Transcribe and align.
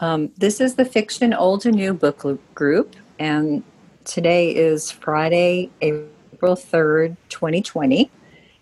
Um, 0.00 0.32
this 0.38 0.62
is 0.62 0.76
the 0.76 0.86
Fiction 0.86 1.34
Old 1.34 1.66
and 1.66 1.76
New 1.76 1.92
book 1.92 2.24
group, 2.54 2.96
and 3.18 3.62
today 4.04 4.56
is 4.56 4.90
Friday, 4.90 5.68
April 5.82 6.56
3rd, 6.56 7.18
2020, 7.28 8.10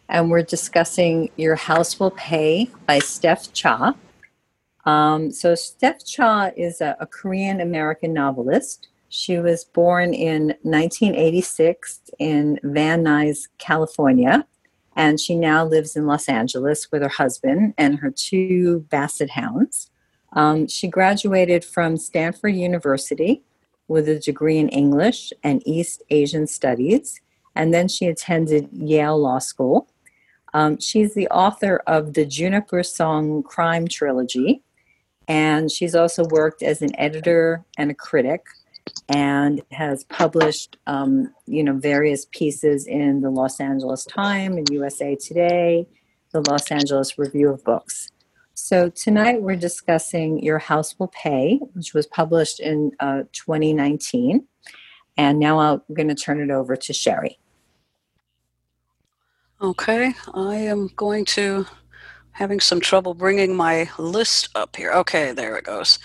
and 0.09 0.32
we're 0.32 0.43
discussing 0.43 1.30
Your 1.37 1.54
House 1.54 2.01
Will 2.01 2.11
Pay 2.11 2.69
by 2.87 2.98
Steph 2.98 3.53
Cha. 3.53 3.95
Um, 4.85 5.30
so, 5.30 5.54
Steph 5.54 6.04
Cha 6.04 6.51
is 6.56 6.80
a, 6.80 6.96
a 6.98 7.06
Korean 7.06 7.61
American 7.61 8.12
novelist. 8.12 8.89
She 9.09 9.39
was 9.39 9.64
born 9.64 10.14
in 10.14 10.57
1986 10.62 12.00
in 12.18 12.59
Van 12.64 13.05
Nuys, 13.05 13.46
California, 13.59 14.45
and 14.96 15.20
she 15.20 15.36
now 15.36 15.64
lives 15.64 15.95
in 15.95 16.05
Los 16.05 16.29
Angeles 16.29 16.91
with 16.91 17.02
her 17.02 17.09
husband 17.09 17.75
and 17.79 18.00
her 18.00 18.11
two 18.11 18.80
basset 18.91 19.30
hounds. 19.30 19.89
Um, 20.39 20.68
she 20.68 20.86
graduated 20.86 21.64
from 21.64 21.96
Stanford 21.96 22.55
University 22.55 23.42
with 23.88 24.09
a 24.09 24.20
degree 24.20 24.59
in 24.59 24.69
English 24.69 25.33
and 25.42 25.61
East 25.66 26.05
Asian 26.11 26.47
Studies, 26.47 27.20
and 27.56 27.74
then 27.74 27.88
she 27.88 28.06
attended 28.06 28.69
Yale 28.73 29.19
Law 29.19 29.41
School. 29.41 29.88
Um, 30.55 30.78
she's 30.78 31.12
the 31.12 31.27
author 31.30 31.83
of 31.88 32.14
the 32.14 32.24
Juniper 32.24 32.84
Song 32.84 33.42
Crime 33.42 33.88
Trilogy, 33.88 34.62
and 35.27 35.73
she's 35.73 35.97
also 35.97 36.24
worked 36.30 36.62
as 36.62 36.83
an 36.83 36.97
editor 37.00 37.64
and 37.77 37.91
a 37.91 37.95
critic 37.95 38.47
and 39.09 39.61
has 39.73 40.05
published 40.05 40.77
um, 40.86 41.34
you 41.47 41.64
know 41.64 41.75
various 41.75 42.28
pieces 42.30 42.86
in 42.86 43.23
the 43.23 43.30
Los 43.30 43.59
Angeles 43.59 44.05
Times 44.05 44.56
and 44.56 44.70
USA 44.70 45.16
Today, 45.16 45.89
the 46.30 46.42
Los 46.48 46.70
Angeles 46.70 47.19
Review 47.19 47.48
of 47.48 47.64
Books. 47.64 48.12
So 48.61 48.91
tonight 48.91 49.41
we're 49.41 49.55
discussing 49.55 50.43
Your 50.43 50.59
House 50.59 50.98
Will 50.98 51.07
Pay, 51.07 51.61
which 51.75 51.95
was 51.95 52.09
published 52.09 52.59
in 52.59 52.91
uh, 52.98 53.23
2019. 53.31 54.45
And 55.17 55.39
now 55.39 55.61
I'm 55.61 55.81
going 55.95 56.09
to 56.09 56.15
turn 56.17 56.41
it 56.41 56.50
over 56.50 56.75
to 56.75 56.92
Sherry. 56.92 57.39
Okay, 59.62 60.12
I 60.34 60.56
am 60.56 60.91
going 60.97 61.25
to 61.27 61.67
having 62.33 62.59
some 62.59 62.81
trouble 62.81 63.15
bringing 63.15 63.55
my 63.55 63.89
list 63.97 64.48
up 64.56 64.75
here. 64.75 64.91
Okay, 64.91 65.31
there 65.31 65.56
it 65.56 65.65
goes. 65.65 66.00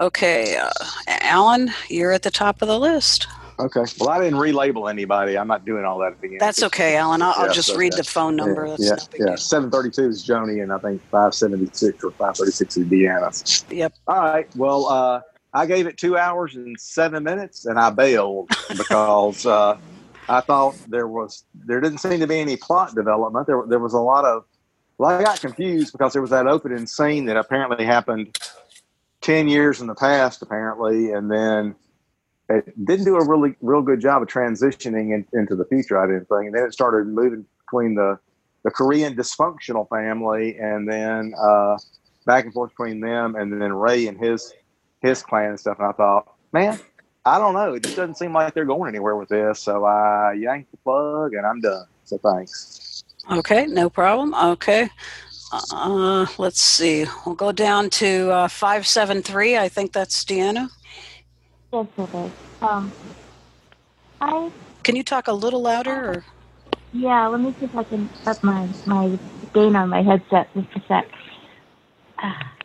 Okay, 0.00 0.56
uh, 0.56 0.70
Alan, 1.08 1.72
you're 1.90 2.12
at 2.12 2.22
the 2.22 2.30
top 2.30 2.62
of 2.62 2.68
the 2.68 2.78
list. 2.78 3.26
Okay. 3.60 3.84
Well, 3.98 4.08
I 4.08 4.20
didn't 4.20 4.38
relabel 4.38 4.88
anybody. 4.88 5.36
I'm 5.36 5.48
not 5.48 5.64
doing 5.64 5.84
all 5.84 5.98
that 5.98 6.12
at 6.12 6.20
the 6.20 6.28
end. 6.28 6.40
That's 6.40 6.62
okay, 6.62 6.96
Alan. 6.96 7.22
I'll, 7.22 7.34
I'll 7.36 7.52
just 7.52 7.74
read 7.76 7.92
the 7.94 8.04
phone 8.04 8.36
number. 8.36 8.66
Yeah, 8.78 8.90
That's 8.90 9.08
yeah. 9.18 9.26
yeah. 9.30 9.36
732 9.36 10.08
is 10.08 10.26
Joni, 10.26 10.62
and 10.62 10.72
I 10.72 10.78
think 10.78 11.02
576 11.10 12.04
or 12.04 12.10
536 12.12 12.76
is 12.76 12.86
Deanna. 12.86 13.72
Yep. 13.72 13.94
All 14.06 14.20
right. 14.20 14.56
Well, 14.56 14.86
uh, 14.86 15.20
I 15.52 15.66
gave 15.66 15.86
it 15.86 15.96
two 15.96 16.16
hours 16.16 16.54
and 16.54 16.78
seven 16.78 17.24
minutes, 17.24 17.66
and 17.66 17.78
I 17.78 17.90
bailed 17.90 18.50
because 18.76 19.44
uh, 19.44 19.76
I 20.28 20.40
thought 20.40 20.76
there 20.88 21.08
was 21.08 21.44
there 21.54 21.80
didn't 21.80 21.98
seem 21.98 22.20
to 22.20 22.26
be 22.26 22.38
any 22.38 22.56
plot 22.56 22.94
development. 22.94 23.46
There 23.46 23.64
there 23.66 23.78
was 23.78 23.94
a 23.94 24.00
lot 24.00 24.24
of 24.24 24.44
well, 24.98 25.10
I 25.10 25.22
got 25.22 25.40
confused 25.40 25.92
because 25.92 26.12
there 26.12 26.22
was 26.22 26.30
that 26.30 26.46
opening 26.46 26.86
scene 26.86 27.24
that 27.26 27.36
apparently 27.36 27.84
happened 27.84 28.38
ten 29.20 29.48
years 29.48 29.80
in 29.80 29.86
the 29.86 29.94
past, 29.94 30.42
apparently, 30.42 31.12
and 31.12 31.30
then 31.30 31.74
it 32.48 32.86
didn't 32.86 33.04
do 33.04 33.16
a 33.16 33.26
really 33.26 33.54
real 33.60 33.82
good 33.82 34.00
job 34.00 34.22
of 34.22 34.28
transitioning 34.28 35.14
in, 35.14 35.26
into 35.32 35.54
the 35.54 35.64
future. 35.66 36.02
I 36.02 36.06
didn't 36.06 36.28
think, 36.28 36.46
and 36.46 36.54
then 36.54 36.64
it 36.64 36.72
started 36.72 37.06
moving 37.06 37.44
between 37.66 37.94
the 37.94 38.18
the 38.64 38.70
Korean 38.70 39.14
dysfunctional 39.14 39.88
family 39.88 40.58
and 40.58 40.88
then 40.88 41.32
uh, 41.40 41.76
back 42.26 42.44
and 42.44 42.52
forth 42.52 42.70
between 42.70 43.00
them, 43.00 43.36
and 43.36 43.52
then 43.52 43.72
Ray 43.72 44.06
and 44.06 44.18
his 44.18 44.52
his 45.00 45.22
clan 45.22 45.50
and 45.50 45.60
stuff. 45.60 45.78
And 45.78 45.88
I 45.88 45.92
thought, 45.92 46.34
man, 46.52 46.78
I 47.24 47.38
don't 47.38 47.54
know. 47.54 47.74
It 47.74 47.82
just 47.82 47.96
doesn't 47.96 48.16
seem 48.16 48.32
like 48.32 48.54
they're 48.54 48.64
going 48.64 48.88
anywhere 48.88 49.16
with 49.16 49.28
this. 49.28 49.60
So 49.60 49.84
I 49.84 50.32
yanked 50.32 50.70
the 50.70 50.78
plug, 50.78 51.34
and 51.34 51.46
I'm 51.46 51.60
done. 51.60 51.86
So 52.04 52.18
thanks. 52.18 53.04
Okay, 53.30 53.66
no 53.66 53.90
problem. 53.90 54.34
Okay. 54.34 54.88
Uh, 55.72 56.26
let's 56.36 56.60
see. 56.60 57.06
We'll 57.24 57.34
go 57.34 57.52
down 57.52 57.90
to 57.90 58.30
uh, 58.30 58.48
573. 58.48 59.56
I 59.56 59.68
think 59.68 59.92
that's 59.92 60.24
Deanna. 60.24 60.68
Yes, 61.72 61.86
it 61.98 62.14
is. 62.14 62.32
Um, 62.62 62.92
I 64.20 64.50
Can 64.82 64.96
you 64.96 65.02
talk 65.02 65.28
a 65.28 65.32
little 65.32 65.60
louder? 65.60 66.10
Or? 66.10 66.24
yeah. 66.92 67.26
Let 67.26 67.40
me 67.40 67.54
see 67.58 67.66
if 67.66 67.76
I 67.76 67.84
can 67.84 68.08
up 68.26 68.42
my 68.42 68.68
my 68.86 69.18
gain 69.52 69.76
on 69.76 69.90
my 69.90 70.02
headset 70.02 70.48
just 70.54 70.68
a 70.76 70.82
sec. 70.88 71.06
Ah. 72.18 72.54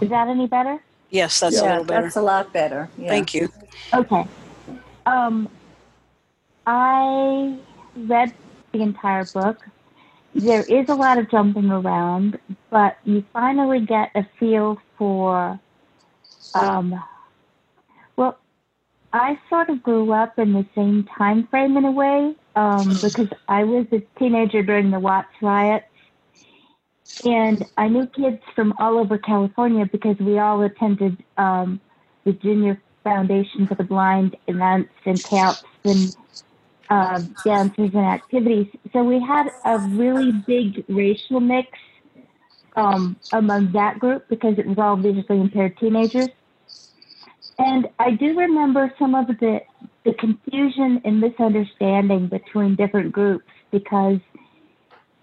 Is 0.00 0.08
that 0.08 0.26
any 0.26 0.48
better? 0.48 0.82
Yes, 1.10 1.38
that's 1.38 1.60
a 1.60 1.64
little 1.64 1.84
better. 1.84 2.02
that's 2.02 2.16
a 2.16 2.22
lot 2.22 2.52
better. 2.52 2.88
Yeah. 2.98 3.08
Thank 3.08 3.34
you. 3.34 3.52
Okay. 3.94 4.26
Um, 5.06 5.48
I 6.66 7.56
read 7.94 8.34
the 8.72 8.82
entire 8.82 9.24
book. 9.26 9.58
There 10.34 10.62
is 10.62 10.88
a 10.88 10.94
lot 10.94 11.18
of 11.18 11.30
jumping 11.30 11.70
around, 11.70 12.38
but 12.70 12.96
you 13.04 13.22
finally 13.32 13.80
get 13.80 14.10
a 14.14 14.26
feel 14.40 14.80
for. 14.96 15.60
Um, 16.54 17.02
well, 18.16 18.38
I 19.12 19.38
sort 19.48 19.68
of 19.70 19.82
grew 19.82 20.12
up 20.12 20.38
in 20.38 20.52
the 20.52 20.66
same 20.74 21.08
time 21.16 21.46
frame 21.48 21.76
in 21.76 21.84
a 21.84 21.90
way 21.90 22.34
um, 22.56 22.98
because 23.02 23.28
I 23.48 23.64
was 23.64 23.86
a 23.92 24.00
teenager 24.18 24.62
during 24.62 24.90
the 24.90 25.00
Watts 25.00 25.34
riots, 25.40 25.86
and 27.24 27.64
I 27.76 27.88
knew 27.88 28.06
kids 28.06 28.42
from 28.54 28.74
all 28.78 28.98
over 28.98 29.18
California 29.18 29.86
because 29.90 30.18
we 30.18 30.38
all 30.38 30.62
attended 30.62 31.22
um, 31.36 31.80
the 32.24 32.32
Junior 32.32 32.80
Foundation 33.04 33.66
for 33.66 33.74
the 33.74 33.84
Blind 33.84 34.36
events 34.46 34.92
and 35.04 35.22
camps 35.22 35.64
and 35.84 36.16
uh, 36.88 37.22
dances 37.44 37.90
and 37.94 38.06
activities. 38.06 38.68
So 38.92 39.02
we 39.02 39.20
had 39.20 39.50
a 39.64 39.78
really 39.78 40.32
big 40.32 40.84
racial 40.88 41.40
mix 41.40 41.68
um, 42.76 43.16
among 43.32 43.72
that 43.72 43.98
group 43.98 44.28
because 44.28 44.58
it 44.58 44.66
was 44.66 44.78
all 44.78 44.96
visually 44.96 45.40
impaired 45.40 45.76
teenagers. 45.78 46.28
And 47.58 47.88
I 47.98 48.12
do 48.12 48.36
remember 48.36 48.92
some 48.98 49.14
of 49.14 49.26
the, 49.26 49.60
the 50.04 50.14
confusion 50.14 51.00
and 51.04 51.20
misunderstanding 51.20 52.28
between 52.28 52.76
different 52.76 53.12
groups 53.12 53.46
because 53.70 54.18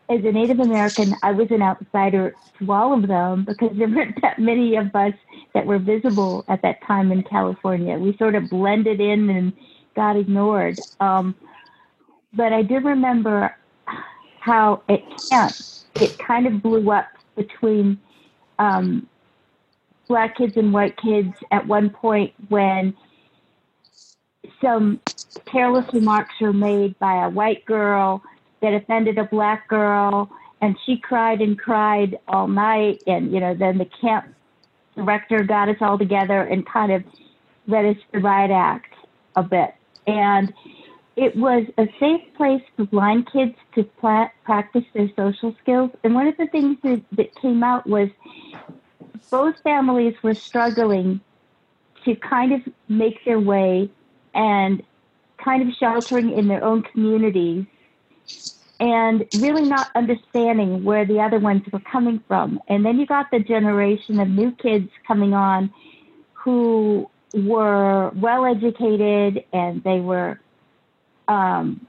as 0.09 0.19
a 0.23 0.31
Native 0.31 0.59
American, 0.59 1.15
I 1.21 1.31
was 1.31 1.47
an 1.51 1.61
outsider 1.61 2.35
to 2.59 2.71
all 2.71 2.93
of 2.93 3.07
them 3.07 3.45
because 3.45 3.71
there 3.77 3.87
weren't 3.87 4.21
that 4.21 4.39
many 4.39 4.75
of 4.75 4.93
us 4.95 5.13
that 5.53 5.65
were 5.65 5.79
visible 5.79 6.45
at 6.47 6.61
that 6.61 6.81
time 6.85 7.11
in 7.11 7.23
California. 7.23 7.97
We 7.97 8.15
sort 8.17 8.35
of 8.35 8.49
blended 8.49 8.99
in 8.99 9.29
and 9.29 9.53
got 9.95 10.15
ignored. 10.15 10.81
Um, 10.99 11.35
but 12.33 12.53
I 12.53 12.61
do 12.61 12.79
remember 12.79 13.55
how 14.39 14.83
it 14.87 15.03
camp, 15.29 15.55
it 15.95 16.17
kind 16.19 16.47
of 16.47 16.61
blew 16.61 16.91
up 16.91 17.07
between 17.35 17.99
um, 18.59 19.07
black 20.09 20.35
kids 20.35 20.57
and 20.57 20.73
white 20.73 20.97
kids 20.97 21.33
at 21.51 21.65
one 21.65 21.89
point 21.89 22.33
when 22.49 22.93
some 24.61 24.99
careless 25.45 25.85
remarks 25.93 26.33
were 26.41 26.51
made 26.51 26.97
by 26.99 27.25
a 27.25 27.29
white 27.29 27.63
girl 27.65 28.21
that 28.61 28.73
offended 28.73 29.17
a 29.17 29.23
black 29.23 29.69
girl 29.69 30.29
and 30.61 30.75
she 30.85 30.97
cried 30.97 31.39
and 31.39 31.57
cried 31.57 32.19
all 32.27 32.47
night 32.47 33.01
and 33.07 33.31
you 33.31 33.39
know 33.39 33.55
then 33.55 33.77
the 33.77 33.87
camp 34.01 34.25
director 34.99 35.43
got 35.43 35.69
us 35.69 35.77
all 35.79 35.97
together 35.97 36.41
and 36.41 36.65
kind 36.65 36.91
of 36.91 37.03
led 37.67 37.85
us 37.85 37.95
to 38.11 38.19
riot 38.19 38.51
act 38.51 38.93
a 39.35 39.43
bit. 39.43 39.73
And 40.07 40.53
it 41.15 41.35
was 41.35 41.65
a 41.77 41.85
safe 41.99 42.21
place 42.35 42.61
for 42.75 42.85
blind 42.85 43.29
kids 43.31 43.55
to 43.75 43.83
practice 43.83 44.83
their 44.93 45.09
social 45.15 45.55
skills. 45.61 45.91
And 46.03 46.15
one 46.15 46.27
of 46.27 46.37
the 46.37 46.47
things 46.47 46.77
that, 46.83 47.01
that 47.13 47.35
came 47.35 47.63
out 47.63 47.87
was 47.87 48.09
both 49.29 49.59
families 49.61 50.15
were 50.23 50.33
struggling 50.33 51.21
to 52.05 52.15
kind 52.15 52.53
of 52.53 52.61
make 52.87 53.23
their 53.25 53.39
way 53.39 53.89
and 54.33 54.83
kind 55.37 55.67
of 55.67 55.75
sheltering 55.75 56.31
in 56.31 56.47
their 56.47 56.63
own 56.63 56.83
communities 56.83 57.65
and 58.79 59.25
really 59.39 59.63
not 59.63 59.89
understanding 59.95 60.83
where 60.83 61.05
the 61.05 61.19
other 61.19 61.39
ones 61.39 61.63
were 61.71 61.79
coming 61.79 62.23
from. 62.27 62.61
And 62.67 62.85
then 62.85 62.99
you 62.99 63.05
got 63.05 63.29
the 63.31 63.39
generation 63.39 64.19
of 64.19 64.29
new 64.29 64.51
kids 64.51 64.89
coming 65.05 65.33
on 65.33 65.73
who 66.33 67.09
were 67.33 68.11
well 68.15 68.45
educated 68.45 69.43
and 69.51 69.83
they 69.83 69.99
were 69.99 70.39
um, 71.27 71.85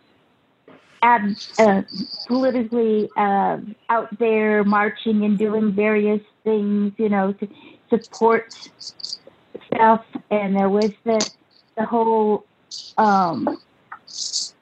ab- 1.02 1.36
uh, 1.58 1.82
politically 2.26 3.10
uh, 3.16 3.58
out 3.88 4.18
there 4.18 4.64
marching 4.64 5.24
and 5.24 5.38
doing 5.38 5.72
various 5.72 6.20
things, 6.44 6.92
you 6.98 7.08
know, 7.08 7.32
to 7.32 7.48
support 7.88 8.52
stuff. 9.72 10.04
And 10.30 10.56
there 10.56 10.68
was 10.68 10.90
the 11.04 11.30
the 11.76 11.84
whole, 11.84 12.44
um, 12.98 13.60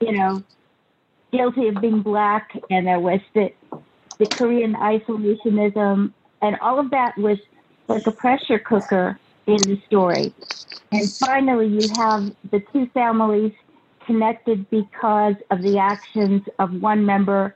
you 0.00 0.12
know, 0.12 0.42
guilty 1.32 1.68
of 1.68 1.80
being 1.80 2.02
black, 2.02 2.52
and 2.70 2.86
there 2.86 3.00
was 3.00 3.20
the 3.34 3.52
the 4.18 4.26
Korean 4.26 4.74
isolationism, 4.74 6.12
and 6.42 6.56
all 6.60 6.78
of 6.78 6.90
that 6.90 7.16
was 7.18 7.38
like 7.88 8.06
a 8.06 8.12
pressure 8.12 8.58
cooker 8.58 9.18
in 9.46 9.56
the 9.62 9.80
story. 9.86 10.32
And 10.92 11.10
finally, 11.10 11.68
you 11.68 11.88
have 11.88 12.34
the 12.50 12.60
two 12.72 12.86
families 12.94 13.52
connected 14.08 14.68
because 14.70 15.34
of 15.50 15.62
the 15.62 15.76
actions 15.78 16.40
of 16.58 16.72
one 16.80 17.04
member, 17.04 17.54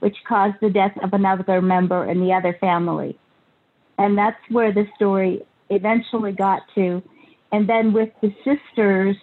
which 0.00 0.16
caused 0.28 0.56
the 0.60 0.68
death 0.68 0.92
of 1.00 1.12
another 1.12 1.62
member 1.62 2.10
in 2.10 2.20
the 2.20 2.32
other 2.32 2.58
family. 2.60 3.16
And 3.98 4.18
that's 4.18 4.40
where 4.50 4.72
the 4.72 4.84
story 4.96 5.46
eventually 5.70 6.32
got 6.32 6.62
to. 6.74 7.00
And 7.52 7.68
then 7.68 7.92
with 7.92 8.10
the 8.20 8.34
sisters 8.38 9.16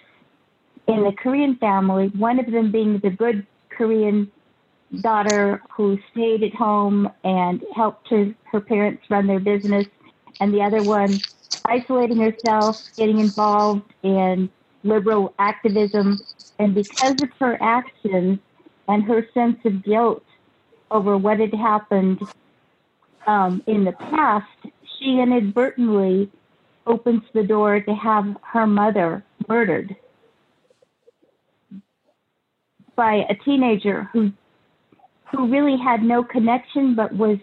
in 0.87 1.03
the 1.03 1.11
Korean 1.11 1.57
family, 1.57 2.07
one 2.17 2.39
of 2.39 2.49
them 2.49 2.71
being 2.71 2.97
the 2.99 3.09
good 3.09 3.45
Korean 3.69 4.31
daughter 5.01 5.61
who 5.75 5.99
stayed 6.13 6.43
at 6.43 6.55
home 6.55 7.11
and 7.25 7.61
helped 7.75 8.07
her, 8.09 8.33
her 8.53 8.61
parents 8.61 9.03
run 9.09 9.27
their 9.27 9.41
business, 9.41 9.85
and 10.39 10.53
the 10.53 10.61
other 10.61 10.81
one 10.81 11.21
isolating 11.65 12.17
herself, 12.17 12.77
getting 12.97 13.19
involved 13.19 13.83
in 14.01 14.49
liberal 14.83 15.33
activism. 15.39 16.25
And 16.59 16.75
because 16.75 17.15
of 17.21 17.29
her 17.39 17.57
actions 17.61 18.39
and 18.87 19.03
her 19.03 19.25
sense 19.33 19.57
of 19.65 19.83
guilt 19.83 20.23
over 20.91 21.17
what 21.17 21.39
had 21.39 21.53
happened 21.53 22.19
um, 23.27 23.63
in 23.67 23.85
the 23.85 23.93
past, 23.93 24.47
she 24.97 25.19
inadvertently 25.19 26.29
opens 26.87 27.21
the 27.33 27.43
door 27.43 27.79
to 27.79 27.93
have 27.93 28.35
her 28.41 28.65
mother 28.65 29.23
murdered 29.47 29.95
by 32.95 33.25
a 33.29 33.35
teenager 33.45 34.09
who 34.11 34.31
who 35.31 35.47
really 35.47 35.77
had 35.77 36.01
no 36.01 36.23
connection 36.23 36.95
but 36.95 37.13
was 37.15 37.37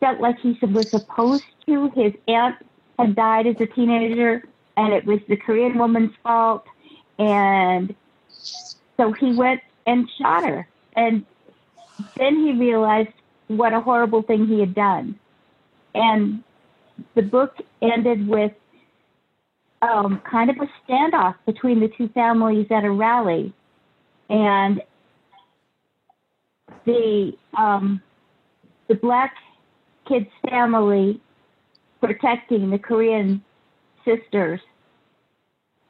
felt 0.00 0.18
like 0.20 0.38
he 0.40 0.58
was 0.62 0.90
supposed 0.90 1.44
to. 1.66 1.90
His 1.94 2.14
aunt 2.26 2.56
had 2.98 3.14
died 3.14 3.46
as 3.46 3.56
a 3.60 3.66
teenager 3.66 4.42
and 4.76 4.92
it 4.92 5.04
was 5.04 5.20
the 5.28 5.36
Korean 5.36 5.78
woman's 5.78 6.12
fault 6.22 6.64
and 7.18 7.94
so 8.96 9.12
he 9.12 9.34
went 9.34 9.60
and 9.86 10.08
shot 10.18 10.44
her 10.44 10.68
and 10.96 11.24
then 12.16 12.36
he 12.36 12.52
realized 12.52 13.12
what 13.48 13.72
a 13.72 13.80
horrible 13.80 14.22
thing 14.22 14.46
he 14.46 14.60
had 14.60 14.74
done. 14.74 15.18
And 15.94 16.42
the 17.14 17.22
book 17.22 17.56
ended 17.82 18.26
with 18.28 18.52
um, 19.82 20.20
kind 20.30 20.50
of 20.50 20.56
a 20.58 20.68
standoff 20.86 21.34
between 21.46 21.80
the 21.80 21.88
two 21.88 22.08
families 22.08 22.66
at 22.70 22.84
a 22.84 22.90
rally. 22.90 23.52
And 24.28 24.82
the 26.84 27.32
um, 27.58 28.00
the 28.88 28.94
black 28.94 29.34
kid's 30.06 30.30
family 30.48 31.20
protecting 32.00 32.70
the 32.70 32.78
Korean 32.78 33.42
sisters 34.16 34.60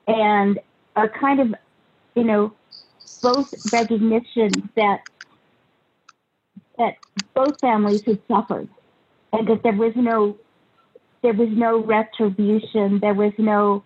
and 0.06 0.58
a 0.96 1.08
kind 1.08 1.40
of 1.40 1.55
you 2.14 2.25
know 2.25 2.52
both 3.22 3.46
recognition 3.70 4.69
that 4.76 5.00
that 6.78 6.96
both 7.34 7.58
families 7.61 8.02
had 8.06 8.19
suffered 8.28 8.69
and 9.32 9.49
that 9.49 9.62
there 9.62 9.72
was 9.72 9.93
no 9.96 10.37
there 11.22 11.34
was 11.34 11.49
no 11.52 11.82
retribution 11.84 12.99
there 13.00 13.14
was 13.14 13.32
no 13.38 13.84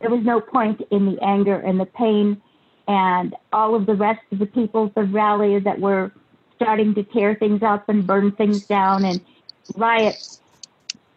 there 0.00 0.10
was 0.10 0.24
no 0.24 0.40
point 0.40 0.80
in 0.90 1.06
the 1.06 1.22
anger 1.22 1.56
and 1.56 1.78
the 1.78 1.86
pain. 1.86 2.40
And 2.88 3.36
all 3.52 3.74
of 3.74 3.86
the 3.86 3.94
rest 3.94 4.20
of 4.32 4.38
the 4.38 4.46
people 4.46 4.86
at 4.86 4.94
the 4.94 5.04
rally 5.04 5.60
that 5.60 5.78
were 5.78 6.10
starting 6.56 6.94
to 6.94 7.04
tear 7.04 7.34
things 7.34 7.62
up 7.62 7.88
and 7.88 8.06
burn 8.06 8.32
things 8.32 8.62
down 8.68 9.04
and 9.04 9.20
riot 9.74 10.16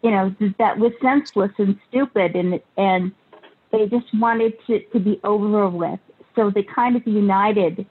you 0.04 0.10
know 0.10 0.34
that 0.58 0.78
was 0.78 0.92
senseless 1.02 1.50
and 1.58 1.76
stupid 1.88 2.36
and 2.36 2.60
and 2.76 3.10
they 3.72 3.86
just 3.86 4.06
wanted 4.14 4.54
to, 4.68 4.78
to 4.92 5.00
be 5.00 5.18
over 5.24 5.68
with 5.68 5.98
so 6.36 6.50
they 6.50 6.62
kind 6.62 6.94
of 6.94 7.04
united 7.06 7.84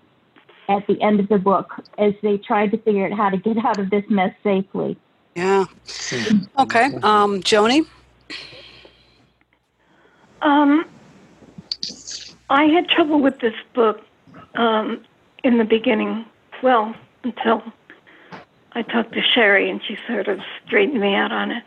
at 0.69 0.85
the 0.87 1.01
end 1.01 1.19
of 1.19 1.27
the 1.29 1.37
book 1.37 1.71
as 1.97 2.13
they 2.21 2.37
tried 2.37 2.71
to 2.71 2.77
figure 2.77 3.05
out 3.05 3.13
how 3.13 3.29
to 3.29 3.37
get 3.37 3.57
out 3.57 3.79
of 3.79 3.89
this 3.89 4.03
mess 4.09 4.33
safely. 4.43 4.97
Yeah. 5.35 5.65
Okay. 6.59 6.85
Um, 7.01 7.41
Joni? 7.41 7.85
Um, 10.41 10.85
I 12.49 12.65
had 12.65 12.87
trouble 12.87 13.21
with 13.21 13.39
this 13.39 13.53
book 13.73 14.01
um, 14.55 15.03
in 15.43 15.57
the 15.57 15.63
beginning. 15.63 16.25
Well, 16.61 16.95
until 17.23 17.63
I 18.73 18.83
talked 18.83 19.13
to 19.13 19.21
Sherry 19.21 19.69
and 19.69 19.81
she 19.87 19.97
sort 20.07 20.27
of 20.27 20.39
straightened 20.65 20.99
me 21.01 21.15
out 21.15 21.31
on 21.31 21.51
it. 21.51 21.63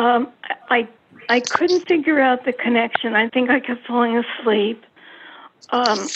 Um, 0.00 0.32
I 0.70 0.88
I 1.28 1.40
couldn't 1.40 1.86
figure 1.86 2.18
out 2.20 2.46
the 2.46 2.54
connection. 2.54 3.14
I 3.14 3.28
think 3.28 3.50
I 3.50 3.60
kept 3.60 3.86
falling 3.86 4.16
asleep. 4.16 4.82
Um, 5.68 6.08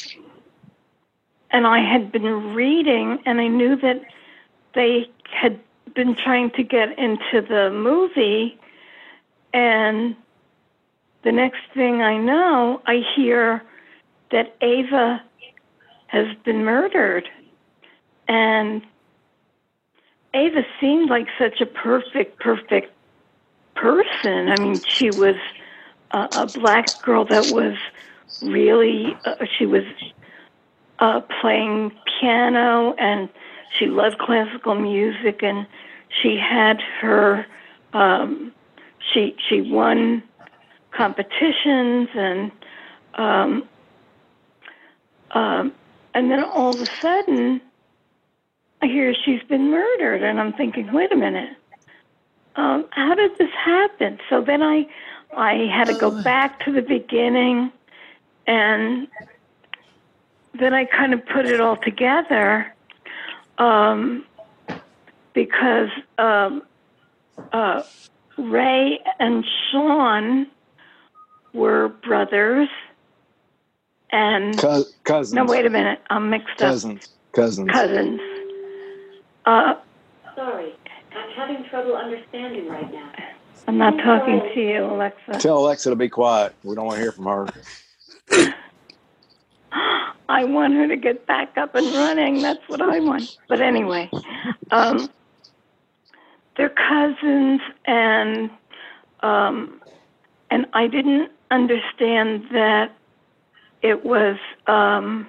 and 1.51 1.67
I 1.67 1.81
had 1.81 2.11
been 2.11 2.55
reading, 2.55 3.19
and 3.27 3.43
I 3.43 3.47
knew 3.47 3.77
that 3.77 4.01
they 4.75 5.11
had 5.31 5.61
been 5.95 6.17
trying 6.17 6.51
to 6.53 6.63
get 6.63 6.99
into 6.99 7.43
the 7.47 7.71
movie. 7.71 8.59
And 9.53 10.17
the 11.23 11.33
next 11.33 11.61
thing 11.75 12.01
I 12.01 12.17
know, 12.17 12.81
I 12.87 13.03
hear 13.15 13.63
that 14.33 14.57
Ava 14.63 15.23
has 16.07 16.27
been 16.47 16.65
murdered. 16.65 17.29
And 18.29 18.83
Ava 20.33 20.63
seemed 20.81 21.11
like 21.11 21.27
such 21.39 21.61
a 21.61 21.67
perfect, 21.67 22.41
perfect 22.41 22.94
person. 23.75 24.49
I 24.49 24.57
mean, 24.57 24.81
she 24.81 25.11
was 25.11 25.37
a, 26.13 26.29
a 26.37 26.47
black 26.47 26.87
girl 27.03 27.25
that 27.27 27.51
was 27.53 27.77
really, 28.43 29.17
uh, 29.25 29.45
she 29.59 29.67
was 29.67 29.85
uh, 30.99 31.21
playing 31.41 31.93
piano 32.21 32.95
and 32.99 33.29
she 33.79 33.87
loved 33.87 34.19
classical 34.19 34.75
music 34.75 35.43
and 35.43 35.67
she 36.23 36.37
had 36.37 36.81
her 37.01 37.47
um, 37.93 38.53
she 39.13 39.37
she 39.49 39.61
won 39.61 40.23
competitions 40.91 42.09
and 42.15 42.51
um, 43.15 43.69
um, 45.33 45.73
and 46.15 46.31
then 46.31 46.43
all 46.45 46.75
of 46.75 46.81
a 46.81 46.87
sudden 47.01 47.61
I 48.83 48.87
hear 48.87 49.15
she's 49.25 49.43
been 49.45 49.71
murdered 49.71 50.23
and 50.23 50.41
I'm 50.41 50.53
thinking 50.53 50.93
wait 50.93 51.13
a 51.13 51.17
minute 51.17 51.57
um, 52.57 52.87
how 52.93 53.15
did 53.15 53.33
this 53.39 53.51
happen 53.65 54.19
so 54.31 54.43
then 54.43 54.63
I 54.63 54.87
I 55.37 55.67
had 55.77 55.87
to 55.87 55.95
go 55.95 56.11
back 56.11 56.65
to 56.65 56.73
the 56.73 56.83
beginning 56.83 57.73
and 58.47 59.09
then 60.59 60.75
I 60.75 60.85
kind 60.85 61.15
of 61.15 61.21
put 61.27 61.47
it 61.47 61.61
all 61.61 61.77
together 61.77 62.75
um, 63.59 64.25
because 65.35 65.89
um, 66.19 66.63
uh, 67.53 67.83
Ray 68.39 69.01
and 69.19 69.45
Sean 69.71 70.47
were 71.53 71.89
brothers. 71.89 72.69
And 74.13 74.57
Co- 74.59 74.85
cousins. 75.05 75.35
no, 75.35 75.45
wait 75.45 75.67
a 75.67 75.71
minute, 75.71 76.01
I'm 76.11 76.31
mixed 76.31 76.59
Cousins. 76.59 77.09
Cousins. 77.35 77.69
up. 77.71 77.75
Cousins. 77.75 78.21
Uh, 79.47 79.75
Sorry, 80.37 80.73
I'm 80.73 80.84
having 81.35 81.65
trouble 81.69 81.97
understanding 81.97 82.69
right 82.69 82.93
now. 82.93 83.13
I'm 83.67 83.79
not 83.79 83.97
talking 83.99 84.41
to 84.55 84.61
you, 84.61 84.85
Alexa. 84.85 85.39
Tell 85.41 85.59
Alexa 85.59 85.91
to 85.91 85.97
be 85.97 86.09
quiet. 86.09 86.55
We 86.63 86.75
don't 86.75 86.87
want 86.87 86.97
to 86.97 87.03
hear 87.03 87.13
from 87.13 87.25
her. 87.25 87.47
I 90.29 90.45
want 90.45 90.75
her 90.75 90.89
to 90.89 90.97
get 90.97 91.27
back 91.27 91.57
up 91.57 91.75
and 91.75 91.87
running. 91.87 92.41
That's 92.41 92.67
what 92.69 92.81
I 92.81 93.01
want. 93.01 93.37
But 93.49 93.61
anyway, 93.61 94.11
um, 94.71 95.11
they're 96.57 96.71
cousins, 96.71 97.61
and 97.87 98.51
um, 99.21 99.81
and 100.51 100.67
I 100.73 100.87
didn't 100.87 101.31
understand 101.51 102.45
that 102.53 102.93
it 103.83 104.05
was 104.05 104.37
um, 104.67 105.27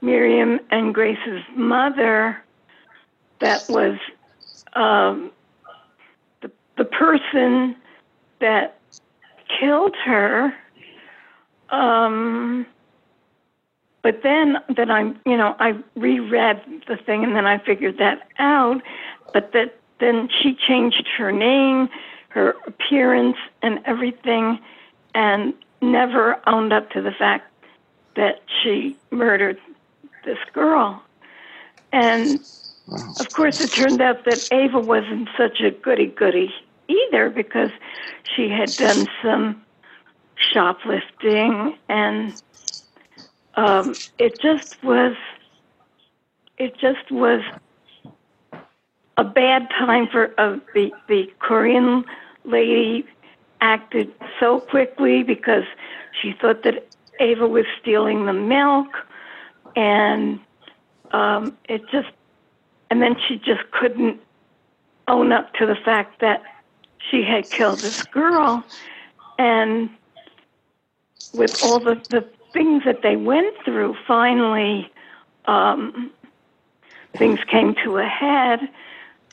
Miriam 0.00 0.58
and 0.70 0.94
Grace's 0.94 1.42
mother 1.54 2.42
that 3.40 3.66
was 3.68 3.98
um, 4.74 5.30
the 6.40 6.50
the 6.76 6.84
person 6.84 7.76
that 8.40 8.78
killed 9.60 9.94
her. 10.04 10.54
Um, 11.70 12.66
but 14.02 14.22
then 14.22 14.56
then 14.76 14.90
I'm, 14.90 15.18
you 15.24 15.36
know 15.36 15.54
I 15.58 15.74
reread 15.96 16.60
the 16.88 16.96
thing 16.96 17.24
and 17.24 17.34
then 17.34 17.46
I 17.46 17.58
figured 17.58 17.98
that 17.98 18.28
out. 18.38 18.82
But 19.32 19.52
that 19.52 19.78
then 20.00 20.28
she 20.42 20.54
changed 20.54 21.06
her 21.16 21.30
name, 21.30 21.88
her 22.28 22.56
appearance, 22.66 23.36
and 23.62 23.78
everything, 23.86 24.58
and 25.14 25.54
never 25.80 26.40
owned 26.48 26.72
up 26.72 26.90
to 26.90 27.00
the 27.00 27.12
fact 27.12 27.52
that 28.16 28.42
she 28.62 28.96
murdered 29.10 29.58
this 30.24 30.38
girl. 30.52 31.02
And 31.92 32.40
of 32.88 33.32
course, 33.32 33.60
it 33.60 33.70
turned 33.70 34.00
out 34.00 34.24
that 34.24 34.52
Ava 34.52 34.80
wasn't 34.80 35.28
such 35.36 35.60
a 35.60 35.70
goody 35.70 36.06
goody 36.06 36.52
either 36.88 37.30
because 37.30 37.70
she 38.34 38.48
had 38.48 38.70
done 38.72 39.06
some 39.22 39.62
shoplifting 40.36 41.76
and 41.88 42.42
um, 43.54 43.94
it 44.18 44.40
just 44.40 44.82
was 44.82 45.14
it 46.58 46.76
just 46.78 47.10
was 47.10 47.42
a 49.16 49.24
bad 49.24 49.68
time 49.70 50.08
for 50.08 50.34
uh, 50.38 50.58
the 50.74 50.92
the 51.08 51.30
Korean 51.38 52.04
lady 52.44 53.06
acted 53.60 54.12
so 54.40 54.58
quickly 54.60 55.22
because 55.22 55.64
she 56.20 56.32
thought 56.40 56.62
that 56.64 56.86
Ava 57.20 57.46
was 57.46 57.64
stealing 57.80 58.26
the 58.26 58.32
milk 58.32 58.88
and 59.76 60.40
um, 61.12 61.56
it 61.68 61.82
just 61.90 62.08
and 62.92 63.00
then 63.00 63.16
she 63.26 63.38
just 63.38 63.62
couldn't 63.70 64.20
own 65.08 65.32
up 65.32 65.54
to 65.54 65.64
the 65.64 65.74
fact 65.74 66.20
that 66.20 66.42
she 67.10 67.22
had 67.22 67.48
killed 67.48 67.78
this 67.78 68.02
girl. 68.02 68.62
And 69.38 69.88
with 71.32 71.64
all 71.64 71.80
the, 71.80 71.94
the 72.10 72.28
things 72.52 72.82
that 72.84 73.00
they 73.02 73.16
went 73.16 73.56
through 73.64 73.96
finally 74.06 74.92
um, 75.46 76.10
things 77.16 77.38
came 77.50 77.74
to 77.82 77.96
a 77.96 78.04
head. 78.04 78.60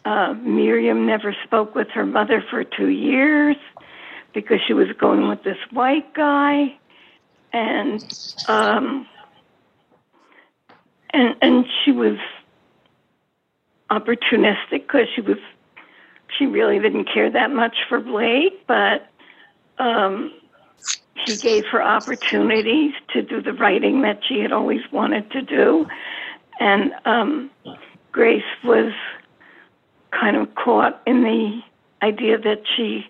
Uh, 0.06 0.36
miriam 0.36 1.06
never 1.06 1.36
spoke 1.44 1.76
with 1.76 1.90
her 1.90 2.06
mother 2.06 2.42
for 2.50 2.64
two 2.64 2.88
years 2.88 3.58
because 4.34 4.62
she 4.66 4.74
was 4.74 4.88
going 4.98 5.28
with 5.28 5.44
this 5.44 5.58
white 5.72 6.14
guy. 6.14 6.78
And 7.52 8.02
um, 8.48 9.06
and 11.10 11.36
and 11.42 11.66
she 11.84 11.92
was 11.92 12.18
opportunistic 13.92 14.72
because 14.88 15.08
she 15.16 15.22
was 15.22 15.38
she 16.38 16.46
really 16.46 16.80
didn't 16.80 17.06
care 17.06 17.32
that 17.32 17.52
much 17.52 17.76
for 17.88 18.00
Blake, 18.00 18.66
but 18.68 19.10
um, 19.80 20.32
he 21.26 21.36
gave 21.38 21.66
her 21.66 21.82
opportunities 21.82 22.94
to 23.14 23.22
do 23.22 23.42
the 23.42 23.54
writing 23.54 24.04
that 24.04 24.20
she 24.28 24.40
had 24.40 24.52
always 24.52 24.82
wanted 24.92 25.32
to 25.32 25.42
do, 25.42 25.88
and 26.60 26.92
um, 27.06 27.50
Grace 28.12 28.44
was 28.64 28.94
kind 30.12 30.38
of 30.38 30.54
caught 30.56 31.02
in 31.06 31.24
the 31.24 31.62
idea 32.06 32.38
that 32.38 32.62
she 32.76 33.06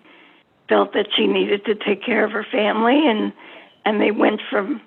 felt 0.68 0.94
that 0.94 1.08
she 1.16 1.28
needed 1.28 1.66
to 1.66 1.76
take 1.76 2.04
care 2.04 2.24
of 2.24 2.32
her 2.32 2.46
family, 2.50 3.06
and 3.06 3.34
and 3.86 4.02
they 4.02 4.12
went 4.12 4.42
from 4.50 4.82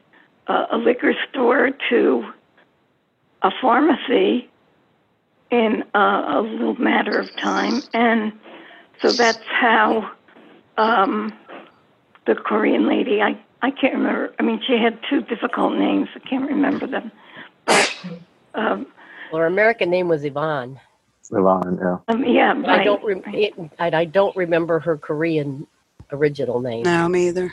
uh, 0.46 0.66
a 0.70 0.76
liquor 0.78 1.14
store 1.28 1.70
to 1.90 2.24
a 3.42 3.50
pharmacy 3.60 4.48
in 5.52 5.84
uh, 5.94 6.24
a 6.28 6.40
little 6.40 6.74
matter 6.76 7.18
of 7.18 7.30
time. 7.36 7.82
And 7.92 8.32
so 9.00 9.12
that's 9.12 9.38
how 9.44 10.10
um, 10.78 11.32
the 12.26 12.34
Korean 12.34 12.88
lady, 12.88 13.20
I, 13.20 13.38
I 13.60 13.70
can't 13.70 13.94
remember, 13.94 14.34
I 14.40 14.42
mean, 14.42 14.60
she 14.66 14.78
had 14.78 14.98
two 15.08 15.20
difficult 15.20 15.74
names, 15.74 16.08
I 16.16 16.20
can't 16.20 16.48
remember 16.48 16.86
them. 16.86 17.12
But, 17.66 17.94
um, 18.54 18.86
Well, 19.30 19.40
her 19.40 19.46
American 19.46 19.90
name 19.90 20.08
was 20.08 20.24
Yvonne. 20.24 20.80
Yvonne, 21.30 21.78
yeah. 21.80 21.98
um, 22.08 22.24
yeah, 22.24 22.54
But 22.54 22.70
I 22.70 22.84
don't 22.84 23.04
rem- 23.04 23.22
it, 23.26 23.54
and 23.78 23.94
I 23.94 24.04
don't 24.06 24.34
remember 24.34 24.80
her 24.80 24.96
Korean 24.96 25.66
original 26.10 26.60
name. 26.60 26.84
No, 26.84 27.08
me 27.08 27.28
either. 27.28 27.52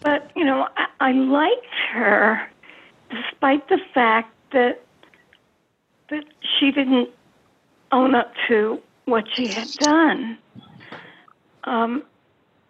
But, 0.00 0.30
you 0.36 0.44
know, 0.44 0.68
I, 0.76 0.86
I 1.00 1.12
liked 1.12 1.66
her 1.92 2.48
despite 3.10 3.68
the 3.68 3.78
fact 3.92 4.32
that 4.52 4.82
that 6.10 6.24
she 6.58 6.70
didn't 6.70 7.10
own 7.92 8.14
up 8.14 8.32
to 8.48 8.80
what 9.04 9.24
she 9.34 9.46
had 9.48 9.68
done. 9.80 10.38
Um, 11.64 12.02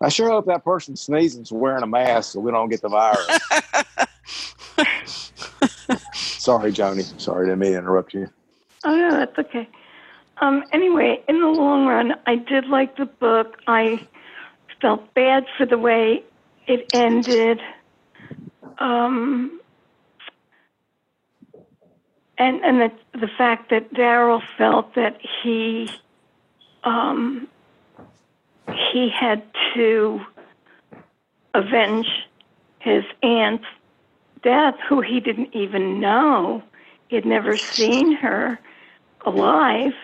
I 0.01 0.09
sure 0.09 0.31
hope 0.31 0.47
that 0.47 0.65
person 0.65 0.97
sneezing's 0.97 1.51
wearing 1.51 1.83
a 1.83 1.87
mask 1.87 2.33
so 2.33 2.41
we 2.41 2.53
don't 2.53 2.69
get 2.69 2.83
the 2.83 2.89
virus. 2.89 3.27
Sorry, 6.15 6.73
Joni. 6.73 7.21
Sorry, 7.21 7.47
didn't 7.47 7.59
mean 7.59 7.73
to 7.73 7.79
interrupt 7.79 8.15
you. 8.15 8.29
Oh 8.85 8.97
no, 8.97 9.11
that's 9.11 9.37
okay. 9.39 9.69
Um, 10.41 10.63
anyway, 10.73 11.21
in 11.29 11.41
the 11.41 11.49
long 11.49 11.87
run, 11.87 12.15
I 12.27 12.37
did 12.37 12.67
like 12.67 12.97
the 12.97 13.07
book. 13.07 13.59
I 13.67 14.07
felt 14.81 15.13
bad 15.15 15.47
for 15.57 15.67
the 15.67 15.79
way 15.79 16.23
it 16.69 16.89
ended. 16.95 17.61
Um, 18.79 19.61
and 22.39 22.65
and 22.65 22.81
the 22.81 23.19
the 23.19 23.29
fact 23.29 23.71
that 23.71 23.93
Daryl 23.93 24.43
felt 24.57 24.95
that 24.95 25.19
he 25.43 25.91
um, 26.85 27.49
he 28.93 29.09
had 29.09 29.43
to 29.75 30.21
avenge 31.55 32.09
his 32.79 33.05
aunt's 33.23 33.67
death, 34.43 34.77
who 34.89 35.01
he 35.01 35.21
didn't 35.21 35.55
even 35.55 36.01
know. 36.01 36.63
He 37.09 37.17
had 37.17 37.27
never 37.27 37.57
seen 37.57 38.13
her 38.17 38.59
alive. 39.25 39.95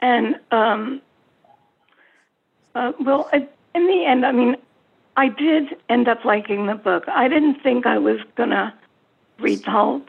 And, 0.00 0.36
um, 0.50 1.02
uh, 2.74 2.92
well, 3.00 3.28
in 3.32 3.86
the 3.86 4.04
end, 4.06 4.24
I 4.24 4.32
mean, 4.32 4.56
I 5.16 5.28
did 5.28 5.76
end 5.88 6.08
up 6.08 6.24
liking 6.24 6.66
the 6.66 6.74
book. 6.74 7.04
I 7.08 7.28
didn't 7.28 7.62
think 7.62 7.86
I 7.86 7.98
was 7.98 8.20
going 8.36 8.50
to 8.50 8.72
read 9.38 9.64
the 9.64 9.70
whole 9.70 10.02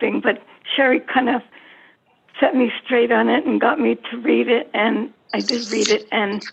thing, 0.00 0.20
but 0.20 0.42
Sherry 0.74 1.00
kind 1.00 1.28
of 1.28 1.42
set 2.40 2.54
me 2.54 2.72
straight 2.84 3.10
on 3.10 3.28
it 3.28 3.44
and 3.46 3.60
got 3.60 3.80
me 3.80 3.96
to 4.10 4.16
read 4.18 4.48
it. 4.48 4.70
And 4.74 5.12
I 5.34 5.40
did 5.40 5.70
read 5.70 5.88
it, 5.88 6.06
and 6.12 6.44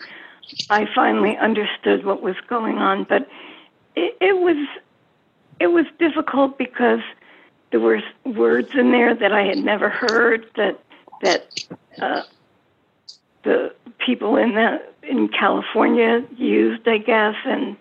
I 0.70 0.86
finally 0.94 1.36
understood 1.36 2.04
what 2.04 2.22
was 2.22 2.36
going 2.48 2.78
on. 2.78 3.04
But 3.04 3.28
it, 3.94 4.16
it 4.20 4.38
was 4.38 4.68
it 5.58 5.68
was 5.68 5.86
difficult 5.98 6.58
because 6.58 7.00
there 7.70 7.80
were 7.80 8.00
words 8.24 8.68
in 8.74 8.92
there 8.92 9.14
that 9.14 9.32
I 9.32 9.42
had 9.42 9.58
never 9.58 9.88
heard 9.88 10.46
that 10.56 10.80
that 11.22 11.64
uh, 12.00 12.22
the 13.42 13.74
people 13.98 14.36
in 14.36 14.54
the 14.54 14.82
in 15.02 15.28
California 15.28 16.24
used, 16.36 16.86
I 16.86 16.98
guess, 16.98 17.36
and 17.44 17.76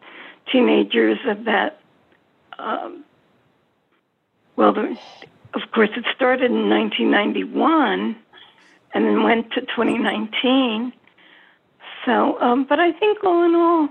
teenagers 0.52 1.20
of 1.28 1.46
that. 1.46 1.80
Um, 2.58 3.04
well, 4.56 4.74
the, 4.74 4.98
of 5.56 5.72
course, 5.72 5.90
it 5.96 6.06
started 6.14 6.52
in 6.52 6.70
1991 6.70 8.16
and 8.94 9.06
then 9.06 9.24
went 9.24 9.52
to 9.54 9.62
2019. 9.62 10.94
So, 12.06 12.40
um, 12.42 12.66
but 12.68 12.80
I 12.80 12.92
think 12.92 13.24
all 13.24 13.44
in 13.44 13.56
all, 13.56 13.90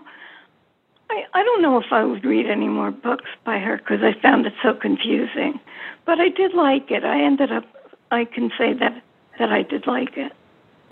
I, 1.10 1.24
I 1.32 1.42
don't 1.42 1.62
know 1.62 1.78
if 1.78 1.86
I 1.90 2.04
would 2.04 2.24
read 2.24 2.46
any 2.46 2.68
more 2.68 2.90
books 2.90 3.30
by 3.44 3.58
her 3.58 3.78
because 3.78 4.02
I 4.02 4.12
found 4.20 4.46
it 4.46 4.52
so 4.62 4.74
confusing. 4.74 5.58
But 6.04 6.20
I 6.20 6.28
did 6.28 6.54
like 6.54 6.90
it. 6.90 7.04
I 7.04 7.22
ended 7.22 7.50
up, 7.50 7.64
I 8.10 8.26
can 8.26 8.50
say 8.58 8.74
that, 8.74 9.02
that 9.38 9.50
I 9.50 9.62
did 9.62 9.86
like 9.86 10.16
it. 10.16 10.32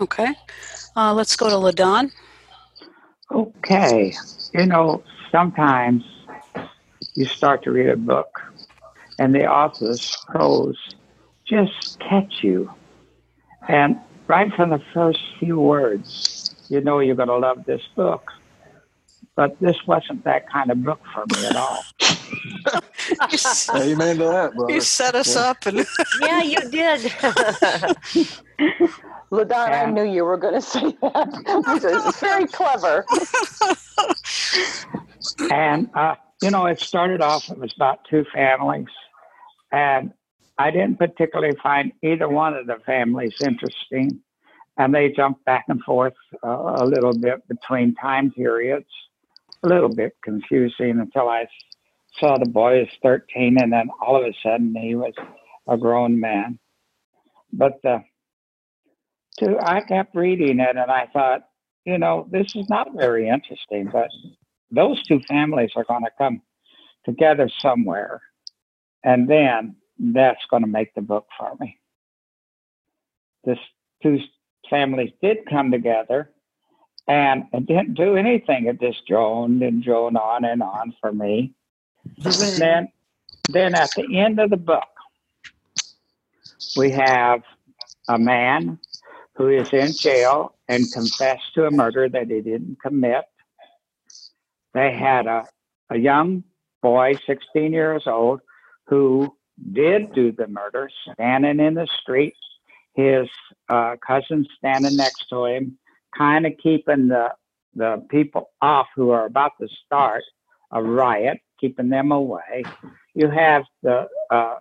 Okay. 0.00 0.34
Uh, 0.96 1.12
let's 1.12 1.36
go 1.36 1.48
to 1.48 1.56
Ladon. 1.56 2.10
Okay. 3.30 4.14
You 4.52 4.66
know, 4.66 5.02
sometimes 5.30 6.02
you 7.14 7.26
start 7.26 7.62
to 7.64 7.70
read 7.70 7.88
a 7.88 7.96
book 7.96 8.40
and 9.18 9.34
the 9.34 9.46
author's 9.46 10.16
prose 10.28 10.76
just 11.46 11.98
catch 12.00 12.42
you. 12.42 12.70
And 13.68 13.98
right 14.26 14.52
from 14.54 14.70
the 14.70 14.82
first 14.94 15.20
few 15.38 15.58
words, 15.60 16.54
you 16.68 16.80
know 16.80 17.00
you're 17.00 17.14
going 17.16 17.28
to 17.28 17.36
love 17.38 17.64
this 17.64 17.82
book. 17.96 18.30
But 19.34 19.58
this 19.60 19.76
wasn't 19.86 20.24
that 20.24 20.50
kind 20.50 20.70
of 20.70 20.82
book 20.84 21.00
for 21.14 21.24
me 21.26 21.46
at 21.46 21.56
all. 21.56 21.84
You, 23.08 23.34
s- 23.34 23.70
Amen 23.74 24.16
to 24.18 24.24
that, 24.24 24.54
brother. 24.54 24.72
you 24.74 24.80
set 24.80 25.14
us 25.14 25.34
Yeah. 25.34 25.42
up, 25.42 25.66
and 25.66 25.86
yeah, 26.20 26.42
you 26.42 26.70
did. 26.70 27.02
Ladon, 29.32 29.72
I 29.72 29.86
knew 29.90 30.04
you 30.04 30.24
were 30.24 30.36
going 30.36 30.54
to 30.54 30.60
say 30.62 30.96
that. 31.02 31.28
it's 31.84 32.20
very 32.20 32.46
clever. 32.46 33.06
And, 35.50 35.90
uh, 35.94 36.14
you 36.42 36.50
know, 36.50 36.66
it 36.66 36.80
started 36.80 37.20
off, 37.20 37.48
it 37.50 37.58
was 37.58 37.72
about 37.74 38.00
two 38.10 38.24
families. 38.34 38.88
And 39.70 40.12
I 40.58 40.70
didn't 40.70 40.98
particularly 40.98 41.56
find 41.62 41.92
either 42.02 42.28
one 42.28 42.54
of 42.54 42.66
the 42.66 42.78
families 42.84 43.40
interesting. 43.40 44.20
And 44.76 44.94
they 44.94 45.10
jumped 45.10 45.44
back 45.44 45.66
and 45.68 45.82
forth 45.82 46.14
uh, 46.44 46.48
a 46.48 46.84
little 46.84 47.12
bit 47.12 47.46
between 47.46 47.94
time 47.94 48.32
periods, 48.32 48.88
a 49.62 49.68
little 49.68 49.94
bit 49.94 50.16
confusing 50.24 50.98
until 50.98 51.28
I 51.28 51.46
saw 52.18 52.38
the 52.38 52.48
boy 52.48 52.82
is 52.82 52.88
13 53.02 53.58
and 53.60 53.72
then 53.72 53.88
all 54.00 54.16
of 54.16 54.24
a 54.24 54.34
sudden 54.42 54.74
he 54.74 54.94
was 54.94 55.14
a 55.68 55.76
grown 55.76 56.18
man. 56.18 56.58
But 57.52 57.84
uh, 57.84 58.00
to, 59.38 59.56
I 59.62 59.80
kept 59.82 60.14
reading 60.14 60.58
it 60.58 60.76
and 60.76 60.90
I 60.90 61.06
thought, 61.12 61.42
you 61.84 61.98
know, 61.98 62.26
this 62.30 62.54
is 62.54 62.68
not 62.68 62.88
very 62.94 63.28
interesting, 63.28 63.88
but 63.92 64.08
those 64.72 65.02
two 65.04 65.20
families 65.28 65.70
are 65.76 65.84
going 65.84 66.04
to 66.04 66.10
come 66.18 66.42
together 67.04 67.48
somewhere. 67.60 68.20
And 69.04 69.28
then 69.28 69.76
that's 69.98 70.44
going 70.50 70.62
to 70.62 70.68
make 70.68 70.94
the 70.94 71.02
book 71.02 71.26
for 71.38 71.54
me. 71.60 71.78
This 73.44 73.58
two 74.02 74.18
families 74.70 75.10
did 75.20 75.38
come 75.48 75.70
together, 75.70 76.30
And 77.08 77.44
it 77.52 77.66
didn't 77.66 77.94
do 77.94 78.16
anything. 78.16 78.66
It 78.66 78.80
just 78.80 79.06
droned 79.06 79.62
and 79.62 79.82
droned 79.82 80.16
on 80.16 80.44
and 80.44 80.62
on 80.62 80.94
for 81.00 81.12
me. 81.12 81.52
then, 82.58 82.88
then 83.48 83.74
at 83.74 83.90
the 83.96 84.18
end 84.18 84.40
of 84.40 84.50
the 84.50 84.56
book, 84.56 84.84
we 86.76 86.90
have 86.90 87.42
a 88.08 88.18
man 88.18 88.78
who 89.34 89.48
is 89.48 89.72
in 89.72 89.92
jail 89.92 90.54
and 90.68 90.90
confessed 90.92 91.54
to 91.54 91.66
a 91.66 91.70
murder 91.70 92.08
that 92.08 92.30
he 92.30 92.40
didn't 92.40 92.78
commit. 92.80 93.24
They 94.74 94.92
had 94.92 95.26
a, 95.26 95.44
a 95.90 95.98
young 95.98 96.44
boy, 96.82 97.18
16 97.26 97.72
years 97.72 98.04
old, 98.06 98.40
who 98.86 99.34
did 99.72 100.14
do 100.14 100.32
the 100.32 100.48
murder, 100.48 100.90
standing 101.12 101.60
in 101.60 101.74
the 101.74 101.88
street, 102.00 102.34
his 102.94 103.28
uh, 103.68 103.96
cousin 104.04 104.46
standing 104.56 104.96
next 104.96 105.28
to 105.30 105.44
him, 105.46 105.78
kind 106.16 106.46
of 106.46 106.52
keeping 106.62 107.08
the, 107.08 107.28
the 107.74 108.04
people 108.10 108.50
off 108.60 108.88
who 108.94 109.10
are 109.10 109.26
about 109.26 109.52
to 109.60 109.68
start 109.86 110.22
a 110.72 110.82
riot, 110.82 111.38
keeping 111.60 111.88
them 111.88 112.12
away. 112.12 112.64
You 113.14 113.28
have 113.28 113.64
the 113.82 114.08
uh, 114.30 114.56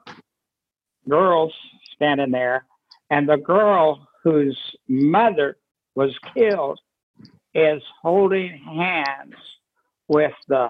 girls 1.09 1.53
standing 1.95 2.31
there, 2.31 2.65
and 3.09 3.27
the 3.27 3.37
girl 3.37 4.07
whose 4.23 4.59
mother 4.87 5.57
was 5.95 6.17
killed 6.35 6.79
is 7.53 7.81
holding 8.01 8.57
hands 8.57 9.35
with 10.11 10.33
the 10.49 10.67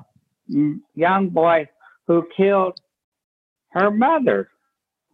young 0.93 1.29
boy 1.29 1.67
who 2.07 2.27
killed 2.37 2.79
her 3.71 3.89
mother. 3.89 4.49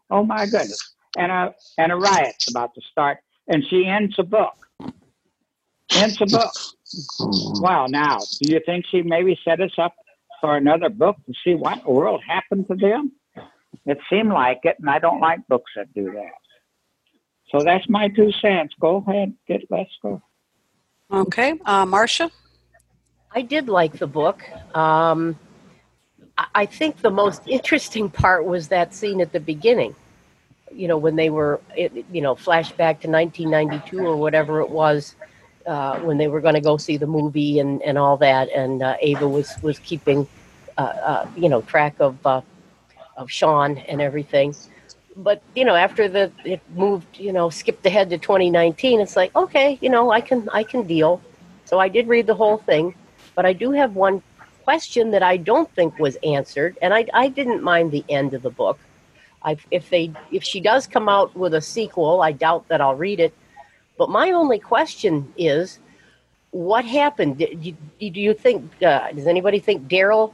Oh 0.09 0.23
my 0.25 0.45
goodness. 0.45 0.95
And 1.17 1.31
a 1.31 1.55
and 1.77 1.91
a 1.91 1.95
riot's 1.95 2.49
about 2.49 2.73
to 2.75 2.81
start. 2.91 3.19
And 3.47 3.63
she 3.69 3.85
ends 3.85 4.15
the 4.17 4.23
book. 4.23 4.55
Ends 5.93 6.17
the 6.17 6.25
book. 6.25 6.51
Wow, 7.61 7.87
now, 7.87 8.17
do 8.41 8.51
you 8.53 8.59
think 8.65 8.85
she 8.91 9.01
maybe 9.01 9.39
set 9.45 9.61
us 9.61 9.71
up 9.77 9.95
for 10.41 10.57
another 10.57 10.89
book 10.89 11.15
to 11.25 11.33
see 11.43 11.55
what 11.55 11.83
the 11.83 11.91
world 11.91 12.21
happened 12.27 12.67
to 12.67 12.75
them? 12.75 13.13
It 13.85 13.99
seemed 14.09 14.33
like 14.33 14.59
it, 14.63 14.75
and 14.79 14.89
I 14.89 14.99
don't 14.99 15.21
like 15.21 15.47
books 15.47 15.71
that 15.77 15.93
do 15.93 16.11
that. 16.11 16.35
So 17.51 17.63
that's 17.63 17.87
my 17.87 18.09
two 18.09 18.31
cents. 18.41 18.73
Go 18.81 18.97
ahead, 19.07 19.33
get 19.47 19.61
let's 19.69 19.89
go. 20.01 20.21
Okay, 21.11 21.53
uh, 21.65 21.85
Marcia. 21.85 22.29
I 23.31 23.41
did 23.41 23.67
like 23.67 23.93
the 23.93 24.07
book. 24.07 24.43
Um, 24.75 25.37
I 26.53 26.65
think 26.65 26.97
the 27.01 27.09
most 27.09 27.41
interesting 27.47 28.09
part 28.09 28.45
was 28.45 28.67
that 28.67 28.93
scene 28.93 29.21
at 29.21 29.31
the 29.31 29.39
beginning. 29.39 29.95
You 30.71 30.87
know, 30.87 30.97
when 30.97 31.15
they 31.15 31.29
were, 31.29 31.61
you 31.75 32.21
know, 32.21 32.35
flashback 32.35 33.01
to 33.01 33.09
1992 33.09 33.99
or 33.99 34.15
whatever 34.17 34.61
it 34.61 34.69
was, 34.69 35.15
uh, 35.65 35.99
when 35.99 36.17
they 36.17 36.27
were 36.27 36.41
going 36.41 36.53
to 36.53 36.61
go 36.61 36.77
see 36.77 36.97
the 36.97 37.07
movie 37.07 37.59
and, 37.59 37.81
and 37.81 37.97
all 37.97 38.17
that, 38.17 38.49
and 38.49 38.83
uh, 38.83 38.95
Ava 39.01 39.27
was 39.27 39.53
was 39.61 39.79
keeping, 39.79 40.27
uh, 40.77 40.81
uh 40.81 41.29
you 41.35 41.49
know, 41.49 41.61
track 41.61 41.95
of 41.99 42.25
uh, 42.25 42.41
of 43.17 43.29
Sean 43.31 43.77
and 43.77 44.01
everything. 44.01 44.55
But 45.15 45.41
you 45.55 45.65
know, 45.65 45.75
after 45.75 46.07
the 46.07 46.31
it 46.45 46.61
moved, 46.75 47.19
you 47.19 47.33
know, 47.33 47.49
skipped 47.49 47.85
ahead 47.85 48.09
to 48.11 48.17
2019, 48.17 49.01
it's 49.01 49.15
like 49.15 49.35
okay, 49.35 49.77
you 49.81 49.89
know, 49.89 50.11
I 50.11 50.21
can 50.21 50.47
I 50.49 50.63
can 50.63 50.83
deal. 50.83 51.21
So 51.65 51.79
I 51.79 51.89
did 51.89 52.07
read 52.07 52.27
the 52.27 52.35
whole 52.35 52.57
thing, 52.57 52.93
but 53.37 53.45
I 53.45 53.53
do 53.53 53.71
have 53.71 53.95
one 53.95 54.23
question 54.63 55.11
that 55.11 55.21
I 55.21 55.37
don't 55.37 55.71
think 55.75 55.99
was 55.99 56.17
answered, 56.23 56.75
and 56.81 56.91
I, 56.91 57.05
I 57.13 57.27
didn't 57.29 57.61
mind 57.61 57.91
the 57.91 58.03
end 58.09 58.33
of 58.33 58.41
the 58.41 58.49
book. 58.49 58.79
I, 59.43 59.57
if 59.69 59.91
they 59.91 60.11
if 60.31 60.43
she 60.43 60.59
does 60.59 60.87
come 60.87 61.07
out 61.07 61.37
with 61.37 61.53
a 61.53 61.61
sequel, 61.61 62.21
I 62.23 62.31
doubt 62.31 62.67
that 62.67 62.81
I'll 62.81 62.95
read 62.95 63.19
it. 63.19 63.33
But 63.95 64.09
my 64.09 64.31
only 64.31 64.57
question 64.57 65.31
is, 65.37 65.79
what 66.49 66.83
happened? 66.83 67.37
Do, 67.37 67.45
do, 67.99 68.09
do 68.09 68.19
you 68.19 68.33
think? 68.33 68.81
Uh, 68.81 69.11
does 69.11 69.27
anybody 69.27 69.59
think 69.59 69.87
Daryl 69.87 70.33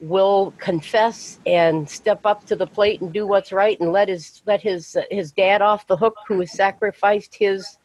will 0.00 0.54
confess 0.56 1.38
and 1.44 1.88
step 1.88 2.24
up 2.24 2.46
to 2.46 2.56
the 2.56 2.66
plate 2.66 3.02
and 3.02 3.12
do 3.12 3.26
what's 3.26 3.52
right 3.52 3.78
and 3.80 3.92
let 3.92 4.08
his 4.08 4.40
let 4.46 4.62
his 4.62 4.96
uh, 4.96 5.02
his 5.10 5.30
dad 5.30 5.60
off 5.60 5.86
the 5.88 5.96
hook, 5.96 6.16
who 6.26 6.40
has 6.40 6.52
sacrificed 6.52 7.34
his 7.34 7.76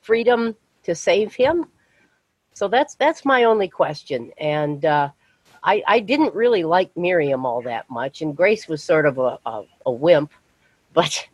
freedom 0.00 0.56
to 0.84 0.94
save 0.94 1.34
him? 1.34 1.66
So 2.58 2.66
that's 2.66 2.96
that's 2.96 3.24
my 3.24 3.44
only 3.44 3.68
question, 3.68 4.32
and 4.36 4.84
uh, 4.84 5.10
I, 5.62 5.80
I 5.86 6.00
didn't 6.00 6.34
really 6.34 6.64
like 6.64 6.90
Miriam 6.96 7.46
all 7.46 7.62
that 7.62 7.88
much, 7.88 8.20
and 8.20 8.36
Grace 8.36 8.66
was 8.66 8.82
sort 8.82 9.06
of 9.06 9.18
a, 9.18 9.38
a, 9.46 9.62
a 9.86 9.92
wimp, 9.92 10.32
but 10.92 11.24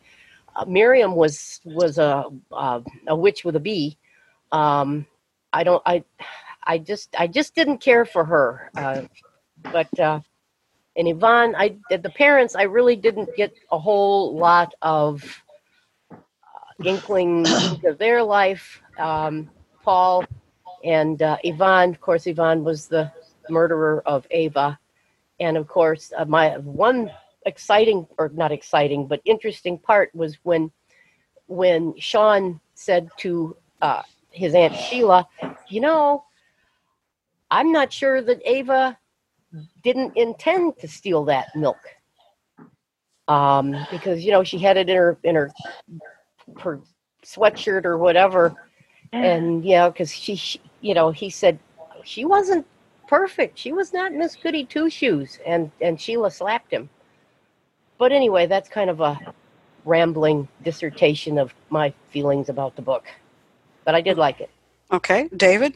uh, 0.54 0.66
Miriam 0.66 1.16
was 1.16 1.62
was 1.64 1.96
a, 1.96 2.26
a, 2.52 3.16
witch 3.16 3.42
with 3.42 3.56
a 3.56 3.60
bee. 3.60 3.96
Um, 4.52 5.06
I 5.50 5.64
don't 5.64 5.82
I 5.86 6.04
I 6.62 6.76
just 6.76 7.08
I 7.18 7.26
just 7.26 7.54
didn't 7.54 7.78
care 7.78 8.04
for 8.04 8.26
her, 8.26 8.70
uh, 8.76 9.02
but 9.62 9.98
uh, 9.98 10.20
and 10.94 11.08
Yvonne, 11.08 11.54
I 11.56 11.76
the 11.88 12.10
parents 12.10 12.54
I 12.54 12.64
really 12.64 12.96
didn't 12.96 13.34
get 13.34 13.54
a 13.72 13.78
whole 13.78 14.36
lot 14.36 14.74
of 14.82 15.24
uh, 16.10 16.16
inkling 16.84 17.46
into 17.46 17.96
their 17.98 18.22
life. 18.22 18.82
Um, 18.98 19.48
Paul 19.82 20.24
and 20.84 21.22
uh, 21.22 21.38
Yvonne, 21.42 21.90
of 21.90 22.00
course, 22.00 22.26
Yvonne 22.26 22.62
was 22.62 22.86
the 22.86 23.10
murderer 23.48 24.02
of 24.06 24.26
Ava. 24.30 24.78
And 25.40 25.56
of 25.56 25.66
course, 25.66 26.12
uh, 26.16 26.26
my 26.26 26.58
one 26.58 27.10
exciting 27.46 28.06
or 28.18 28.30
not 28.34 28.52
exciting, 28.52 29.06
but 29.06 29.20
interesting 29.24 29.78
part 29.78 30.14
was 30.14 30.36
when 30.42 30.70
when 31.46 31.94
Sean 31.98 32.60
said 32.74 33.08
to 33.18 33.56
uh, 33.82 34.02
his 34.30 34.54
aunt 34.54 34.74
Sheila, 34.76 35.26
"You 35.68 35.80
know, 35.80 36.24
I'm 37.50 37.72
not 37.72 37.92
sure 37.92 38.22
that 38.22 38.40
Ava 38.44 38.96
didn't 39.82 40.16
intend 40.16 40.78
to 40.78 40.88
steal 40.88 41.24
that 41.24 41.48
milk, 41.54 41.78
um, 43.28 43.74
because 43.90 44.24
you 44.24 44.30
know 44.30 44.44
she 44.44 44.58
had 44.58 44.76
it 44.76 44.88
in 44.88 44.96
her 44.96 45.18
in 45.24 45.34
her 45.34 45.50
her 46.60 46.80
sweatshirt 47.24 47.84
or 47.84 47.98
whatever, 47.98 48.63
and 49.14 49.64
you 49.64 49.76
know, 49.76 49.90
because 49.90 50.12
she, 50.12 50.34
she, 50.36 50.60
you 50.80 50.94
know, 50.94 51.10
he 51.10 51.30
said 51.30 51.58
she 52.04 52.24
wasn't 52.24 52.66
perfect. 53.06 53.58
She 53.58 53.72
was 53.72 53.92
not 53.92 54.12
Miss 54.12 54.36
Goody 54.36 54.64
Two 54.64 54.90
Shoes, 54.90 55.38
and 55.46 55.70
and 55.80 56.00
Sheila 56.00 56.30
slapped 56.30 56.72
him. 56.72 56.88
But 57.98 58.12
anyway, 58.12 58.46
that's 58.46 58.68
kind 58.68 58.90
of 58.90 59.00
a 59.00 59.18
rambling 59.84 60.48
dissertation 60.62 61.38
of 61.38 61.54
my 61.70 61.92
feelings 62.10 62.48
about 62.48 62.74
the 62.76 62.82
book. 62.82 63.04
But 63.84 63.94
I 63.94 64.00
did 64.00 64.18
like 64.18 64.40
it. 64.40 64.50
Okay, 64.90 65.28
David. 65.36 65.74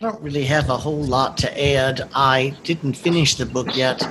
I 0.00 0.06
don't 0.06 0.20
really 0.20 0.44
have 0.44 0.68
a 0.68 0.76
whole 0.76 1.04
lot 1.04 1.38
to 1.38 1.64
add. 1.64 2.08
I 2.14 2.54
didn't 2.64 2.94
finish 2.94 3.36
the 3.36 3.46
book 3.46 3.76
yet, 3.76 4.02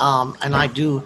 um, 0.00 0.36
and 0.42 0.54
I 0.54 0.68
do 0.68 1.04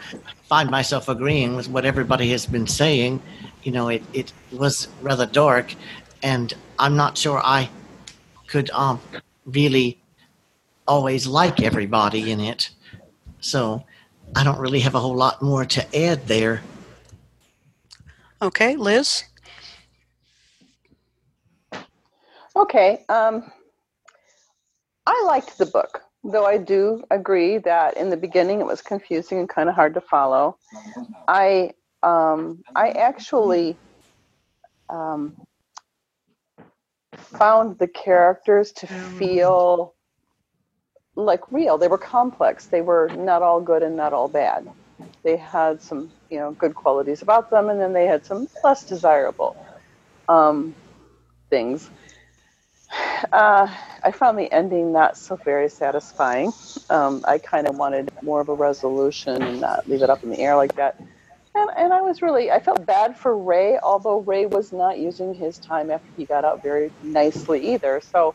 find 0.48 0.70
myself 0.70 1.08
agreeing 1.08 1.56
with 1.56 1.68
what 1.68 1.84
everybody 1.84 2.30
has 2.30 2.46
been 2.46 2.66
saying. 2.66 3.22
You 3.62 3.72
know, 3.72 3.88
it, 3.88 4.02
it 4.12 4.32
was 4.52 4.88
rather 5.02 5.26
dark, 5.26 5.74
and 6.22 6.52
I'm 6.78 6.96
not 6.96 7.16
sure 7.16 7.40
I 7.44 7.70
could 8.46 8.70
um, 8.70 9.00
really 9.44 10.00
always 10.86 11.26
like 11.26 11.62
everybody 11.62 12.30
in 12.30 12.40
it. 12.40 12.70
So 13.40 13.84
I 14.34 14.44
don't 14.44 14.58
really 14.58 14.80
have 14.80 14.94
a 14.94 15.00
whole 15.00 15.16
lot 15.16 15.42
more 15.42 15.64
to 15.64 15.96
add 15.96 16.26
there. 16.26 16.62
Okay, 18.40 18.76
Liz? 18.76 19.24
Okay. 22.56 23.04
Um, 23.08 23.50
I 25.06 25.24
liked 25.26 25.58
the 25.58 25.66
book, 25.66 26.02
though 26.24 26.44
I 26.44 26.58
do 26.58 27.02
agree 27.10 27.58
that 27.58 27.96
in 27.96 28.10
the 28.10 28.16
beginning 28.16 28.60
it 28.60 28.66
was 28.66 28.82
confusing 28.82 29.38
and 29.38 29.48
kind 29.48 29.68
of 29.68 29.74
hard 29.74 29.94
to 29.94 30.00
follow. 30.00 30.56
I 31.26 31.72
um, 32.02 32.62
I 32.76 32.90
actually 32.90 33.76
um, 34.88 35.36
found 37.18 37.78
the 37.78 37.88
characters 37.88 38.72
to 38.72 38.86
feel 38.86 39.94
like 41.16 41.40
real. 41.52 41.78
They 41.78 41.88
were 41.88 41.98
complex. 41.98 42.66
They 42.66 42.82
were 42.82 43.10
not 43.16 43.42
all 43.42 43.60
good 43.60 43.82
and 43.82 43.96
not 43.96 44.12
all 44.12 44.28
bad. 44.28 44.68
They 45.24 45.36
had 45.36 45.82
some, 45.82 46.12
you 46.30 46.38
know, 46.38 46.52
good 46.52 46.74
qualities 46.74 47.22
about 47.22 47.50
them, 47.50 47.70
and 47.70 47.80
then 47.80 47.92
they 47.92 48.06
had 48.06 48.24
some 48.24 48.48
less 48.64 48.84
desirable 48.84 49.56
um, 50.28 50.76
things. 51.50 51.90
Uh, 53.32 53.68
I 54.02 54.12
found 54.12 54.38
the 54.38 54.52
ending 54.52 54.92
not 54.92 55.16
so 55.18 55.36
very 55.36 55.68
satisfying. 55.68 56.52
Um, 56.90 57.24
I 57.28 57.38
kind 57.38 57.68
of 57.68 57.76
wanted 57.76 58.10
more 58.22 58.40
of 58.40 58.48
a 58.48 58.54
resolution 58.54 59.42
and 59.42 59.60
not 59.60 59.88
leave 59.88 60.02
it 60.02 60.10
up 60.10 60.24
in 60.24 60.30
the 60.30 60.38
air 60.38 60.56
like 60.56 60.76
that. 60.76 60.96
And, 61.60 61.70
and 61.78 61.92
I 61.94 62.02
was 62.02 62.22
really, 62.22 62.50
I 62.50 62.60
felt 62.60 62.86
bad 62.86 63.18
for 63.18 63.38
Ray, 63.38 63.78
although 63.82 64.20
Ray 64.20 64.46
was 64.46 64.72
not 64.72 64.98
using 64.98 65.34
his 65.34 65.58
time 65.58 65.90
after 65.90 66.10
he 66.16 66.26
got 66.26 66.44
out 66.44 66.62
very 66.62 66.92
nicely 67.02 67.74
either. 67.74 68.00
So 68.04 68.34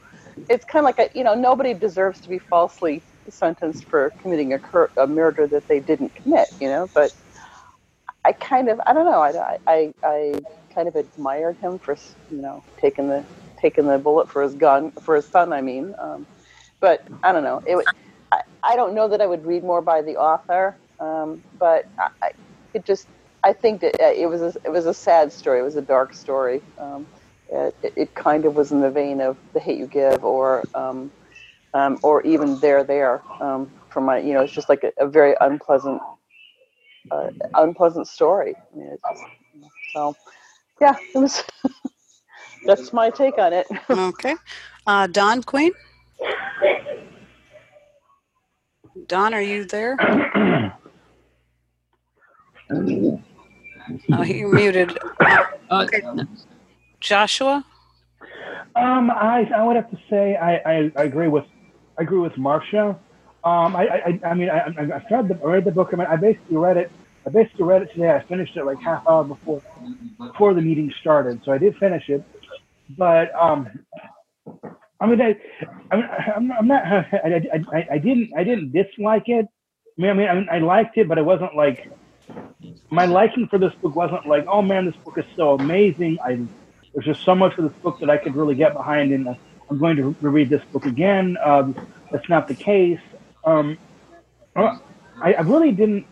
it's 0.49 0.65
kind 0.65 0.86
of 0.86 0.86
like 0.86 0.99
a 0.99 1.09
you 1.17 1.23
know 1.23 1.36
nobody 1.36 1.73
deserves 1.73 2.21
to 2.21 2.29
be 2.29 2.39
falsely 2.39 3.03
sentenced 3.29 3.86
for 3.89 4.13
committing 4.21 4.53
a, 4.53 4.59
cur- 4.59 4.91
a 4.97 5.07
murder 5.07 5.47
that 5.47 5.67
they 5.69 5.79
didn't 5.79 6.13
commit 6.15 6.49
you 6.59 6.67
know 6.69 6.89
but 6.93 7.13
i 8.25 8.33
kind 8.33 8.69
of 8.69 8.79
i 8.88 8.93
don't 8.93 9.05
know 9.05 9.21
i 9.21 9.57
i 9.67 9.93
i 10.03 10.33
kind 10.73 10.88
of 10.88 10.95
admired 10.95 11.57
him 11.62 11.79
for 11.79 11.93
you 12.29 12.41
know 12.41 12.65
taking 12.81 13.09
the 13.09 13.25
taking 13.62 13.88
the 13.88 13.99
bullet 13.99 14.29
for 14.29 14.43
his 14.43 14.55
gun 14.55 14.91
for 15.03 15.15
his 15.15 15.29
son. 15.29 15.53
I 15.53 15.62
mean, 15.62 15.93
um, 15.99 16.27
but 16.81 17.01
I 17.23 17.31
don't 17.31 17.43
know. 17.43 17.62
It, 17.65 17.88
I, 18.31 18.41
I 18.63 18.75
don't 18.75 18.95
know 18.95 19.09
that 19.09 19.21
I 19.21 19.27
would 19.27 19.45
read 19.45 19.63
more 19.63 19.81
by 19.81 20.01
the 20.01 20.17
author, 20.17 20.79
um, 20.99 21.43
but 21.59 21.86
I, 21.99 22.07
I, 22.23 22.31
it 22.73 22.86
just 22.86 23.07
I 23.43 23.53
think 23.53 23.81
that 23.81 23.99
uh, 24.01 24.13
it 24.13 24.27
was 24.27 24.41
a, 24.41 24.53
it 24.63 24.71
was 24.71 24.86
a 24.86 24.93
sad 24.93 25.31
story. 25.31 25.59
It 25.59 25.63
was 25.63 25.75
a 25.75 25.81
dark 25.81 26.13
story. 26.13 26.62
Um, 26.77 27.05
it, 27.49 27.75
it 27.95 28.15
kind 28.15 28.45
of 28.45 28.55
was 28.55 28.71
in 28.71 28.81
the 28.81 28.89
vein 28.89 29.21
of 29.21 29.38
The 29.53 29.59
Hate 29.59 29.77
You 29.77 29.88
Give, 29.88 30.23
or 30.23 30.63
um, 30.73 31.12
um, 31.73 31.99
or 32.03 32.21
even 32.23 32.59
There 32.59 32.83
There. 32.83 33.21
Um, 33.41 33.69
from 33.89 34.05
my, 34.05 34.17
you 34.19 34.33
know, 34.33 34.41
it's 34.41 34.53
just 34.53 34.69
like 34.69 34.83
a, 34.83 34.91
a 34.97 35.07
very 35.07 35.36
unpleasant, 35.41 36.01
uh, 37.12 37.29
unpleasant 37.55 38.07
story. 38.07 38.55
I 38.55 38.77
mean, 38.77 38.88
it's 38.88 39.01
just, 39.01 39.23
so, 39.93 40.15
yeah, 40.81 40.95
it 41.13 41.17
was. 41.17 41.43
that's 42.65 42.93
my 42.93 43.09
take 43.09 43.38
on 43.38 43.53
it. 43.53 43.67
Okay. 43.89 44.36
Uh, 44.88 45.07
Don 45.07 45.43
Queen? 45.43 45.71
Don, 49.07 49.33
are 49.33 49.41
you 49.41 49.65
there? 49.65 49.97
Oh, 54.12 54.23
you're 54.23 54.53
muted. 54.53 54.97
Uh, 55.19 55.45
okay. 55.71 56.01
Joshua? 56.99 57.65
Um, 58.75 59.12
I 59.12 59.49
I 59.55 59.63
would 59.63 59.75
have 59.75 59.89
to 59.91 59.99
say 60.09 60.36
I, 60.36 60.55
I, 60.55 60.91
I 60.97 61.03
agree 61.03 61.27
with 61.27 61.45
I 61.99 62.03
agree 62.03 62.19
with 62.19 62.38
Marcia. 62.38 62.97
Um, 63.43 63.75
I, 63.75 63.88
I, 63.88 64.27
I 64.29 64.33
mean 64.33 64.49
I, 64.49 64.59
I 64.59 64.97
I 64.97 65.05
started 65.05 65.29
the, 65.29 65.43
I 65.43 65.51
read 65.51 65.65
the 65.65 65.71
book. 65.71 65.89
I 65.93 65.97
mean 65.97 66.07
I 66.07 66.15
basically 66.15 66.57
read 66.57 66.77
it. 66.77 66.91
I 67.25 67.29
basically 67.29 67.65
read 67.65 67.83
it 67.83 67.89
today. 67.93 68.12
I 68.12 68.23
finished 68.27 68.55
it 68.55 68.65
like 68.65 68.79
half 68.79 69.05
hour 69.07 69.23
before 69.23 69.62
before 70.17 70.53
the 70.53 70.62
meeting 70.62 70.91
started, 71.01 71.41
so 71.45 71.51
I 71.51 71.57
did 71.57 71.75
finish 71.77 72.09
it. 72.09 72.23
But 72.97 73.33
um, 73.36 73.67
I 74.99 75.05
mean 75.05 75.21
I, 75.21 75.36
I 75.91 75.95
mean, 75.95 76.05
I'm, 76.36 76.51
I'm 76.51 76.67
not 76.67 76.86
I, 76.88 77.49
I, 77.53 77.77
I, 77.77 77.88
I 77.91 77.97
didn't 77.97 78.31
I 78.36 78.43
didn't 78.43 78.71
dislike 78.71 79.27
it. 79.27 79.45
I 79.99 80.01
mean 80.01 80.09
I 80.09 80.13
mean 80.13 80.27
I, 80.29 80.33
mean, 80.36 80.47
I 80.51 80.59
liked 80.59 80.97
it, 80.97 81.07
but 81.07 81.17
it 81.17 81.25
wasn't 81.25 81.55
like 81.55 81.91
my 82.89 83.05
liking 83.05 83.47
for 83.47 83.57
this 83.57 83.73
book 83.81 83.95
wasn't 83.95 84.25
like 84.27 84.45
oh 84.47 84.61
man 84.61 84.85
this 84.85 84.95
book 84.97 85.17
is 85.17 85.25
so 85.35 85.53
amazing. 85.53 86.17
I 86.23 86.39
there's 86.93 87.05
just 87.05 87.23
so 87.23 87.33
much 87.33 87.57
of 87.57 87.63
this 87.63 87.81
book 87.81 87.99
that 87.99 88.09
I 88.09 88.17
could 88.17 88.35
really 88.35 88.55
get 88.55 88.73
behind, 88.73 89.11
and 89.11 89.27
uh, 89.27 89.33
I'm 89.69 89.79
going 89.79 89.95
to 89.97 90.15
reread 90.21 90.49
this 90.49 90.63
book 90.71 90.85
again. 90.85 91.37
Um, 91.43 91.75
that's 92.11 92.29
not 92.29 92.47
the 92.47 92.53
case. 92.53 92.99
Um, 93.45 93.77
uh, 94.55 94.77
I, 95.21 95.33
I 95.33 95.41
really 95.41 95.71
didn't. 95.71 96.05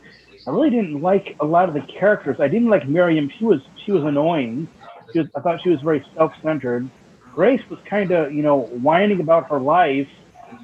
I 0.48 0.50
really 0.50 0.72
didn't 0.72 1.02
like 1.02 1.36
a 1.40 1.46
lot 1.46 1.70
of 1.70 1.76
the 1.76 1.82
characters. 1.82 2.38
I 2.40 2.48
didn't 2.48 2.70
like 2.70 2.88
Miriam. 2.88 3.32
She 3.38 3.46
was 3.46 3.62
she 3.86 3.92
was 3.92 4.04
annoying. 4.04 4.68
She 5.14 5.20
was, 5.20 5.28
I 5.36 5.42
thought 5.42 5.62
she 5.62 5.70
was 5.70 5.82
very 5.82 6.04
self-centered. 6.16 6.90
Grace 7.36 7.62
was 7.70 7.80
kind 7.86 8.12
of 8.12 8.34
you 8.34 8.42
know 8.42 8.62
whining 8.62 9.20
about 9.22 9.50
her 9.50 9.60
life, 9.60 10.08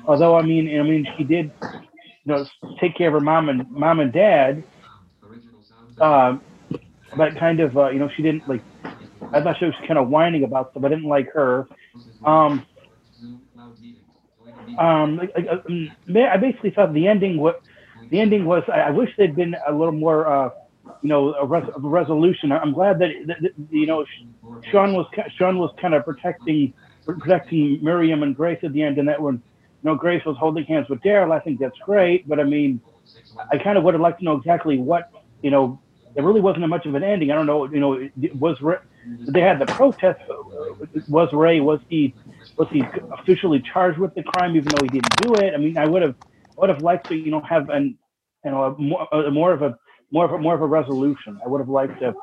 although 0.08 0.36
I 0.36 0.42
mean 0.42 0.80
I 0.80 0.84
mean 0.84 1.08
she 1.16 1.24
did 1.24 1.52
you 1.62 2.34
know 2.34 2.46
take 2.80 2.96
care 2.96 3.10
of 3.10 3.14
her 3.14 3.20
mom 3.20 3.50
and 3.50 3.70
mom 3.70 4.00
and 4.00 4.12
dad. 4.12 4.64
Um, 6.00 6.42
but 7.16 7.38
kind 7.38 7.60
of 7.60 7.78
uh, 7.78 7.90
you 7.90 8.00
know 8.00 8.10
she 8.16 8.24
didn't 8.24 8.48
like 8.48 8.62
I 9.34 9.42
thought 9.42 9.58
she 9.60 9.66
was 9.66 9.74
kind 9.88 9.98
of 9.98 10.10
whining 10.10 10.44
about 10.44 10.72
stuff. 10.72 10.84
I 10.84 10.90
didn't 10.90 11.06
like 11.06 11.32
her. 11.34 11.68
Um, 12.24 12.66
um, 14.78 15.22
I, 15.36 15.60
I, 16.16 16.34
I 16.34 16.38
basically 16.38 16.72
thought 16.72 16.94
the 16.94 17.08
ending 17.08 17.38
what 17.38 17.62
the 18.10 18.20
ending 18.20 18.46
was. 18.46 18.64
I, 18.68 18.82
I 18.82 18.90
wish 18.92 19.10
there'd 19.18 19.36
been 19.36 19.56
a 19.68 19.72
little 19.72 19.94
more, 19.94 20.28
uh, 20.28 20.50
you 21.02 21.10
know, 21.10 21.34
a, 21.34 21.46
res, 21.46 21.64
a 21.76 21.80
resolution. 21.80 22.52
I'm 22.52 22.74
glad 22.74 23.00
that, 23.00 23.12
that, 23.28 23.42
that, 23.42 23.52
you 23.70 23.88
know 23.88 24.06
Sean 24.72 24.94
was 24.94 25.08
Sean 25.38 25.58
was 25.58 25.74
kind 25.82 25.94
of 25.94 26.06
protecting 26.06 26.74
protecting 27.06 27.80
Miriam 27.82 28.24
and 28.24 28.36
Grace 28.36 28.60
at 28.64 28.74
the 28.74 28.82
end, 28.82 28.98
and 28.98 29.08
that 29.08 29.22
when 29.22 29.36
you 29.36 29.42
know 29.84 29.96
Grace 29.96 30.24
was 30.26 30.38
holding 30.38 30.66
hands 30.66 30.88
with 30.90 31.02
Daryl. 31.02 31.32
I 31.32 31.40
think 31.40 31.60
that's 31.60 31.78
great, 31.80 32.28
but 32.28 32.40
I 32.40 32.44
mean, 32.44 32.80
I 33.52 33.58
kind 33.58 33.78
of 33.78 33.84
would 33.84 33.94
have 33.94 34.02
liked 34.02 34.20
to 34.20 34.26
know 34.26 34.36
exactly 34.38 34.78
what 34.78 35.12
you 35.42 35.52
know. 35.52 35.80
There 36.18 36.26
really 36.26 36.42
wasn't 36.42 36.68
much 36.68 36.88
of 36.88 36.96
an 36.96 37.04
ending. 37.04 37.30
I 37.30 37.36
don't 37.36 37.46
know. 37.46 37.72
You 37.72 37.80
know, 37.80 38.10
was 38.40 38.58
they 39.28 39.40
had 39.40 39.60
the 39.60 39.68
protest. 39.68 40.20
Was 41.08 41.32
Ray 41.32 41.60
was 41.60 41.80
he 41.90 42.16
was 42.58 42.68
he 42.72 42.84
officially 43.20 43.62
charged 43.72 44.00
with 44.00 44.16
the 44.16 44.24
crime 44.24 44.56
even 44.56 44.70
though 44.70 44.82
he 44.82 44.90
didn't 44.90 45.16
do 45.22 45.36
it? 45.36 45.54
I 45.54 45.58
mean, 45.58 45.78
I 45.78 45.86
would 45.86 46.02
have 46.02 46.16
would 46.56 46.70
have 46.70 46.82
liked 46.82 47.08
to 47.10 47.16
you 47.16 47.30
know 47.30 47.42
have 47.42 47.70
an 47.70 47.96
you 48.44 48.50
know 48.50 48.64
a 48.64 48.82
more, 48.82 49.08
a 49.12 49.30
more 49.30 49.54
of 49.54 49.62
a 49.62 49.78
more 50.10 50.26
of 50.26 50.32
a 50.32 50.40
more 50.40 50.56
of 50.56 50.64
a 50.64 50.66
resolution. 50.66 51.40
I 51.46 51.48
would 51.48 51.60
have 51.60 51.70
liked 51.70 52.00
to 52.00 52.16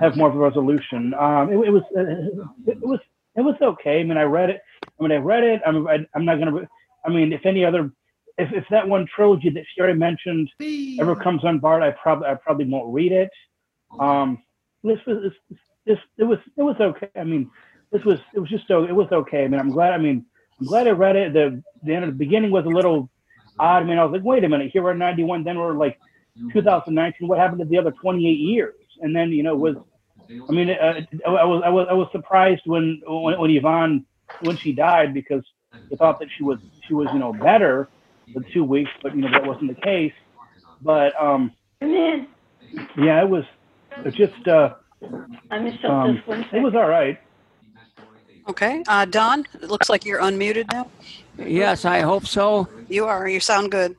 have 0.00 0.16
more 0.16 0.28
of 0.28 0.36
a 0.36 0.38
resolution. 0.38 1.12
Um, 1.14 1.52
it, 1.52 1.56
it 1.66 1.72
was 1.72 1.82
it, 1.96 2.68
it 2.68 2.86
was 2.86 3.00
it 3.34 3.40
was 3.40 3.56
okay. 3.60 3.98
I 3.98 4.04
mean, 4.04 4.16
I 4.16 4.22
read 4.22 4.48
it. 4.48 4.60
I 4.84 5.02
mean, 5.02 5.10
I 5.10 5.16
read 5.16 5.42
it. 5.42 5.60
I'm 5.66 5.88
I, 5.88 6.06
I'm 6.14 6.24
not 6.24 6.38
gonna. 6.38 6.68
I 7.04 7.08
mean, 7.08 7.32
if 7.32 7.44
any 7.44 7.64
other 7.64 7.90
if, 8.38 8.52
if 8.52 8.64
that 8.70 8.88
one 8.88 9.06
trilogy 9.14 9.50
that 9.50 9.64
she 9.74 9.80
already 9.80 9.98
mentioned 9.98 10.50
ever 11.00 11.16
comes 11.16 11.44
on 11.44 11.58
board, 11.58 11.82
I 11.82 11.90
probably 11.90 12.28
I 12.28 12.34
probably 12.34 12.66
won't 12.66 12.92
read 12.92 13.12
it. 13.12 13.30
Um, 13.98 14.42
this 14.84 14.98
was 15.06 15.32
this 15.84 15.98
it 16.16 16.24
was 16.24 16.38
it 16.56 16.62
was 16.62 16.76
okay. 16.80 17.10
I 17.16 17.24
mean, 17.24 17.50
this 17.90 18.04
was 18.04 18.20
it 18.34 18.38
was 18.38 18.48
just 18.48 18.68
so 18.68 18.84
it 18.84 18.94
was 18.94 19.08
okay. 19.10 19.44
I 19.44 19.48
mean, 19.48 19.60
I'm 19.60 19.70
glad. 19.70 19.92
I 19.92 19.98
mean, 19.98 20.24
I'm 20.60 20.66
glad 20.66 20.86
I 20.86 20.90
read 20.90 21.16
it. 21.16 21.32
The 21.32 21.62
the 21.82 21.94
end 21.94 22.04
of 22.04 22.10
the 22.10 22.16
beginning 22.16 22.52
was 22.52 22.64
a 22.64 22.68
little 22.68 23.10
odd. 23.58 23.82
I 23.82 23.84
mean, 23.84 23.98
I 23.98 24.04
was 24.04 24.12
like, 24.12 24.22
wait 24.22 24.44
a 24.44 24.48
minute, 24.48 24.70
here 24.72 24.82
we're 24.82 24.94
91, 24.94 25.42
then 25.42 25.58
we're 25.58 25.72
like 25.72 25.98
2019. 26.52 27.26
What 27.26 27.38
happened 27.38 27.60
to 27.60 27.64
the 27.64 27.78
other 27.78 27.90
28 27.90 28.24
years? 28.28 28.74
And 29.00 29.14
then 29.14 29.30
you 29.30 29.42
know 29.42 29.56
was. 29.56 29.76
I 30.30 30.52
mean, 30.52 30.70
uh, 30.70 31.00
I 31.26 31.44
was 31.44 31.62
I 31.64 31.70
was 31.70 31.86
I 31.90 31.94
was 31.94 32.08
surprised 32.12 32.62
when 32.66 33.00
when, 33.06 33.38
when 33.38 33.50
Yvonne 33.50 34.04
when 34.42 34.58
she 34.58 34.72
died 34.72 35.14
because 35.14 35.42
I 35.72 35.96
thought 35.96 36.20
that 36.20 36.28
she 36.36 36.44
was 36.44 36.58
she 36.86 36.92
was 36.92 37.08
you 37.14 37.18
know 37.18 37.32
better 37.32 37.88
for 38.32 38.42
two 38.52 38.64
weeks, 38.64 38.90
but 39.02 39.14
you 39.14 39.22
know 39.22 39.30
that 39.30 39.46
wasn't 39.46 39.74
the 39.74 39.80
case. 39.80 40.12
But 40.82 41.20
um, 41.20 41.52
yeah, 41.80 43.22
it 43.22 43.28
was 43.28 43.44
it 44.04 44.14
just 44.14 44.46
uh, 44.46 44.74
I 45.50 45.58
missed 45.58 45.84
um, 45.84 46.16
this 46.16 46.26
one. 46.26 46.46
it 46.52 46.62
was 46.62 46.74
all 46.74 46.88
right. 46.88 47.20
Okay. 48.48 48.82
Uh, 48.88 49.04
Don, 49.04 49.44
it 49.60 49.68
looks 49.68 49.90
like 49.90 50.04
you're 50.04 50.20
unmuted 50.20 50.72
now. 50.72 50.90
Yes, 51.38 51.84
I 51.84 52.00
hope 52.00 52.26
so. 52.26 52.68
You 52.88 53.06
are. 53.06 53.28
You 53.28 53.40
sound 53.40 53.70
good. 53.70 53.96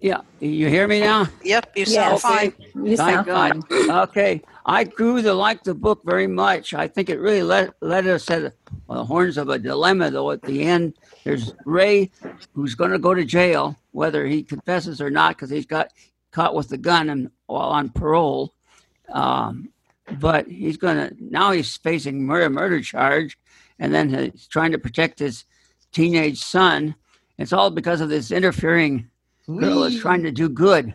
Yeah, 0.00 0.20
you 0.40 0.68
hear 0.68 0.86
me 0.86 1.00
now? 1.00 1.26
Yep, 1.42 1.72
you 1.76 1.86
sound 1.86 2.12
Yes. 2.12 2.22
fine. 2.22 2.52
You 2.74 2.96
Thank 2.96 3.26
sound 3.26 3.26
fine. 3.26 3.60
God. 3.88 4.08
Okay, 4.08 4.42
I 4.64 4.84
grew 4.84 5.20
to 5.22 5.32
like 5.32 5.64
the 5.64 5.74
book 5.74 6.02
very 6.04 6.26
much. 6.26 6.72
I 6.74 6.86
think 6.86 7.10
it 7.10 7.18
really 7.18 7.42
led, 7.42 7.72
led 7.80 8.06
us 8.06 8.30
at 8.30 8.52
the 8.88 9.04
horns 9.04 9.38
of 9.38 9.48
a 9.48 9.58
dilemma, 9.58 10.10
though. 10.10 10.30
At 10.30 10.42
the 10.42 10.62
end, 10.62 10.94
there's 11.24 11.52
Ray, 11.64 12.10
who's 12.52 12.74
going 12.76 12.92
to 12.92 12.98
go 12.98 13.12
to 13.14 13.24
jail, 13.24 13.76
whether 13.90 14.24
he 14.26 14.42
confesses 14.44 15.00
or 15.00 15.10
not, 15.10 15.36
because 15.36 15.50
he's 15.50 15.66
got 15.66 15.90
caught 16.30 16.54
with 16.54 16.68
the 16.68 16.78
gun 16.78 17.10
and 17.10 17.30
while 17.46 17.70
on 17.70 17.88
parole. 17.88 18.54
Um, 19.08 19.70
but 20.20 20.46
he's 20.46 20.76
going 20.76 20.96
to 20.96 21.16
now 21.20 21.50
he's 21.50 21.76
facing 21.76 22.24
murder 22.24 22.48
murder 22.50 22.80
charge, 22.80 23.36
and 23.78 23.92
then 23.92 24.10
he's 24.10 24.46
trying 24.46 24.72
to 24.72 24.78
protect 24.78 25.18
his 25.18 25.44
teenage 25.92 26.38
son. 26.42 26.94
It's 27.38 27.52
all 27.52 27.70
because 27.70 28.00
of 28.00 28.08
this 28.08 28.30
interfering 28.30 29.08
girl 29.46 29.80
that's 29.80 29.98
trying 29.98 30.22
to 30.24 30.30
do 30.30 30.48
good, 30.48 30.94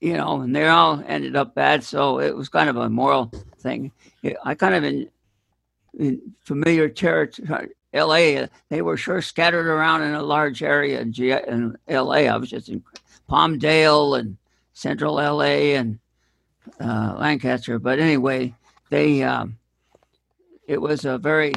you 0.00 0.16
know, 0.16 0.40
and 0.40 0.54
they 0.54 0.68
all 0.68 1.02
ended 1.06 1.36
up 1.36 1.54
bad. 1.54 1.82
So 1.82 2.20
it 2.20 2.36
was 2.36 2.48
kind 2.48 2.68
of 2.68 2.76
a 2.76 2.88
moral 2.88 3.32
thing. 3.58 3.92
I 4.44 4.54
kind 4.54 4.74
of 4.74 4.84
in, 4.84 5.08
in 5.98 6.34
familiar 6.40 6.88
territory, 6.88 7.70
L.A. 7.92 8.48
They 8.68 8.82
were 8.82 8.96
sure 8.96 9.22
scattered 9.22 9.66
around 9.66 10.02
in 10.02 10.14
a 10.14 10.22
large 10.22 10.62
area 10.62 11.00
in, 11.00 11.12
G- 11.12 11.32
in 11.32 11.76
L.A. 11.88 12.28
I 12.28 12.36
was 12.36 12.50
just 12.50 12.68
in 12.68 12.82
Palmdale 13.28 14.18
and 14.18 14.36
Central 14.74 15.18
L.A. 15.18 15.74
and 15.74 15.98
uh, 16.80 17.16
Lancaster. 17.18 17.78
But 17.78 17.98
anyway, 17.98 18.54
they 18.90 19.22
um, 19.22 19.58
it 20.66 20.80
was 20.80 21.04
a 21.04 21.18
very 21.18 21.52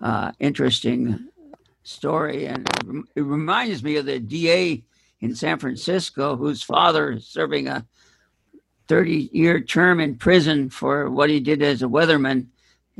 uh, 0.00 0.32
interesting 0.38 1.28
story, 1.86 2.46
and 2.46 2.68
it 3.14 3.22
reminds 3.22 3.82
me 3.82 3.96
of 3.96 4.06
the 4.06 4.18
DA 4.18 4.82
in 5.20 5.34
San 5.34 5.58
Francisco 5.58 6.36
whose 6.36 6.62
father 6.62 7.12
is 7.12 7.26
serving 7.26 7.68
a 7.68 7.86
30 8.88 9.30
year 9.32 9.60
term 9.60 10.00
in 10.00 10.16
prison 10.16 10.70
for 10.70 11.10
what 11.10 11.30
he 11.30 11.40
did 11.40 11.62
as 11.62 11.82
a 11.82 11.86
weatherman 11.86 12.46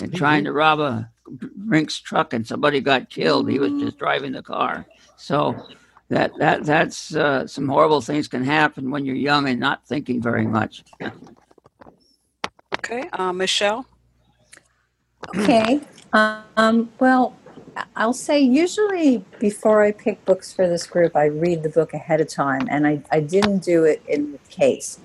and 0.00 0.14
trying 0.14 0.44
to 0.44 0.52
rob 0.52 0.80
a 0.80 1.10
Brinks 1.28 1.98
truck 1.98 2.32
and 2.32 2.46
somebody 2.46 2.80
got 2.80 3.10
killed. 3.10 3.50
He 3.50 3.58
was 3.58 3.72
just 3.80 3.98
driving 3.98 4.32
the 4.32 4.42
car. 4.42 4.86
So 5.16 5.56
that 6.08 6.32
that 6.38 6.64
that's 6.64 7.14
uh, 7.16 7.46
some 7.46 7.68
horrible 7.68 8.00
things 8.00 8.28
can 8.28 8.44
happen 8.44 8.90
when 8.90 9.04
you're 9.04 9.16
young 9.16 9.48
and 9.48 9.58
not 9.58 9.86
thinking 9.86 10.22
very 10.22 10.46
much. 10.46 10.84
Okay. 12.74 13.08
Uh, 13.12 13.32
Michelle? 13.32 13.86
Okay. 15.36 15.80
Um, 16.12 16.90
well, 17.00 17.36
I'll 17.94 18.12
say 18.12 18.40
usually 18.40 19.24
before 19.38 19.82
I 19.82 19.92
pick 19.92 20.24
books 20.24 20.52
for 20.52 20.68
this 20.68 20.86
group, 20.86 21.16
I 21.16 21.26
read 21.26 21.62
the 21.62 21.68
book 21.68 21.92
ahead 21.94 22.20
of 22.20 22.28
time, 22.28 22.66
and 22.70 22.86
I, 22.86 23.02
I 23.10 23.20
didn't 23.20 23.64
do 23.64 23.84
it 23.84 24.02
in 24.08 24.32
the 24.32 24.38
case. 24.50 24.98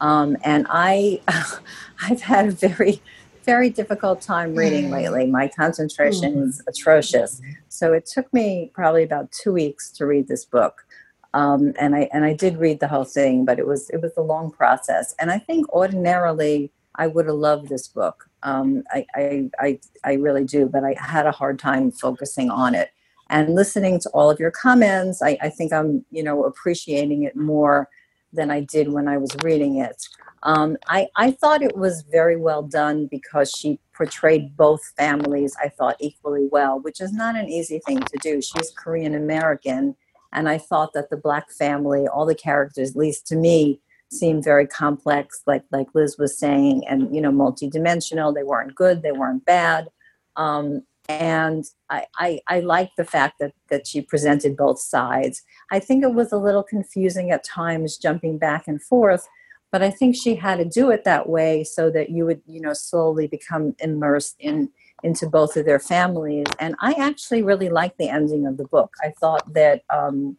Um, 0.00 0.36
and 0.42 0.66
I, 0.68 1.20
I've 2.02 2.22
had 2.22 2.48
a 2.48 2.52
very 2.52 3.02
very 3.44 3.70
difficult 3.70 4.20
time 4.20 4.54
reading 4.54 4.90
lately. 4.90 5.26
My 5.26 5.48
concentration 5.48 6.38
is 6.44 6.62
atrocious. 6.68 7.40
So 7.68 7.92
it 7.92 8.06
took 8.06 8.32
me 8.32 8.70
probably 8.72 9.02
about 9.02 9.32
two 9.32 9.52
weeks 9.52 9.90
to 9.92 10.06
read 10.06 10.28
this 10.28 10.44
book. 10.44 10.86
Um, 11.34 11.72
and 11.78 11.94
I 11.96 12.08
and 12.12 12.24
I 12.24 12.34
did 12.34 12.58
read 12.58 12.80
the 12.80 12.88
whole 12.88 13.04
thing, 13.04 13.44
but 13.44 13.58
it 13.58 13.66
was 13.66 13.90
it 13.90 14.02
was 14.02 14.12
a 14.16 14.22
long 14.22 14.50
process. 14.50 15.14
And 15.18 15.30
I 15.30 15.38
think 15.38 15.68
ordinarily 15.72 16.70
I 16.94 17.06
would 17.06 17.26
have 17.26 17.34
loved 17.34 17.68
this 17.68 17.88
book. 17.88 18.28
Um, 18.42 18.82
I, 18.90 19.06
I 19.14 19.50
I 19.58 19.80
I 20.04 20.12
really 20.14 20.44
do, 20.44 20.66
but 20.66 20.84
I 20.84 20.94
had 20.98 21.26
a 21.26 21.32
hard 21.32 21.58
time 21.58 21.90
focusing 21.90 22.50
on 22.50 22.74
it 22.74 22.90
and 23.30 23.54
listening 23.54 23.98
to 24.00 24.10
all 24.10 24.30
of 24.30 24.38
your 24.40 24.50
comments. 24.50 25.22
I, 25.22 25.38
I 25.40 25.48
think 25.48 25.72
I'm 25.72 26.04
you 26.10 26.22
know 26.22 26.44
appreciating 26.44 27.24
it 27.24 27.36
more 27.36 27.88
than 28.32 28.50
I 28.50 28.60
did 28.60 28.92
when 28.92 29.08
I 29.08 29.18
was 29.18 29.30
reading 29.42 29.78
it. 29.78 30.08
Um, 30.42 30.76
I, 30.88 31.08
I 31.16 31.32
thought 31.32 31.62
it 31.62 31.76
was 31.76 32.02
very 32.10 32.36
well 32.36 32.62
done 32.62 33.06
because 33.06 33.50
she 33.50 33.78
portrayed 33.94 34.56
both 34.56 34.80
families, 34.96 35.54
I 35.62 35.68
thought, 35.68 35.96
equally 36.00 36.48
well, 36.50 36.80
which 36.80 37.00
is 37.00 37.12
not 37.12 37.36
an 37.36 37.48
easy 37.48 37.78
thing 37.86 38.00
to 38.00 38.18
do. 38.22 38.40
She's 38.40 38.72
Korean 38.76 39.14
American, 39.14 39.94
and 40.32 40.48
I 40.48 40.58
thought 40.58 40.94
that 40.94 41.10
the 41.10 41.16
black 41.16 41.50
family, 41.50 42.08
all 42.08 42.26
the 42.26 42.34
characters, 42.34 42.90
at 42.90 42.96
least 42.96 43.26
to 43.28 43.36
me, 43.36 43.80
seemed 44.12 44.44
very 44.44 44.66
complex, 44.66 45.42
like 45.46 45.64
like 45.70 45.88
Liz 45.94 46.16
was 46.18 46.38
saying, 46.38 46.86
and 46.88 47.14
you 47.14 47.20
know, 47.20 47.32
multidimensional. 47.32 48.34
They 48.34 48.42
weren't 48.42 48.74
good, 48.74 49.02
they 49.02 49.12
weren't 49.12 49.44
bad. 49.44 49.88
Um, 50.36 50.82
and 51.08 51.64
I, 51.90 52.06
I, 52.16 52.40
I 52.48 52.60
like 52.60 52.90
the 52.96 53.04
fact 53.04 53.40
that, 53.40 53.52
that 53.70 53.86
she 53.86 54.00
presented 54.02 54.56
both 54.56 54.80
sides. 54.80 55.42
I 55.70 55.80
think 55.80 56.04
it 56.04 56.14
was 56.14 56.32
a 56.32 56.38
little 56.38 56.62
confusing 56.62 57.30
at 57.32 57.44
times, 57.44 57.96
jumping 57.96 58.38
back 58.38 58.68
and 58.68 58.80
forth, 58.80 59.26
but 59.72 59.82
I 59.82 59.90
think 59.90 60.14
she 60.14 60.36
had 60.36 60.58
to 60.58 60.64
do 60.64 60.90
it 60.90 61.04
that 61.04 61.28
way 61.28 61.64
so 61.64 61.90
that 61.90 62.10
you 62.10 62.24
would, 62.26 62.42
you 62.46 62.60
know, 62.60 62.72
slowly 62.72 63.26
become 63.26 63.74
immersed 63.80 64.36
in 64.38 64.70
into 65.02 65.26
both 65.28 65.56
of 65.56 65.66
their 65.66 65.80
families. 65.80 66.46
And 66.60 66.76
I 66.80 66.92
actually 66.92 67.42
really 67.42 67.68
liked 67.68 67.98
the 67.98 68.08
ending 68.08 68.46
of 68.46 68.56
the 68.56 68.68
book. 68.68 68.92
I 69.02 69.12
thought 69.18 69.52
that 69.52 69.82
um, 69.90 70.36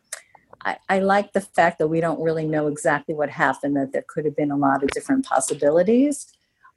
I, 0.66 0.78
I 0.90 1.00
like 1.00 1.34
the 1.34 1.42
fact 1.42 1.80
that 1.80 1.88
we 1.88 2.02
don't 2.02 2.22
really 2.22 2.46
know 2.46 2.68
exactly 2.68 3.16
what 3.16 3.30
happened, 3.30 3.76
that 3.76 3.92
there 3.92 4.06
could 4.08 4.26
have 4.26 4.36
been 4.36 4.52
a 4.52 4.58
lot 4.58 4.84
of 4.84 4.90
different 4.90 5.26
possibilities 5.26 6.34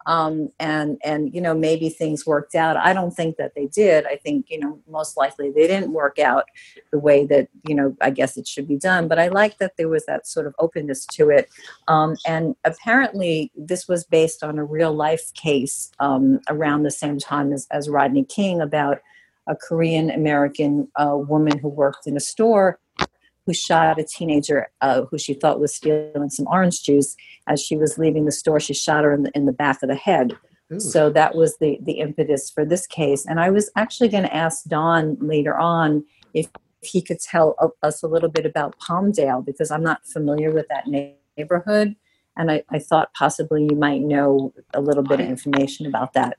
um, 0.06 0.50
and 0.60 0.98
and 1.04 1.34
you 1.34 1.40
know 1.40 1.54
maybe 1.54 1.88
things 1.88 2.24
worked 2.24 2.54
out. 2.54 2.76
I 2.76 2.92
don't 2.92 3.10
think 3.10 3.36
that 3.36 3.54
they 3.54 3.66
did. 3.66 4.06
I 4.06 4.16
think 4.16 4.46
you 4.48 4.58
know 4.58 4.78
most 4.88 5.16
likely 5.16 5.50
they 5.50 5.66
didn't 5.66 5.92
work 5.92 6.18
out 6.18 6.44
the 6.92 6.98
way 6.98 7.26
that 7.26 7.48
you 7.68 7.74
know 7.74 7.96
I 8.00 8.10
guess 8.10 8.36
it 8.36 8.46
should 8.46 8.68
be 8.68 8.76
done. 8.76 9.08
But 9.08 9.18
I 9.18 9.28
like 9.28 9.58
that 9.58 9.72
there 9.76 9.88
was 9.88 10.06
that 10.06 10.26
sort 10.26 10.46
of 10.46 10.54
openness 10.58 11.04
to 11.06 11.30
it. 11.30 11.48
Um, 11.88 12.16
and 12.26 12.54
apparently 12.64 13.50
this 13.56 13.88
was 13.88 14.04
based 14.04 14.42
on 14.42 14.58
a 14.58 14.64
real 14.64 14.94
life 14.94 15.32
case 15.34 15.90
um, 15.98 16.40
around 16.48 16.84
the 16.84 16.90
same 16.90 17.18
time 17.18 17.52
as, 17.52 17.66
as 17.72 17.88
Rodney 17.88 18.24
King 18.24 18.60
about 18.60 19.00
a 19.48 19.56
Korean 19.56 20.10
American 20.10 20.88
uh, 20.96 21.16
woman 21.16 21.58
who 21.58 21.68
worked 21.68 22.06
in 22.06 22.16
a 22.16 22.20
store 22.20 22.78
who 23.46 23.54
shot 23.54 23.98
a 23.98 24.04
teenager 24.04 24.68
uh, 24.80 25.02
who 25.02 25.16
she 25.16 25.32
thought 25.32 25.60
was 25.60 25.74
stealing 25.74 26.28
some 26.28 26.46
orange 26.48 26.82
juice. 26.82 27.16
As 27.46 27.62
she 27.62 27.76
was 27.76 27.96
leaving 27.96 28.24
the 28.24 28.32
store, 28.32 28.58
she 28.58 28.74
shot 28.74 29.04
her 29.04 29.14
in 29.14 29.22
the, 29.22 29.30
in 29.34 29.46
the 29.46 29.52
back 29.52 29.82
of 29.82 29.88
the 29.88 29.94
head. 29.94 30.36
Ooh. 30.72 30.80
So 30.80 31.10
that 31.10 31.36
was 31.36 31.56
the, 31.58 31.78
the 31.82 32.00
impetus 32.00 32.50
for 32.50 32.64
this 32.64 32.88
case. 32.88 33.24
And 33.24 33.38
I 33.38 33.50
was 33.50 33.70
actually 33.76 34.08
going 34.08 34.24
to 34.24 34.34
ask 34.34 34.64
Don 34.64 35.16
later 35.20 35.56
on 35.56 36.04
if 36.34 36.48
he 36.82 37.00
could 37.00 37.20
tell 37.20 37.54
us 37.82 38.02
a 38.02 38.08
little 38.08 38.28
bit 38.28 38.44
about 38.44 38.78
Palmdale 38.80 39.44
because 39.44 39.70
I'm 39.70 39.82
not 39.82 40.04
familiar 40.06 40.52
with 40.52 40.66
that 40.68 40.88
neighborhood. 40.88 41.94
And 42.36 42.50
I, 42.50 42.64
I 42.68 42.80
thought 42.80 43.14
possibly 43.14 43.62
you 43.70 43.76
might 43.76 44.02
know 44.02 44.52
a 44.74 44.80
little 44.80 45.04
bit 45.04 45.20
of 45.20 45.26
information 45.26 45.86
about 45.86 46.12
that. 46.14 46.36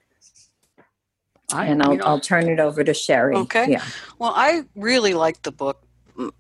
I, 1.54 1.68
and 1.68 1.82
I'll, 1.82 1.94
you 1.94 1.98
know, 2.00 2.06
I'll 2.06 2.20
turn 2.20 2.50
it 2.50 2.60
over 2.60 2.84
to 2.84 2.94
Sherry. 2.94 3.36
Okay. 3.36 3.72
Yeah. 3.72 3.86
Well, 4.20 4.34
I 4.36 4.66
really 4.76 5.14
liked 5.14 5.44
the 5.44 5.52
book 5.54 5.87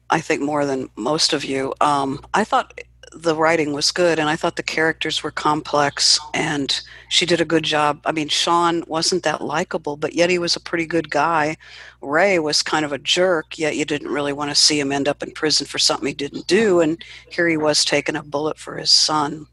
I 0.10 0.22
think 0.22 0.42
more 0.42 0.66
than 0.66 0.90
most 0.96 1.34
of 1.34 1.44
you. 1.44 1.74
Um, 1.82 2.26
I 2.34 2.44
thought 2.44 2.80
the 3.14 3.36
writing 3.36 3.74
was 3.74 3.92
good, 3.92 4.20
and 4.20 4.30
I 4.30 4.36
thought 4.36 4.56
the 4.56 4.64
characters 4.64 5.24
were 5.24 5.32
complex, 5.32 6.20
and 6.34 6.80
she 7.10 7.26
did 7.26 7.42
a 7.42 7.46
good 7.46 7.64
job. 7.64 8.02
I 8.06 8.12
mean, 8.12 8.28
Sean 8.28 8.84
wasn't 8.88 9.24
that 9.24 9.42
likable, 9.42 9.98
but 9.98 10.14
yet 10.14 10.30
he 10.30 10.40
was 10.40 10.56
a 10.56 10.62
pretty 10.62 10.86
good 10.86 11.10
guy. 11.10 11.58
Ray 12.02 12.40
was 12.40 12.62
kind 12.62 12.86
of 12.86 12.92
a 12.92 12.98
jerk, 12.98 13.58
yet 13.58 13.76
you 13.76 13.86
didn't 13.86 14.12
really 14.12 14.34
want 14.34 14.52
to 14.52 14.56
see 14.56 14.80
him 14.80 14.92
end 14.92 15.08
up 15.08 15.24
in 15.24 15.32
prison 15.32 15.66
for 15.66 15.80
something 15.80 16.08
he 16.08 16.14
didn't 16.14 16.48
do, 16.48 16.82
and 16.82 17.04
here 17.30 17.48
he 17.48 17.58
was 17.58 17.86
taking 17.86 18.16
a 18.16 18.24
bullet 18.24 18.58
for 18.58 18.78
his 18.78 18.92
son. 18.92 19.48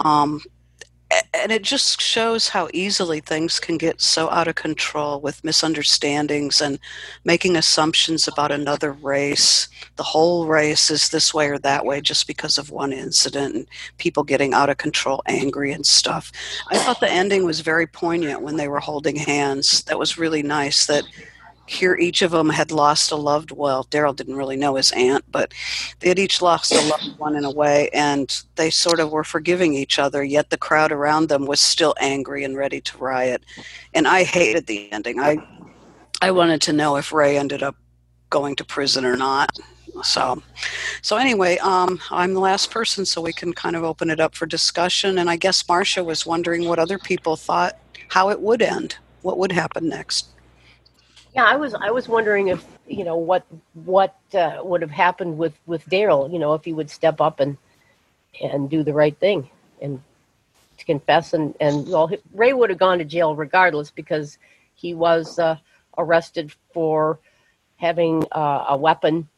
Um, 0.00 0.40
and 1.32 1.52
it 1.52 1.62
just 1.62 2.00
shows 2.00 2.48
how 2.48 2.68
easily 2.72 3.20
things 3.20 3.60
can 3.60 3.76
get 3.76 4.00
so 4.00 4.30
out 4.30 4.48
of 4.48 4.54
control 4.54 5.20
with 5.20 5.44
misunderstandings 5.44 6.60
and 6.60 6.78
making 7.24 7.56
assumptions 7.56 8.26
about 8.26 8.50
another 8.50 8.92
race. 8.92 9.68
The 9.96 10.02
whole 10.02 10.46
race 10.46 10.90
is 10.90 11.10
this 11.10 11.34
way 11.34 11.48
or 11.48 11.58
that 11.58 11.84
way 11.84 12.00
just 12.00 12.26
because 12.26 12.58
of 12.58 12.70
one 12.70 12.92
incident 12.92 13.54
and 13.54 13.66
people 13.98 14.24
getting 14.24 14.54
out 14.54 14.70
of 14.70 14.78
control, 14.78 15.22
angry 15.26 15.72
and 15.72 15.86
stuff. 15.86 16.32
I 16.70 16.78
thought 16.78 17.00
the 17.00 17.10
ending 17.10 17.44
was 17.44 17.60
very 17.60 17.86
poignant 17.86 18.42
when 18.42 18.56
they 18.56 18.68
were 18.68 18.80
holding 18.80 19.16
hands. 19.16 19.82
That 19.84 19.98
was 19.98 20.18
really 20.18 20.42
nice 20.42 20.86
that 20.86 21.04
here 21.66 21.96
each 21.96 22.22
of 22.22 22.30
them 22.30 22.50
had 22.50 22.70
lost 22.70 23.10
a 23.10 23.16
loved 23.16 23.50
well 23.50 23.84
daryl 23.84 24.14
didn't 24.14 24.36
really 24.36 24.56
know 24.56 24.74
his 24.74 24.92
aunt 24.92 25.24
but 25.30 25.52
they 26.00 26.08
had 26.08 26.18
each 26.18 26.42
lost 26.42 26.72
a 26.72 26.80
loved 26.88 27.18
one 27.18 27.36
in 27.36 27.44
a 27.44 27.50
way 27.50 27.88
and 27.94 28.42
they 28.56 28.70
sort 28.70 29.00
of 29.00 29.10
were 29.10 29.24
forgiving 29.24 29.74
each 29.74 29.98
other 29.98 30.22
yet 30.22 30.50
the 30.50 30.58
crowd 30.58 30.92
around 30.92 31.28
them 31.28 31.46
was 31.46 31.60
still 31.60 31.94
angry 32.00 32.44
and 32.44 32.56
ready 32.56 32.80
to 32.80 32.98
riot. 32.98 33.42
And 33.94 34.06
i 34.06 34.24
hated 34.24 34.66
the 34.66 34.92
ending. 34.92 35.20
I 35.20 35.38
i 36.20 36.30
wanted 36.30 36.60
to 36.62 36.72
know 36.72 36.96
if 36.96 37.12
ray 37.12 37.38
ended 37.38 37.62
up 37.62 37.76
going 38.30 38.56
to 38.56 38.64
prison 38.64 39.04
or 39.04 39.16
not. 39.16 39.50
So 40.02 40.42
so 41.02 41.16
anyway 41.16 41.56
um, 41.58 42.00
i'm 42.10 42.34
the 42.34 42.40
last 42.40 42.70
person 42.70 43.06
so 43.06 43.20
we 43.20 43.32
can 43.32 43.52
kind 43.52 43.76
of 43.76 43.84
open 43.84 44.10
it 44.10 44.20
up 44.20 44.34
for 44.34 44.44
discussion 44.44 45.18
and 45.18 45.30
i 45.30 45.36
guess 45.36 45.66
marcia 45.68 46.02
was 46.02 46.26
wondering 46.26 46.66
what 46.66 46.80
other 46.80 46.98
people 46.98 47.36
thought 47.36 47.78
how 48.08 48.28
it 48.30 48.40
would 48.40 48.60
end 48.60 48.96
what 49.22 49.38
would 49.38 49.52
happen 49.52 49.88
next 49.88 50.30
yeah, 51.34 51.44
I 51.44 51.56
was 51.56 51.74
I 51.74 51.90
was 51.90 52.08
wondering 52.08 52.48
if 52.48 52.64
you 52.86 53.04
know 53.04 53.16
what 53.16 53.44
what 53.72 54.16
uh, 54.34 54.58
would 54.62 54.82
have 54.82 54.90
happened 54.90 55.36
with 55.36 55.58
with 55.66 55.84
Daryl. 55.86 56.32
You 56.32 56.38
know, 56.38 56.54
if 56.54 56.64
he 56.64 56.72
would 56.72 56.88
step 56.88 57.20
up 57.20 57.40
and 57.40 57.58
and 58.40 58.70
do 58.70 58.82
the 58.82 58.92
right 58.92 59.18
thing 59.18 59.50
and 59.82 60.00
to 60.78 60.84
confess 60.84 61.34
and 61.34 61.54
and 61.60 61.88
well, 61.88 62.10
Ray 62.32 62.52
would 62.52 62.70
have 62.70 62.78
gone 62.78 62.98
to 62.98 63.04
jail 63.04 63.34
regardless 63.34 63.90
because 63.90 64.38
he 64.74 64.94
was 64.94 65.38
uh, 65.38 65.56
arrested 65.98 66.54
for 66.72 67.18
having 67.76 68.24
uh, 68.32 68.66
a 68.68 68.76
weapon 68.76 69.28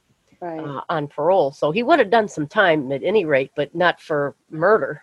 right. 0.41 0.61
Uh, 0.61 0.83
on 0.91 1.09
parole. 1.09 1.51
So 1.51 1.71
he 1.71 1.83
would 1.83 1.99
have 1.99 2.11
done 2.11 2.29
some 2.29 2.47
time 2.47 2.93
at 2.93 3.03
any 3.03 3.25
rate, 3.25 3.53
but 3.57 3.75
not 3.75 4.01
for 4.03 4.35
murder. 4.51 5.01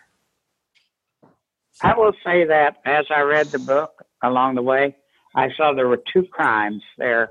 I 1.82 1.97
will 1.97 2.13
say 2.23 2.45
that 2.45 2.77
as 2.86 3.06
I 3.10 3.21
read 3.21 3.47
the 3.47 3.58
book 3.58 4.06
along 4.21 4.56
the 4.56 4.62
way, 4.62 4.95
I 5.36 5.50
saw 5.56 5.74
there 5.74 5.88
were 5.88 6.02
two 6.12 6.24
crimes 6.24 6.84
there, 6.98 7.30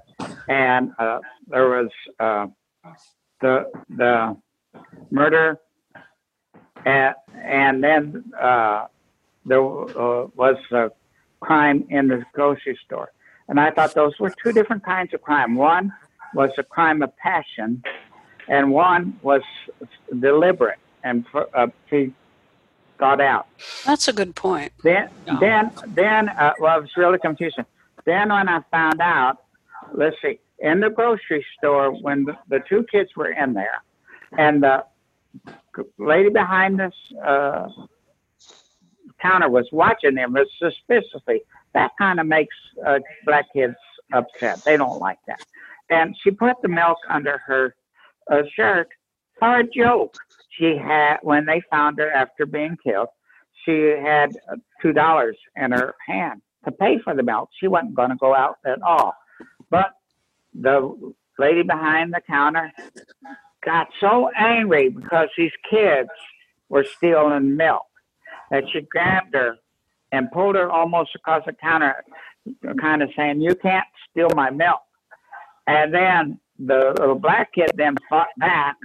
and 0.49 0.93
uh, 0.99 1.21
there 1.49 1.69
was 1.69 1.91
uh, 2.19 2.47
the 3.41 3.71
the 3.89 4.37
murder, 5.11 5.59
and, 6.85 7.15
and 7.35 7.85
then 7.85 8.25
uh, 8.41 8.87
there 9.45 9.61
uh, 9.63 10.27
was 10.35 10.57
a 10.73 10.91
crime 11.41 11.87
in 11.91 12.09
the 12.09 12.25
grocery 12.33 12.79
store. 12.85 13.13
And 13.49 13.61
I 13.61 13.71
thought 13.71 13.95
those 13.95 14.19
were 14.19 14.33
two 14.43 14.53
different 14.53 14.85
kinds 14.85 15.13
of 15.15 15.23
crime. 15.23 15.55
One 15.55 15.93
was 16.35 16.51
a 16.59 16.63
crime 16.63 17.03
of 17.03 17.17
passion, 17.17 17.83
and 18.49 18.73
one 18.73 19.19
was 19.23 19.43
deliberate 20.19 20.79
and 21.05 21.25
uh, 21.35 21.67
thought 22.99 23.21
out. 23.21 23.47
That's 23.85 24.09
a 24.09 24.13
good 24.13 24.35
point. 24.35 24.73
Then, 24.83 25.11
then, 25.41 25.71
then, 25.89 26.29
uh, 26.29 26.53
well, 26.59 26.79
it 26.79 26.83
was 26.83 26.91
really 26.97 27.19
confusing. 27.19 27.65
Then 28.05 28.31
when 28.31 28.49
I 28.49 28.61
found 28.71 29.01
out, 29.01 29.39
let's 29.95 30.17
see, 30.23 30.41
in 30.59 30.81
the 30.81 30.91
grocery 30.91 31.45
store 31.59 31.91
when 31.91 32.25
the, 32.25 32.37
the 32.49 32.61
two 32.69 32.85
kids 32.91 33.11
were 33.17 33.33
in 33.33 33.53
there, 33.53 33.83
and 34.39 34.63
the 34.63 34.85
lady 35.99 36.31
behind 36.31 36.79
this 36.79 36.95
uh, 37.25 37.69
counter 39.21 39.49
was 39.49 39.69
watching 39.73 40.15
them 40.15 40.37
suspiciously. 40.59 41.43
That 41.75 41.93
kind 41.99 42.21
of 42.21 42.27
makes 42.27 42.55
uh, 42.87 42.99
black 43.25 43.47
kids 43.53 43.77
upset. 44.13 44.63
They 44.65 44.77
don't 44.77 44.99
like 45.01 45.19
that. 45.27 45.45
And 45.91 46.17
she 46.23 46.31
put 46.31 46.61
the 46.63 46.69
milk 46.69 46.99
under 47.09 47.39
her 47.47 47.75
uh, 48.31 48.43
shirt 48.55 48.89
for 49.39 49.59
a 49.61 49.65
joke. 49.65 50.17
She 50.51 50.77
had 50.77 51.19
when 51.23 51.47
they 51.47 51.63
found 51.71 51.99
her 51.99 52.11
after 52.11 52.47
being 52.47 52.77
killed, 52.83 53.09
she 53.65 53.95
had 54.03 54.37
two 54.81 54.93
dollars 54.93 55.37
in 55.57 55.73
her 55.73 55.95
hand 56.07 56.43
to 56.65 56.73
pay 56.73 56.99
for 56.99 57.15
the 57.15 57.23
milk. 57.23 57.51
She 57.59 57.69
wasn't 57.69 57.95
going 57.95 58.11
to 58.11 58.17
go 58.17 58.35
out 58.35 58.59
at 58.65 58.81
all. 58.83 59.15
But 59.71 59.91
the 60.55 61.15
lady 61.39 61.63
behind 61.63 62.13
the 62.13 62.21
counter 62.27 62.73
got 63.65 63.89
so 64.01 64.31
angry 64.37 64.91
because 64.91 65.29
these 65.37 65.53
kids 65.71 66.11
were 66.69 66.85
stealing 66.85 67.57
milk 67.57 67.87
that 68.51 68.65
she 68.73 68.83
grabbed 68.83 69.35
her 69.35 69.57
and 70.11 70.31
pulled 70.31 70.57
her 70.57 70.71
almost 70.71 71.15
across 71.15 71.43
the 71.47 71.53
counter, 71.55 72.05
kind 72.81 73.03
of 73.03 73.11
saying, 73.17 73.41
"You 73.41 73.55
can't 73.55 73.87
steal 74.11 74.29
my 74.35 74.51
milk." 74.51 74.83
And 75.67 75.93
then 75.95 76.41
the 76.59 76.95
little 76.99 77.19
black 77.19 77.53
kid 77.53 77.71
then 77.75 77.97
fought 78.09 78.29
back, 78.37 78.77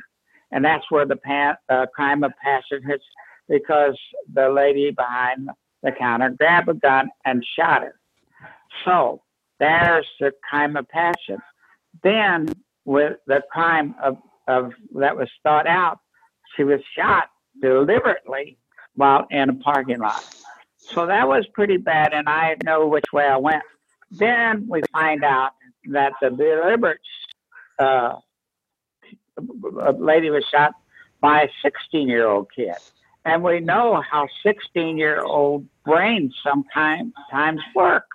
and 0.52 0.64
that's 0.64 0.90
where 0.90 1.06
the 1.06 1.18
pa- 1.18 1.58
uh, 1.70 1.86
crime 1.88 2.24
of 2.24 2.32
passion 2.42 2.82
hits 2.84 3.04
because 3.50 3.98
the 4.34 4.50
lady 4.50 4.92
behind 4.92 5.50
the 5.88 5.94
counter 5.94 6.30
grabbed 6.38 6.68
a 6.68 6.74
gun 6.74 7.10
and 7.24 7.44
shot 7.58 7.82
her. 7.82 7.96
So 8.84 9.22
there's 9.60 10.06
the 10.20 10.34
crime 10.48 10.76
of 10.76 10.88
passion. 10.90 11.38
Then 12.04 12.54
with 12.84 13.14
the 13.26 13.42
crime 13.52 13.96
of, 14.04 14.18
of 14.50 14.74
that 14.96 15.16
was 15.16 15.30
thought 15.44 15.66
out, 15.66 16.00
she 16.56 16.64
was 16.66 16.82
shot 16.96 17.30
deliberately 17.62 18.58
while 18.96 19.28
in 19.32 19.50
a 19.50 19.54
parking 19.54 20.00
lot. 20.00 20.24
So 20.78 21.06
that 21.06 21.28
was 21.28 21.46
pretty 21.54 21.78
bad, 21.78 22.14
and 22.14 22.28
I 22.28 22.56
know 22.64 22.88
which 22.88 23.06
way 23.14 23.26
I 23.26 23.38
went. 23.38 23.64
Then 24.12 24.68
we 24.70 24.82
find 24.92 25.24
out 25.24 25.52
that 25.92 26.14
the 26.22 26.30
deliberate 26.30 27.00
uh, 27.80 28.16
lady 29.98 30.30
was 30.32 30.44
shot 30.52 30.74
by 31.22 31.44
a 31.44 31.48
16 31.64 32.08
year 32.08 32.28
old 32.28 32.48
kid. 32.54 32.76
And 33.28 33.44
we 33.44 33.60
know 33.60 34.02
how 34.10 34.28
16 34.42 34.98
year 34.98 35.22
old 35.22 35.66
brains 35.86 36.34
sometimes 36.42 37.14
times 37.30 37.62
work. 37.76 38.06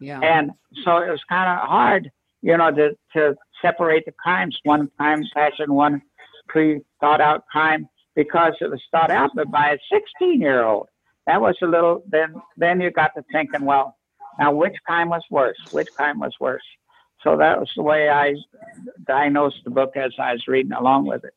Yeah. 0.00 0.20
And 0.20 0.52
so 0.82 0.96
it 0.96 1.10
was 1.10 1.22
kind 1.28 1.50
of 1.50 1.68
hard, 1.68 2.10
you 2.40 2.56
know, 2.56 2.70
to, 2.70 2.96
to 3.12 3.36
separate 3.60 4.06
the 4.06 4.12
crimes 4.12 4.58
one 4.64 4.90
crime 4.96 5.24
passion, 5.34 5.74
one 5.74 6.00
pre 6.48 6.80
thought 7.00 7.20
out 7.20 7.46
crime, 7.48 7.86
because 8.16 8.54
it 8.62 8.70
was 8.70 8.80
thought 8.90 9.10
out 9.10 9.30
by 9.50 9.72
a 9.72 9.78
16 9.92 10.40
year 10.40 10.64
old. 10.64 10.88
That 11.26 11.42
was 11.42 11.56
a 11.62 11.66
little, 11.66 12.02
then, 12.08 12.34
then 12.56 12.80
you 12.80 12.90
got 12.90 13.14
to 13.16 13.24
thinking, 13.30 13.66
well, 13.66 13.96
now 14.38 14.52
which 14.52 14.76
crime 14.86 15.10
was 15.10 15.22
worse? 15.30 15.58
Which 15.70 15.88
crime 15.94 16.18
was 16.18 16.32
worse? 16.40 16.64
So 17.22 17.36
that 17.36 17.60
was 17.60 17.70
the 17.76 17.82
way 17.82 18.08
I 18.08 18.34
diagnosed 19.06 19.60
the 19.64 19.70
book 19.70 19.96
as 19.96 20.12
I 20.18 20.32
was 20.32 20.48
reading 20.48 20.72
along 20.72 21.06
with 21.06 21.24
it. 21.24 21.34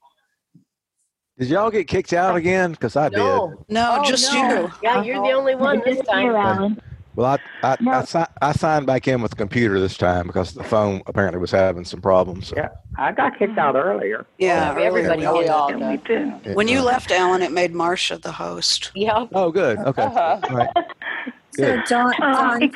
Did 1.40 1.48
y'all 1.50 1.72
get 1.72 1.88
kicked 1.88 2.14
out 2.14 2.36
again? 2.36 2.72
Because 2.72 2.96
I 2.96 3.10
No. 3.10 3.50
did. 3.50 3.74
No, 3.74 3.98
Oh, 4.00 4.04
just 4.04 4.32
no. 4.32 4.38
you. 4.66 4.72
Yeah, 4.84 5.02
you're 5.04 5.16
the 5.24 5.32
only 5.32 5.56
one 5.56 5.82
this 5.84 6.00
time. 6.08 6.36
Alan. 6.36 6.80
Well, 7.16 7.38
I 7.64 7.68
I, 7.68 7.78
No. 7.80 7.92
I, 7.92 8.04
si- 8.06 8.34
I 8.42 8.52
signed 8.54 8.86
back 8.88 9.08
in 9.08 9.22
with 9.22 9.32
the 9.32 9.38
computer 9.38 9.80
this 9.80 9.98
time 9.98 10.28
because 10.28 10.54
the 10.54 10.64
phone 10.64 11.02
apparently 11.08 11.40
was 11.40 11.52
having 11.52 11.86
some 11.86 12.02
problems. 12.02 12.48
So. 12.48 12.56
Yeah, 12.58 12.70
I 12.98 13.12
got 13.12 13.38
kicked 13.38 13.58
out 13.58 13.76
earlier. 13.76 14.26
Yeah, 14.38 14.78
Yeah, 14.78 14.84
everybody 14.86 15.26
earlier. 15.26 15.34
we 15.34 15.42
did. 15.42 15.50
all 15.50 15.70
And 15.74 15.90
we 15.90 15.98
did. 15.98 16.44
did. 16.44 16.56
When 16.56 16.68
you 16.68 16.82
left, 16.82 17.12
Alan, 17.12 17.42
it 17.42 17.52
made 17.52 17.74
Marcia 17.74 18.18
the 18.18 18.32
host. 18.32 18.92
Yeah. 18.96 19.26
Oh, 19.34 19.52
good. 19.52 19.78
Okay. 19.80 20.04
Uh-huh. 20.04 20.40
All 20.50 20.56
right. 20.56 20.70
So 21.52 21.64
Good. 21.78 21.84
Don, 21.88 22.14
Um, 22.24 22.72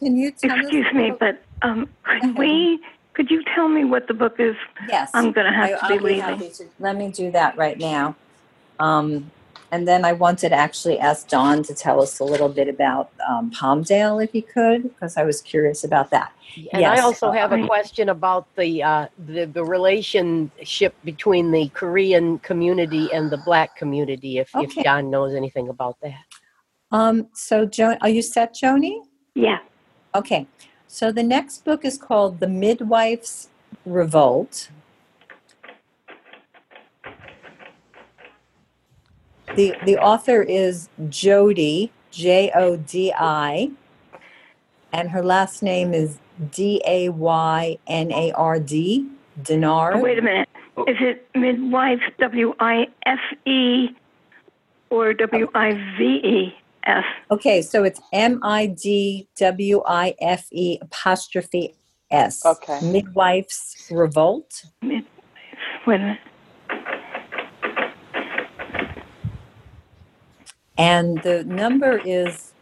can 0.00 0.16
you 0.16 0.30
tell 0.32 0.52
us? 0.52 0.58
excuse 0.60 0.92
me, 0.94 1.12
but 1.18 1.42
um, 1.62 1.88
could 2.20 2.36
we? 2.38 2.80
Could 3.14 3.30
you 3.30 3.42
tell 3.54 3.68
me 3.68 3.84
what 3.84 4.08
the 4.08 4.14
book 4.14 4.36
is? 4.38 4.56
Yes. 4.88 5.10
I'm 5.14 5.32
going 5.32 5.46
to 5.46 5.52
have 5.52 5.64
I- 5.66 5.72
to 5.72 5.84
I'll 5.84 5.90
be 5.90 5.98
leaving. 5.98 6.20
happy 6.20 6.48
to- 6.50 6.68
Let 6.78 6.96
me 6.96 7.10
do 7.10 7.30
that 7.32 7.56
right 7.56 7.78
now. 7.78 8.16
Um, 8.80 9.30
and 9.70 9.88
then 9.88 10.04
I 10.04 10.12
wanted 10.12 10.50
to 10.50 10.54
actually 10.54 10.98
ask 10.98 11.28
Don 11.28 11.62
to 11.62 11.74
tell 11.74 12.02
us 12.02 12.20
a 12.20 12.24
little 12.24 12.48
bit 12.50 12.68
about 12.68 13.10
um, 13.26 13.50
Palmdale, 13.50 14.22
if 14.22 14.32
he 14.32 14.42
could, 14.42 14.82
because 14.82 15.16
I 15.16 15.24
was 15.24 15.40
curious 15.40 15.82
about 15.82 16.10
that. 16.10 16.32
And 16.74 16.84
I 16.84 17.00
also 17.00 17.30
have 17.30 17.52
a 17.52 17.66
question 17.66 18.10
about 18.10 18.46
the, 18.56 18.82
uh, 18.82 19.06
the 19.18 19.46
the 19.46 19.64
relationship 19.64 20.94
between 21.04 21.50
the 21.52 21.68
Korean 21.70 22.38
community 22.40 23.08
and 23.14 23.30
the 23.30 23.38
Black 23.38 23.74
community. 23.76 24.36
If 24.38 24.50
if 24.56 24.72
Okay. 24.72 24.82
John 24.82 25.08
knows 25.10 25.34
anything 25.34 25.70
about 25.70 25.98
that. 26.02 26.20
Um, 26.90 27.28
so, 27.32 27.64
jo- 27.64 27.96
are 28.02 28.10
you 28.10 28.20
set, 28.20 28.54
Joni? 28.54 29.00
Yeah. 29.34 29.60
Okay. 30.14 30.46
So 30.92 31.10
the 31.10 31.22
next 31.22 31.64
book 31.64 31.86
is 31.86 31.96
called 31.96 32.38
The 32.38 32.46
Midwife's 32.46 33.48
Revolt. 33.86 34.68
The 39.56 39.74
the 39.86 39.96
author 39.96 40.42
is 40.42 40.90
Jody, 41.08 41.90
J 42.10 42.52
O 42.54 42.76
D 42.76 43.10
I, 43.18 43.70
and 44.92 45.08
her 45.08 45.22
last 45.22 45.62
name 45.62 45.94
is 45.94 46.18
D 46.50 46.82
A 46.86 47.08
Y 47.08 47.78
N 47.86 48.12
A 48.12 48.32
R 48.32 48.60
D, 48.60 49.08
Daynard. 49.40 49.94
Oh, 49.94 50.00
wait 50.00 50.18
a 50.18 50.22
minute. 50.22 50.48
Oh. 50.76 50.84
Is 50.84 50.98
it 51.00 51.26
midwife 51.34 52.02
W 52.18 52.54
I 52.60 52.86
F 53.06 53.18
E 53.46 53.88
or 54.90 55.14
W 55.14 55.48
I 55.54 55.72
V 55.96 56.04
E 56.04 56.61
F? 56.84 57.04
Okay, 57.30 57.62
so 57.62 57.84
it's 57.84 58.00
M 58.12 58.40
I 58.42 58.66
D 58.66 59.28
W 59.36 59.82
I 59.86 60.14
F 60.20 60.46
E 60.52 60.78
apostrophe 60.80 61.74
S. 62.10 62.44
Okay. 62.44 62.80
Midwife's 62.82 63.88
Revolt. 63.90 64.64
Midwife. 64.82 65.06
Wait 65.86 65.96
a 65.96 65.98
minute. 65.98 66.18
and 70.78 71.22
the 71.22 71.44
number 71.44 72.00
is 72.04 72.52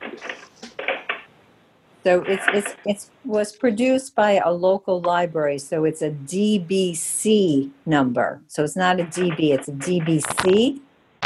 so 2.02 2.22
it's 2.26 2.44
it's 2.52 2.76
it's 2.84 3.10
was 3.24 3.52
produced 3.52 4.14
by 4.14 4.32
a 4.44 4.50
local 4.50 5.00
library 5.00 5.58
so 5.58 5.84
it's 5.84 6.02
a 6.02 6.10
dbc 6.10 7.70
number 7.86 8.42
so 8.48 8.64
it's 8.64 8.76
not 8.76 8.98
a 8.98 9.04
db 9.04 9.54
it's 9.54 9.68
a 9.68 9.72
dbc 9.72 10.80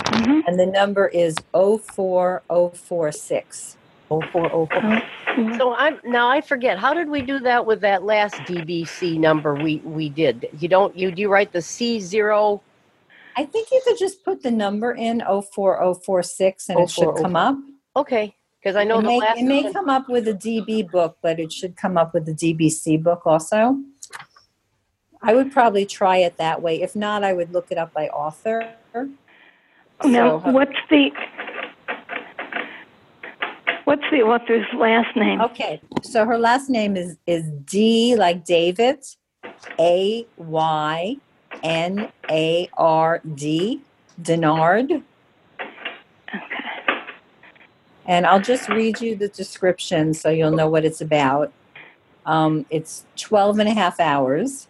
Mm-hmm. 0.05 0.41
and 0.47 0.61
the 0.61 0.67
number 0.67 1.09
is 1.09 1.35
04046 1.53 3.77
0404 4.09 5.03
So 5.59 5.75
I'm 5.75 5.99
now 6.05 6.29
I 6.29 6.41
forget. 6.41 6.79
How 6.79 6.95
did 6.95 7.09
we 7.09 7.21
do 7.23 7.41
that 7.41 7.67
with 7.67 7.81
that 7.81 8.05
last 8.05 8.35
DBC 8.43 9.19
number 9.19 9.55
we 9.55 9.79
we 9.79 10.09
did? 10.09 10.49
You 10.61 10.69
don't 10.69 10.97
you 10.97 11.11
do 11.11 11.21
you 11.23 11.29
write 11.31 11.51
the 11.53 11.63
C 11.63 11.99
zero? 12.01 12.63
i 13.37 13.45
think 13.45 13.69
you 13.73 13.81
could 13.85 13.99
just 13.99 14.25
put 14.25 14.43
the 14.45 14.51
number 14.51 14.93
in 14.93 15.21
04046 15.21 16.69
and 16.69 16.79
it 16.79 16.89
should 16.91 17.17
come 17.17 17.35
up 17.35 17.57
Okay, 17.97 18.33
because 18.61 18.77
I 18.77 18.85
know 18.85 19.01
it 19.01 19.03
the 19.03 19.09
may, 19.09 19.19
last 19.19 19.39
it 19.41 19.45
may 19.45 19.65
one- 19.65 19.73
come 19.73 19.91
up 19.91 20.09
with 20.09 20.29
a 20.29 20.35
db 20.35 20.89
book 20.89 21.17
but 21.21 21.41
it 21.41 21.53
should 21.53 21.77
come 21.77 21.99
up 21.99 22.15
with 22.15 22.27
the 22.27 22.33
dbc 22.33 23.03
book 23.03 23.23
also 23.27 23.77
i 25.21 25.35
would 25.35 25.51
probably 25.51 25.85
try 25.85 26.19
it 26.19 26.37
that 26.37 26.63
way 26.63 26.81
if 26.81 26.95
not 26.95 27.25
i 27.25 27.33
would 27.33 27.53
look 27.53 27.73
it 27.73 27.79
up 27.79 27.93
by 27.93 28.07
author 28.09 28.73
Now, 30.05 30.41
So- 30.43 30.51
what's 30.51 30.77
the 30.91 31.11
what's 33.85 34.03
the 34.11 34.23
author's 34.23 34.67
last 34.75 35.15
name? 35.17 35.41
Okay, 35.41 35.81
so 36.03 36.25
her 36.25 36.39
last 36.39 36.69
name 36.69 36.97
is 36.97 37.17
is 37.27 37.51
D 37.65 38.17
like 38.17 38.45
David, 38.45 39.05
A 39.79 40.27
Y 40.37 41.17
N 41.63 42.09
A 42.31 42.69
R 42.77 43.21
D, 43.35 43.81
Daynard. 44.21 45.03
Okay. 46.35 46.45
And 48.07 48.27
I'll 48.27 48.41
just 48.41 48.69
read 48.69 49.01
you 49.01 49.17
the 49.17 49.29
description 49.29 50.13
so 50.13 50.29
you'll 50.29 50.51
know 50.51 50.69
what 50.69 50.85
it's 50.85 51.01
about. 51.01 51.53
Um, 52.27 52.67
it's 52.71 53.05
12 53.17 53.61
and 53.61 53.69
a 53.69 53.73
half 53.75 54.01
hours. 54.01 54.69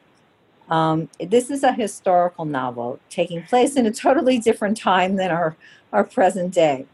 Um, 0.70 1.08
this 1.20 1.50
is 1.50 1.62
a 1.62 1.72
historical 1.72 2.44
novel 2.44 2.98
taking 3.10 3.42
place 3.42 3.76
in 3.76 3.86
a 3.86 3.90
totally 3.90 4.38
different 4.38 4.78
time 4.78 5.16
than 5.16 5.30
our, 5.30 5.56
our 5.92 6.04
present 6.04 6.54
day. 6.54 6.86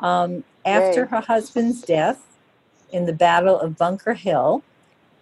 Um, 0.00 0.44
after 0.64 1.06
her 1.06 1.20
husband's 1.20 1.82
death 1.82 2.22
in 2.90 3.06
the 3.06 3.12
Battle 3.12 3.58
of 3.58 3.76
Bunker 3.76 4.14
Hill, 4.14 4.62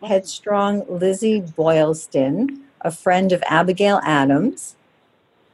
headstrong 0.02 0.84
Lizzie 0.88 1.40
Boylston, 1.40 2.62
a 2.80 2.90
friend 2.90 3.32
of 3.32 3.42
Abigail 3.48 4.00
Adams 4.04 4.76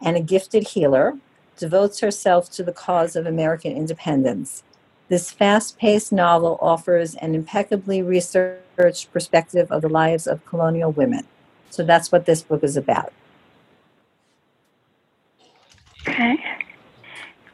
and 0.00 0.16
a 0.16 0.20
gifted 0.20 0.68
healer, 0.68 1.16
devotes 1.56 2.00
herself 2.00 2.50
to 2.50 2.62
the 2.62 2.72
cause 2.72 3.14
of 3.14 3.26
American 3.26 3.72
independence. 3.72 4.62
This 5.08 5.30
fast 5.30 5.78
paced 5.78 6.12
novel 6.12 6.58
offers 6.60 7.14
an 7.16 7.34
impeccably 7.34 8.02
researched 8.02 9.12
perspective 9.12 9.70
of 9.70 9.82
the 9.82 9.88
lives 9.88 10.26
of 10.26 10.44
colonial 10.44 10.90
women. 10.90 11.26
So 11.72 11.82
that's 11.82 12.12
what 12.12 12.26
this 12.26 12.42
book 12.42 12.62
is 12.62 12.76
about. 12.76 13.12
Okay. 16.06 16.36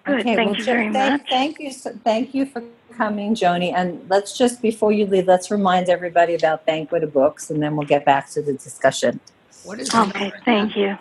Good. 0.05 0.21
Okay, 0.21 0.35
Thank 0.35 0.49
well, 0.51 0.57
you 0.59 0.65
Jo- 0.65 0.73
very 0.73 0.93
thank, 0.93 1.23
much. 1.23 1.31
Thank 1.31 1.61
you, 1.61 1.71
so- 1.71 1.93
thank 2.03 2.35
you 2.35 2.45
for 2.47 2.65
coming, 2.97 3.35
Joni. 3.37 3.73
And 3.73 4.05
let's 4.11 4.37
just, 4.37 4.61
before 4.61 4.91
you 4.91 5.07
leave, 5.07 5.29
let's 5.29 5.53
remind 5.53 5.89
everybody 5.89 6.35
about 6.35 6.67
Banquet 6.67 7.05
of 7.05 7.13
Books, 7.13 7.49
and 7.51 7.63
then 7.63 7.77
we'll 7.77 7.87
get 7.87 8.05
back 8.05 8.29
to 8.31 8.43
the 8.43 8.55
discussion. 8.55 9.21
What 9.65 9.79
is 9.79 9.89
the 9.91 10.01
Okay. 10.01 10.21
number? 10.25 10.39
Thank 10.45 10.77
you. 10.77 10.99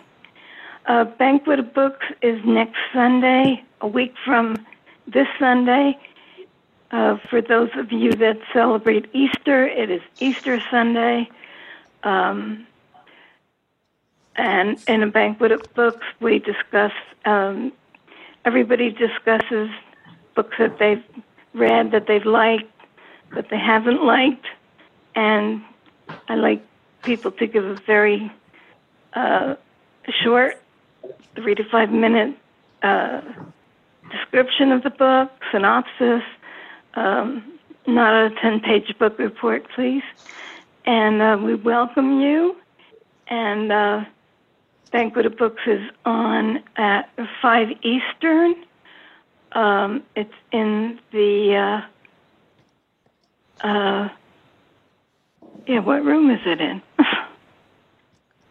Uh, 0.86 1.04
Banquet 1.04 1.58
of 1.58 1.74
Books 1.74 2.06
is 2.22 2.40
next 2.44 2.78
Sunday, 2.92 3.64
a 3.80 3.88
week 3.88 4.14
from 4.24 4.64
this 5.08 5.26
Sunday. 5.40 5.98
Uh, 6.92 7.16
for 7.28 7.42
those 7.42 7.70
of 7.76 7.90
you 7.90 8.12
that 8.12 8.38
celebrate 8.52 9.06
Easter, 9.12 9.66
it 9.66 9.90
is 9.90 10.02
Easter 10.20 10.62
Sunday. 10.70 11.28
Um, 12.04 12.66
and 14.38 14.82
in 14.86 15.02
a 15.02 15.08
banquet 15.08 15.52
of 15.52 15.62
books, 15.74 16.06
we 16.20 16.38
discuss, 16.38 16.92
um, 17.24 17.72
everybody 18.44 18.90
discusses 18.90 19.68
books 20.34 20.56
that 20.58 20.78
they've 20.78 21.02
read 21.52 21.90
that 21.90 22.06
they've 22.06 22.24
liked, 22.24 22.70
that 23.34 23.50
they 23.50 23.58
haven't 23.58 24.04
liked, 24.04 24.46
and 25.14 25.62
I 26.28 26.36
like 26.36 26.64
people 27.02 27.32
to 27.32 27.46
give 27.46 27.64
a 27.64 27.74
very 27.74 28.32
uh, 29.14 29.56
short, 30.22 30.62
three 31.34 31.56
to 31.56 31.64
five 31.64 31.90
minute 31.90 32.36
uh, 32.82 33.20
description 34.10 34.70
of 34.70 34.84
the 34.84 34.90
book, 34.90 35.30
synopsis, 35.50 36.22
um, 36.94 37.58
not 37.86 38.14
a 38.14 38.34
10 38.40 38.60
page 38.60 38.96
book 38.98 39.18
report, 39.18 39.66
please. 39.74 40.02
And 40.84 41.20
uh, 41.20 41.38
we 41.42 41.54
welcome 41.54 42.20
you. 42.20 42.56
And 43.26 43.72
Banquet 44.90 45.26
of 45.26 45.36
Books 45.36 45.62
is 45.66 45.80
on 46.04 46.62
at 46.76 47.10
5 47.42 47.68
Eastern. 47.82 48.54
Um, 49.52 50.02
it's 50.16 50.32
in 50.52 50.98
the, 51.12 51.82
uh, 53.62 53.66
uh, 53.66 54.08
yeah, 55.66 55.80
what 55.80 56.04
room 56.04 56.30
is 56.30 56.40
it 56.46 56.60
in? 56.60 56.82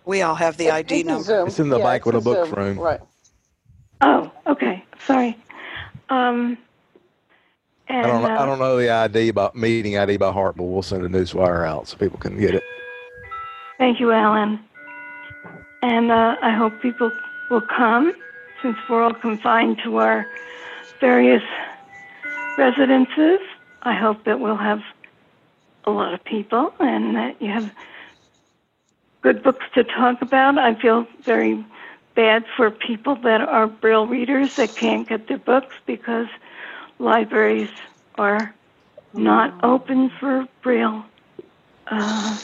We 0.05 0.21
all 0.21 0.35
have 0.35 0.55
the 0.55 0.71
ID 0.71 0.99
It's 1.01 1.05
number. 1.09 1.23
Zoom. 1.25 1.47
It's 1.49 1.59
in 1.59 1.67
the 1.67 1.79
Yeah, 1.79 1.83
banquet 1.83 2.15
a 2.15 2.19
of 2.19 2.23
books 2.23 2.47
Zoom. 2.49 2.57
room. 2.57 2.79
Right. 2.79 3.01
oh, 3.99 4.31
okay. 4.47 4.85
Sorry. 5.05 5.37
Um, 6.07 6.57
and, 7.89 8.05
I 8.05 8.07
don't 8.07 8.21
know, 8.21 8.29
uh, 8.29 8.41
I 8.41 8.45
don't 8.45 8.59
know 8.59 8.77
the 8.77 8.89
ID 8.89 9.31
by 9.31 9.49
meeting 9.53 9.97
ID 9.97 10.15
by 10.15 10.31
heart, 10.31 10.55
but 10.55 10.63
we'll 10.63 10.81
send 10.81 11.03
a 11.03 11.09
newswire 11.09 11.67
out 11.67 11.89
so 11.89 11.97
people 11.97 12.17
can 12.19 12.39
get 12.39 12.55
it. 12.55 12.63
Thank 13.77 13.99
you, 13.99 14.11
Alan. 14.13 14.61
And 15.81 16.11
uh, 16.11 16.35
I 16.41 16.51
hope 16.51 16.81
people 16.81 17.11
will 17.49 17.61
come 17.61 18.13
since 18.61 18.77
we're 18.89 19.03
all 19.03 19.13
confined 19.13 19.79
to 19.83 19.97
our 19.97 20.25
various 20.99 21.43
residences. 22.57 23.39
I 23.83 23.93
hope 23.93 24.23
that 24.25 24.39
we'll 24.39 24.57
have 24.57 24.81
a 25.85 25.91
lot 25.91 26.13
of 26.13 26.23
people 26.23 26.73
and 26.79 27.15
that 27.15 27.41
you 27.41 27.51
have 27.51 27.71
good 29.21 29.43
books 29.43 29.65
to 29.75 29.83
talk 29.83 30.21
about. 30.21 30.57
I 30.57 30.75
feel 30.75 31.07
very 31.23 31.63
bad 32.15 32.43
for 32.55 32.71
people 32.71 33.15
that 33.17 33.41
are 33.41 33.67
Braille 33.67 34.07
readers 34.07 34.49
that 34.57 34.75
can't 34.75 35.07
get 35.07 35.27
their 35.27 35.37
books 35.37 35.75
because 35.85 36.27
libraries 36.99 37.69
are 38.15 38.53
not 39.13 39.63
open 39.63 40.09
for 40.19 40.47
Braille 40.63 41.05
uh, 41.87 42.37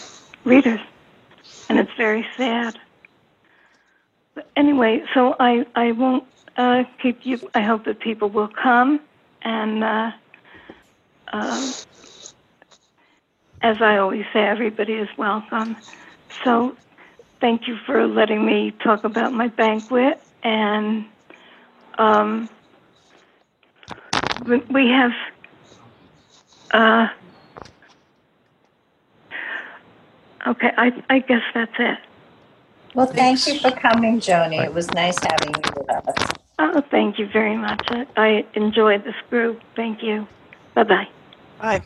readers 0.46 0.80
and 1.70 1.80
it's 1.80 1.92
very 1.98 2.26
sad. 2.38 2.78
Anyway, 4.56 5.04
so 5.14 5.36
I 5.40 5.66
I 5.76 5.92
won't 5.92 6.24
uh, 6.58 6.84
keep 7.02 7.26
you. 7.26 7.40
I 7.54 7.62
hope 7.62 7.86
that 7.86 8.00
people 8.00 8.30
will 8.30 8.48
come, 8.50 9.00
and 9.44 9.84
uh, 9.84 10.12
uh, 11.34 11.74
as 13.62 13.78
I 13.82 13.98
always 13.98 14.26
say, 14.34 14.42
everybody 14.46 14.94
is 14.94 15.10
welcome. 15.18 15.78
So, 16.44 16.76
thank 17.42 17.68
you 17.68 17.78
for 17.86 18.08
letting 18.08 18.46
me 18.46 18.72
talk 18.84 19.04
about 19.04 19.34
my 19.34 19.48
banquet, 19.50 20.22
and 20.44 21.06
um, 21.98 22.50
we- 24.48 24.64
we 24.70 24.90
have. 24.90 25.12
Uh, 26.72 27.08
okay, 30.48 30.72
I 30.78 31.04
I 31.10 31.20
guess 31.20 31.44
that's 31.54 31.76
it. 31.80 32.00
Well, 32.94 33.08
thank 33.08 33.48
you 33.48 33.60
for 33.60 33.72
coming, 33.72 34.20
Joni. 34.20 34.64
It 34.64 34.74
was 34.74 34.90
nice 34.92 35.18
having 35.20 35.56
you 35.56 35.72
with 35.76 35.90
us. 35.90 36.32
Oh, 36.60 36.82
thank 36.92 37.18
you 37.18 37.28
very 37.28 37.58
much. 37.58 37.82
I, 37.90 38.06
I 38.16 38.46
enjoyed 38.54 39.04
this 39.04 39.16
group. 39.30 39.62
Thank 39.76 40.04
you. 40.04 40.28
Bye 40.76 40.84
bye. 40.84 41.08
Hi. 41.60 41.82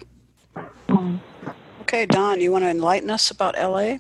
Okay, 1.82 2.06
Don, 2.06 2.42
you 2.42 2.52
want 2.52 2.66
to 2.66 2.70
enlighten 2.70 3.10
us 3.10 3.32
about 3.32 3.56
LA? 3.58 3.98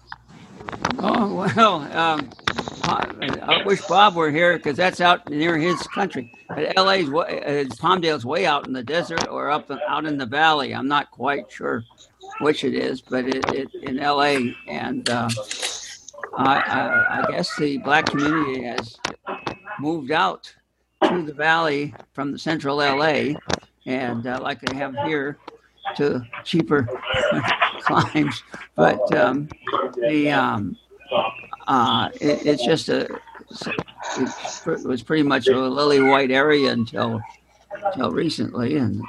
Oh, 0.99 1.34
well, 1.55 1.76
um, 1.97 2.30
I 2.84 3.30
I 3.41 3.64
wish 3.66 3.82
Bob 3.88 4.16
were 4.16 4.30
here 4.32 4.58
because 4.58 4.76
that's 4.76 4.99
out 4.99 5.30
near 5.30 5.58
his 5.58 5.82
country. 5.88 6.32
But 6.49 6.76
LA's, 6.76 7.10
wa- 7.10 7.22
uh, 7.22 7.64
Palmdale's 7.80 8.26
way 8.26 8.45
out 8.45 8.68
in 8.68 8.74
the 8.74 8.84
desert 8.84 9.28
or 9.30 9.49
up 9.49 9.72
in- 9.72 9.80
out 9.88 10.05
in 10.05 10.18
the 10.18 10.26
valley. 10.26 10.74
I'm 10.76 10.88
not 10.88 11.10
quite 11.12 11.49
sure 11.49 11.84
which 12.41 12.64
it 12.66 12.74
is, 12.74 12.99
but 13.01 13.26
it, 13.28 13.45
it 13.53 13.70
in 13.84 13.97
LA. 13.97 14.51
And 14.68 15.10
uh, 15.10 15.30
I, 16.38 16.57
I, 16.59 17.19
I 17.19 17.31
guess 17.31 17.55
the 17.57 17.79
black 17.79 18.05
community 18.05 18.63
has 18.63 18.95
moved 19.79 20.11
out 20.11 20.53
to 21.03 21.23
the 21.23 21.33
valley 21.33 21.93
from 22.13 22.31
the 22.31 22.38
central 22.38 22.77
LA, 22.77 23.33
and 23.85 24.25
uh, 24.27 24.39
like 24.41 24.61
they 24.61 24.75
have 24.75 24.95
here, 25.05 25.38
to 25.95 26.21
cheaper 26.43 26.88
climbs. 27.81 28.43
But 28.75 29.15
um, 29.15 29.49
the 29.95 30.31
um, 30.31 30.77
uh, 31.67 32.09
it, 32.21 32.45
it's 32.45 32.65
just 32.65 32.89
a 32.89 33.07
it 34.17 34.85
was 34.85 35.01
pretty 35.03 35.23
much 35.23 35.47
a 35.47 35.57
lily 35.57 36.01
white 36.01 36.31
area 36.31 36.71
until 36.71 37.19
until 37.83 38.11
recently, 38.11 38.77
and 38.77 39.01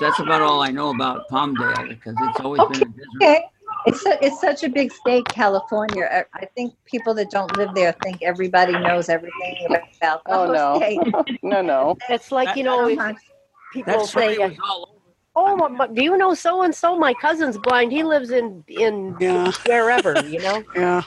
that's 0.00 0.18
about 0.20 0.42
all 0.42 0.62
I 0.62 0.70
know 0.70 0.90
about 0.90 1.28
Palm 1.28 1.56
Palmdale 1.56 1.88
because 1.88 2.14
it's 2.20 2.40
always 2.40 2.62
been 2.70 2.82
a 2.82 2.92
desert. 2.92 3.22
Okay. 3.22 3.44
It's, 3.86 4.00
su- 4.02 4.16
it's 4.22 4.40
such 4.40 4.64
a 4.64 4.68
big 4.68 4.92
state, 4.92 5.24
California. 5.26 6.08
I, 6.10 6.24
I 6.42 6.46
think 6.56 6.74
people 6.86 7.14
that 7.14 7.30
don't 7.30 7.56
live 7.56 7.74
there 7.74 7.94
think 8.02 8.22
everybody 8.22 8.72
knows 8.72 9.08
everything 9.08 9.56
about 9.68 10.24
the 10.24 10.32
Oh, 10.32 10.44
whole 10.46 10.54
no. 10.54 10.76
state. 10.76 11.00
No, 11.42 11.60
no. 11.62 11.96
It's 12.08 12.32
like, 12.32 12.56
you 12.56 12.64
know, 12.64 12.88
if 12.88 12.98
people 13.72 13.92
That 13.92 14.06
say, 14.06 14.34
story 14.34 14.38
was 14.38 14.58
all 14.64 14.88
oh, 15.36 15.56
my- 15.56 15.76
but 15.76 15.94
do 15.94 16.02
you 16.02 16.16
know 16.16 16.32
so 16.34 16.62
and 16.62 16.74
so? 16.74 16.98
My 16.98 17.12
cousin's 17.14 17.58
blind. 17.58 17.92
He 17.92 18.02
lives 18.02 18.30
in, 18.30 18.64
in 18.68 19.16
Yeah. 19.20 19.52
wherever, 19.66 20.14
you 20.26 20.40
know? 20.40 20.64
Yeah. 20.74 21.02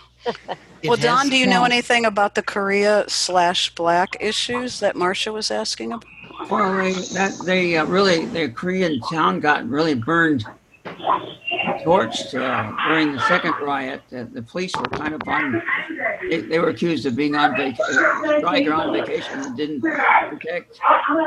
Well, 0.85 0.97
Don, 0.97 1.29
do 1.29 1.35
you 1.35 1.47
know 1.47 1.63
anything 1.63 2.05
about 2.05 2.35
the 2.35 2.43
Korea 2.43 3.05
slash 3.07 3.73
black 3.73 4.15
issues 4.19 4.79
that 4.79 4.95
Marcia 4.95 5.31
was 5.33 5.49
asking 5.49 5.91
about? 5.93 6.05
Well, 6.49 6.75
they 6.77 6.93
that 6.93 7.33
they 7.45 7.77
uh, 7.77 7.85
really 7.85 8.25
the 8.25 8.49
Korean 8.49 9.01
town 9.01 9.39
got 9.39 9.67
really 9.67 9.95
burned, 9.95 10.45
torched 11.83 12.33
uh, 12.39 12.87
during 12.87 13.13
the 13.13 13.19
second 13.27 13.53
riot. 13.61 14.01
Uh, 14.15 14.25
the 14.31 14.41
police 14.41 14.75
were 14.75 14.85
kind 14.89 15.13
of 15.13 15.21
on. 15.27 15.61
They, 16.29 16.41
they 16.41 16.59
were 16.59 16.69
accused 16.69 17.05
of 17.05 17.15
being 17.15 17.35
on 17.35 17.55
vacation, 17.55 18.03
Stryker 18.39 18.73
on 18.73 18.93
vacation 18.93 19.39
and 19.39 19.57
didn't 19.57 19.81
protect. 19.81 20.79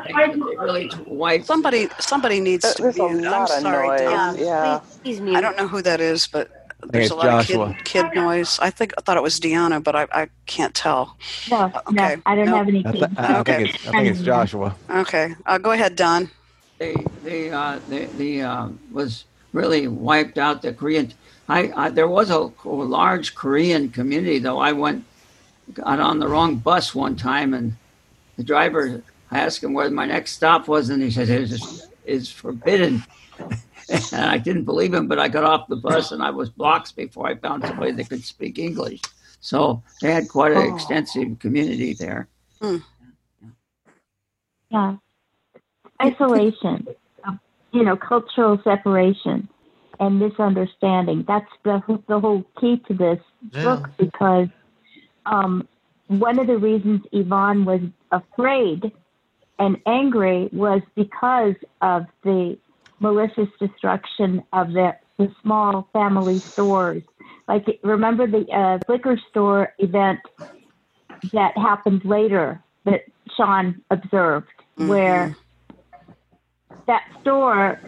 things, 0.06 0.36
They 0.36 0.56
really 0.56 0.90
wiped. 1.06 1.46
Somebody, 1.46 1.88
somebody 2.00 2.40
needs 2.40 2.74
to 2.74 2.82
There's 2.82 2.98
a 2.98 3.08
mute. 3.08 3.26
I'm 3.26 3.46
sorry, 3.46 3.88
noise. 3.88 4.00
Don. 4.00 4.38
Yeah. 4.38 4.80
Please, 5.02 5.20
please. 5.20 5.36
I 5.36 5.40
don't 5.40 5.56
know 5.56 5.68
who 5.68 5.82
that 5.82 6.00
is, 6.00 6.26
but 6.26 6.50
there's 6.88 7.10
a 7.10 7.14
lot 7.14 7.28
of 7.28 7.46
kid, 7.46 7.84
kid 7.84 8.06
noise. 8.14 8.58
I 8.60 8.70
think 8.70 8.92
I 8.98 9.00
thought 9.02 9.16
it 9.16 9.22
was 9.22 9.38
Deanna, 9.40 9.82
but 9.82 9.94
I, 9.96 10.06
I 10.12 10.28
can't 10.46 10.74
tell. 10.74 11.16
No, 11.50 11.64
Okay. 11.88 12.16
no, 12.16 12.22
I 12.26 12.34
don't 12.34 12.46
No. 12.46 12.56
have 12.56 12.68
any 12.68 12.84
I, 12.86 12.92
kids. 12.92 13.06
th- 13.06 13.18
I 13.18 13.38
Okay. 13.40 13.56
think 13.56 13.74
it's 13.74 13.88
I 13.88 13.90
think 13.92 14.06
it's 14.08 14.20
Joshua. 14.22 14.76
Okay, 14.90 15.34
uh, 15.46 15.58
go 15.58 15.70
ahead, 15.72 15.96
Don. 15.96 16.30
they 16.78 16.94
they 17.22 17.50
uh, 17.50 17.78
they, 17.88 18.06
they 18.06 18.40
uh, 18.40 18.68
was 18.90 19.24
really 19.52 19.88
wiped 19.88 20.38
out 20.38 20.62
the 20.62 20.72
Korean. 20.72 21.12
I, 21.48 21.72
I 21.76 21.90
there 21.90 22.08
was 22.08 22.30
a, 22.30 22.50
a 22.64 22.68
large 22.68 23.34
Korean 23.34 23.90
community 23.90 24.38
though. 24.38 24.58
I 24.58 24.72
went 24.72 25.04
got 25.74 26.00
on 26.00 26.18
the 26.18 26.28
wrong 26.28 26.56
bus 26.56 26.94
one 26.94 27.16
time 27.16 27.54
and 27.54 27.76
the 28.36 28.44
driver 28.44 29.02
I 29.30 29.38
asked 29.38 29.62
him 29.62 29.72
where 29.72 29.90
my 29.90 30.06
next 30.06 30.32
stop 30.32 30.66
was 30.68 30.90
and 30.90 31.02
he 31.02 31.10
said 31.10 31.28
it 31.28 31.50
is 31.52 31.86
is 32.04 32.30
forbidden. 32.30 33.04
and 34.12 34.24
I 34.26 34.38
didn't 34.38 34.64
believe 34.64 34.94
him, 34.94 35.08
but 35.08 35.18
I 35.18 35.28
got 35.28 35.44
off 35.44 35.68
the 35.68 35.76
bus 35.76 36.12
and 36.12 36.22
I 36.22 36.30
was 36.30 36.50
blocks 36.50 36.92
before 36.92 37.26
I 37.26 37.34
found 37.34 37.64
somebody 37.64 37.92
that 37.92 38.08
could 38.08 38.24
speak 38.24 38.58
English. 38.58 39.00
So 39.40 39.82
they 40.00 40.12
had 40.12 40.28
quite 40.28 40.52
an 40.52 40.58
Oh. 40.58 40.74
extensive 40.74 41.38
community 41.38 41.94
there. 41.94 42.28
Hmm. 42.60 42.76
Yeah. 44.70 44.96
Isolation, 46.02 46.86
you 47.72 47.84
know, 47.84 47.96
cultural 47.96 48.58
separation 48.64 49.48
and 49.98 50.18
misunderstanding. 50.18 51.24
That's 51.26 51.50
the, 51.64 51.80
the 52.08 52.20
whole 52.20 52.44
key 52.60 52.82
to 52.88 52.94
this 52.94 53.18
Yeah. 53.52 53.62
book 53.62 53.88
because 53.98 54.48
um, 55.26 55.68
one 56.08 56.38
of 56.38 56.46
the 56.46 56.58
reasons 56.58 57.02
Yvonne 57.12 57.64
was 57.64 57.80
afraid 58.10 58.92
and 59.58 59.76
angry 59.86 60.48
was 60.52 60.80
because 60.96 61.54
of 61.82 62.04
the 62.24 62.58
malicious 62.98 63.48
destruction 63.60 64.42
of 64.52 64.72
the, 64.72 64.92
the 65.18 65.30
small 65.42 65.88
family 65.92 66.42
stores. 66.52 67.02
Like, 67.46 67.66
remember 67.82 68.26
the 68.26 68.46
uh, 68.52 68.78
liquor 68.90 69.20
store 69.30 69.74
event 69.78 70.20
that 71.32 71.56
happened 71.56 72.02
later 72.04 72.62
that 72.84 73.02
Sean 73.36 73.82
observed, 73.90 74.48
where 74.76 75.36
that 76.90 77.04
store, 77.20 77.80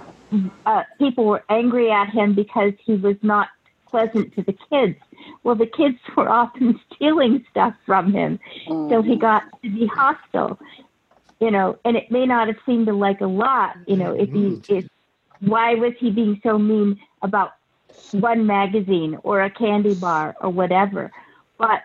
uh, 0.67 0.83
people 0.99 1.25
were 1.27 1.43
angry 1.49 1.91
at 1.91 2.09
him 2.11 2.35
because 2.35 2.73
he 2.87 2.95
was 2.95 3.17
not 3.23 3.49
pleasant 3.91 4.35
to 4.37 4.43
the 4.43 4.57
kids. 4.71 4.97
Well, 5.43 5.57
the 5.57 5.67
kids 5.67 5.99
were 6.17 6.29
often 6.29 6.81
stealing 6.95 7.45
stuff 7.51 7.75
from 7.85 8.13
him, 8.13 8.39
so 8.91 9.03
he 9.03 9.17
got 9.17 9.43
to 9.63 9.71
be 9.71 9.87
hostile. 9.87 10.59
you 11.41 11.51
know, 11.51 11.79
and 11.85 11.97
it 11.97 12.11
may 12.11 12.25
not 12.27 12.47
have 12.47 12.57
seemed 12.65 12.87
like 12.89 13.21
a 13.21 13.27
lot, 13.27 13.77
you 13.87 13.97
know, 13.97 14.13
if 14.15 14.31
he 14.31 14.63
if 14.69 14.85
why 15.41 15.75
was 15.75 15.93
he 15.99 16.11
being 16.11 16.41
so 16.45 16.57
mean 16.59 17.01
about 17.23 17.53
one 18.13 18.47
magazine 18.47 19.19
or 19.25 19.43
a 19.43 19.51
candy 19.51 19.95
bar 19.95 20.37
or 20.41 20.51
whatever, 20.51 21.11
but 21.59 21.81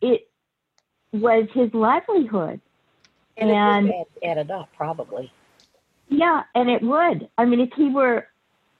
it 0.00 0.28
was 1.12 1.48
his 1.54 1.74
livelihood, 1.74 2.60
And, 3.36 3.50
and 3.50 3.88
it 3.88 3.92
would 3.92 4.06
add, 4.22 4.38
added 4.38 4.50
up, 4.50 4.68
probably. 4.76 5.32
Yeah, 6.08 6.42
and 6.54 6.70
it 6.70 6.82
would. 6.82 7.28
I 7.38 7.44
mean, 7.44 7.60
if 7.60 7.70
he 7.76 7.88
were, 7.88 8.28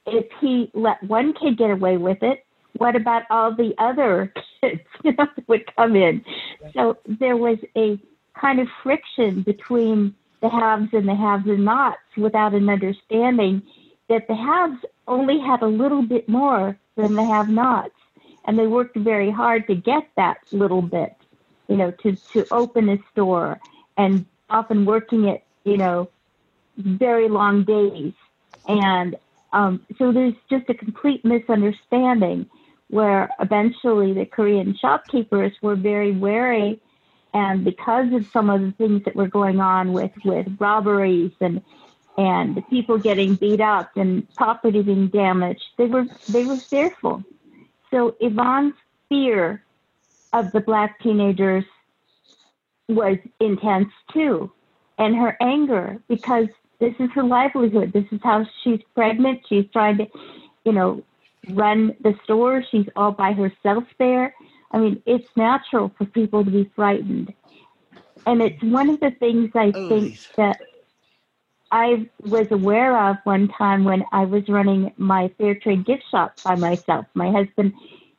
if 0.07 0.27
he 0.41 0.71
let 0.75 1.03
one 1.03 1.33
kid 1.33 1.59
get 1.59 1.71
away 1.71 1.97
with 1.97 2.23
it, 2.23 2.45
what 2.79 2.95
about 2.95 3.23
all 3.31 3.55
the 3.55 3.75
other 3.79 4.33
kids 4.61 4.81
you 5.03 5.13
know, 5.13 5.27
that 5.37 5.49
would 5.49 5.65
come 5.77 5.97
in? 5.97 6.25
So 6.75 6.99
there 7.07 7.37
was 7.37 7.59
a 7.77 7.99
kind 8.35 8.61
of 8.61 8.69
friction 8.83 9.43
between 9.43 10.15
the 10.41 10.49
haves 10.49 10.93
and 10.93 11.09
the 11.09 11.15
haves 11.15 11.47
and 11.47 11.65
nots 11.65 11.99
without 12.17 12.55
an 12.55 12.69
understanding 12.69 13.63
that 14.09 14.29
the 14.29 14.35
haves 14.35 14.85
only 15.09 15.39
had 15.41 15.63
a 15.63 15.67
little 15.67 16.03
bit 16.03 16.29
more 16.29 16.79
than 16.97 17.15
the 17.15 17.25
have 17.25 17.49
nots. 17.49 17.95
And 18.45 18.59
they 18.59 18.67
worked 18.67 18.97
very 18.97 19.31
hard 19.31 19.67
to 19.67 19.75
get 19.75 20.09
that 20.17 20.39
little 20.53 20.83
bit, 20.83 21.17
you 21.69 21.77
know, 21.77 21.91
to, 21.91 22.15
to 22.33 22.47
open 22.53 22.89
a 22.89 22.99
store 23.11 23.59
and 23.97 24.25
often 24.49 24.85
working 24.85 25.25
it, 25.25 25.43
you 25.65 25.77
know, 25.77 26.09
very 26.77 27.29
long 27.29 27.65
days. 27.65 28.13
And 28.69 29.17
um, 29.53 29.87
so 29.99 30.13
there's 30.13 30.35
just 30.51 30.69
a 30.69 30.75
complete 30.75 31.25
misunderstanding 31.25 32.47
where 32.89 33.31
eventually 33.41 34.13
the 34.13 34.27
Korean 34.27 34.77
shopkeepers 34.81 35.53
were 35.63 35.77
very 35.77 36.13
wary. 36.13 36.81
And 37.35 37.65
because 37.65 38.13
of 38.13 38.27
some 38.33 38.49
of 38.51 38.61
the 38.61 38.73
things 38.73 39.05
that 39.05 39.17
were 39.17 39.29
going 39.29 39.61
on 39.61 39.93
with, 39.93 40.13
with 40.25 40.47
robberies 40.59 41.33
and 41.41 41.63
and 42.19 42.63
people 42.71 42.97
getting 42.99 43.35
beat 43.35 43.61
up 43.61 43.91
and 43.97 44.27
property 44.37 44.83
being 44.83 45.09
damaged, 45.09 45.63
they 45.77 45.85
were 45.85 46.07
they 46.29 46.45
were 46.45 46.57
fearful. 46.57 47.23
So 47.91 48.17
Yvonne's 48.21 48.75
fear 49.09 49.63
of 50.33 50.51
the 50.53 50.61
black 50.61 50.99
teenagers 51.01 51.65
was 52.89 53.19
intense 53.41 53.93
too, 54.13 54.51
and 54.99 55.15
her 55.15 55.37
anger 55.41 56.01
because 56.09 56.49
this 56.79 56.95
is 56.99 57.11
her 57.15 57.23
livelihood. 57.23 57.93
This 57.93 58.05
is 58.11 58.21
how 58.23 58.47
she's 58.63 58.81
pregnant. 58.95 59.41
She's 59.49 59.67
trying 59.73 59.99
to, 59.99 60.07
you 60.65 60.73
know, 60.73 61.03
run 61.51 61.97
the 62.01 62.15
store. 62.25 62.63
She's 62.71 62.87
all 62.97 63.13
by 63.13 63.33
herself 63.33 63.85
there. 63.99 64.35
I 64.71 64.79
mean, 64.79 65.03
it's 65.07 65.29
natural 65.37 65.93
for 65.97 66.05
people 66.05 66.45
to 66.45 66.51
be 66.51 66.71
frightened. 66.75 67.33
And 68.27 68.43
it's 68.43 68.63
one 68.63 68.91
of 68.91 69.01
the 69.01 69.13
things 69.13 69.51
I 69.55 69.73
oh, 69.75 69.89
think 69.89 70.19
that 70.37 70.61
I 71.71 72.09
was 72.21 72.51
aware 72.51 73.11
of 73.11 73.17
one 73.25 73.49
time 73.49 73.85
when 73.85 74.05
I 74.13 74.25
was 74.25 74.49
running 74.49 74.93
my 74.97 75.31
fair 75.39 75.55
trade 75.55 75.85
gift 75.85 76.05
shop 76.11 76.35
by 76.45 76.57
myself. 76.57 77.07
My 77.15 77.31
husband 77.31 77.73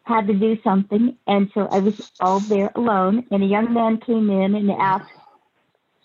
had 0.03 0.28
to 0.28 0.34
do 0.34 0.58
something, 0.64 1.18
and 1.28 1.51
so 1.53 1.68
I 1.68 1.80
was 1.80 2.12
all 2.20 2.39
there 2.39 2.72
alone. 2.76 3.26
And 3.30 3.43
a 3.43 3.45
young 3.45 3.74
man 3.74 3.99
came 3.99 4.30
in 4.30 4.55
and 4.55 4.72
asked 4.72 5.12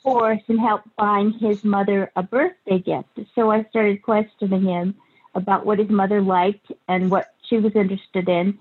for 0.03 0.39
some 0.47 0.59
help 0.59 0.83
buying 0.97 1.33
his 1.33 1.65
mother 1.65 2.11
a 2.17 2.23
birthday 2.23 2.79
gift. 2.79 3.21
So 3.35 3.51
I 3.51 3.65
started 3.65 4.03
questioning 4.03 4.63
him 4.63 4.95
about 5.35 5.65
what 5.65 5.79
his 5.79 5.89
mother 5.89 6.21
liked 6.21 6.73
and 6.89 7.11
what 7.11 7.35
she 7.49 7.59
was 7.59 7.75
interested 7.75 8.29
in. 8.29 8.59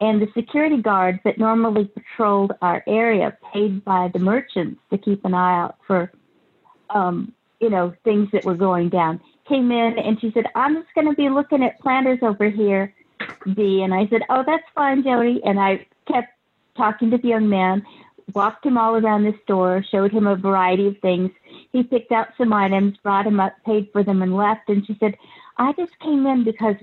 And 0.00 0.22
the 0.22 0.28
security 0.32 0.80
guards 0.80 1.18
that 1.24 1.38
normally 1.38 1.86
patrolled 1.86 2.52
our 2.62 2.84
area, 2.86 3.36
paid 3.52 3.84
by 3.84 4.10
the 4.12 4.18
merchants 4.18 4.80
to 4.90 4.98
keep 4.98 5.24
an 5.24 5.34
eye 5.34 5.60
out 5.60 5.76
for, 5.86 6.12
um, 6.90 7.32
you 7.60 7.68
know, 7.68 7.92
things 8.04 8.28
that 8.32 8.44
were 8.44 8.54
going 8.54 8.90
down, 8.90 9.20
came 9.48 9.72
in 9.72 9.98
and 9.98 10.20
she 10.20 10.30
said, 10.32 10.44
I'm 10.54 10.76
just 10.76 10.94
going 10.94 11.08
to 11.08 11.14
be 11.14 11.28
looking 11.28 11.64
at 11.64 11.80
planters 11.80 12.20
over 12.22 12.48
here, 12.48 12.94
Dee. 13.54 13.82
And 13.82 13.92
I 13.92 14.06
said, 14.08 14.22
Oh, 14.28 14.44
that's 14.46 14.64
fine, 14.74 15.02
Jody. 15.02 15.40
And 15.44 15.58
I 15.58 15.86
kept 16.06 16.28
talking 16.76 17.10
to 17.10 17.18
the 17.18 17.28
young 17.28 17.48
man, 17.48 17.84
walked 18.34 18.64
him 18.64 18.78
all 18.78 18.96
around 18.96 19.24
the 19.24 19.34
store, 19.42 19.84
showed 19.90 20.12
him 20.12 20.26
a 20.26 20.36
variety 20.36 20.86
of 20.86 20.98
things. 20.98 21.30
He 21.72 21.82
picked 21.82 22.12
out 22.12 22.28
some 22.36 22.52
items, 22.52 22.96
brought 23.02 23.24
them 23.24 23.40
up, 23.40 23.54
paid 23.64 23.88
for 23.92 24.02
them, 24.02 24.22
and 24.22 24.36
left. 24.36 24.68
And 24.68 24.86
she 24.86 24.96
said, 25.00 25.16
I 25.56 25.72
just 25.72 25.98
came 26.00 26.26
in 26.26 26.44
because 26.44 26.76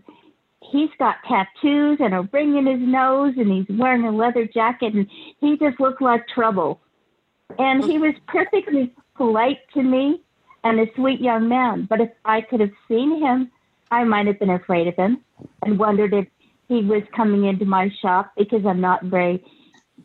he's 0.71 0.89
got 0.97 1.17
tattoos 1.27 1.97
and 1.99 2.13
a 2.13 2.27
ring 2.31 2.57
in 2.57 2.65
his 2.65 2.79
nose 2.79 3.33
and 3.37 3.51
he's 3.51 3.77
wearing 3.77 4.03
a 4.03 4.11
leather 4.11 4.45
jacket 4.45 4.93
and 4.93 5.07
he 5.39 5.57
just 5.57 5.79
looked 5.79 6.01
like 6.01 6.27
trouble. 6.27 6.79
And 7.59 7.83
he 7.83 7.97
was 7.97 8.15
perfectly 8.27 8.93
polite 9.15 9.59
to 9.73 9.83
me 9.83 10.21
and 10.63 10.79
a 10.79 10.87
sweet 10.95 11.21
young 11.21 11.47
man. 11.47 11.85
But 11.89 12.01
if 12.01 12.09
I 12.25 12.41
could 12.41 12.59
have 12.59 12.71
seen 12.87 13.21
him, 13.21 13.51
I 13.91 14.03
might 14.03 14.27
have 14.27 14.39
been 14.39 14.49
afraid 14.49 14.87
of 14.87 14.95
him 14.95 15.21
and 15.63 15.77
wondered 15.77 16.13
if 16.13 16.27
he 16.67 16.81
was 16.81 17.03
coming 17.15 17.45
into 17.45 17.65
my 17.65 17.91
shop 18.01 18.31
because 18.35 18.65
I'm 18.65 18.81
not 18.81 19.03
very 19.03 19.43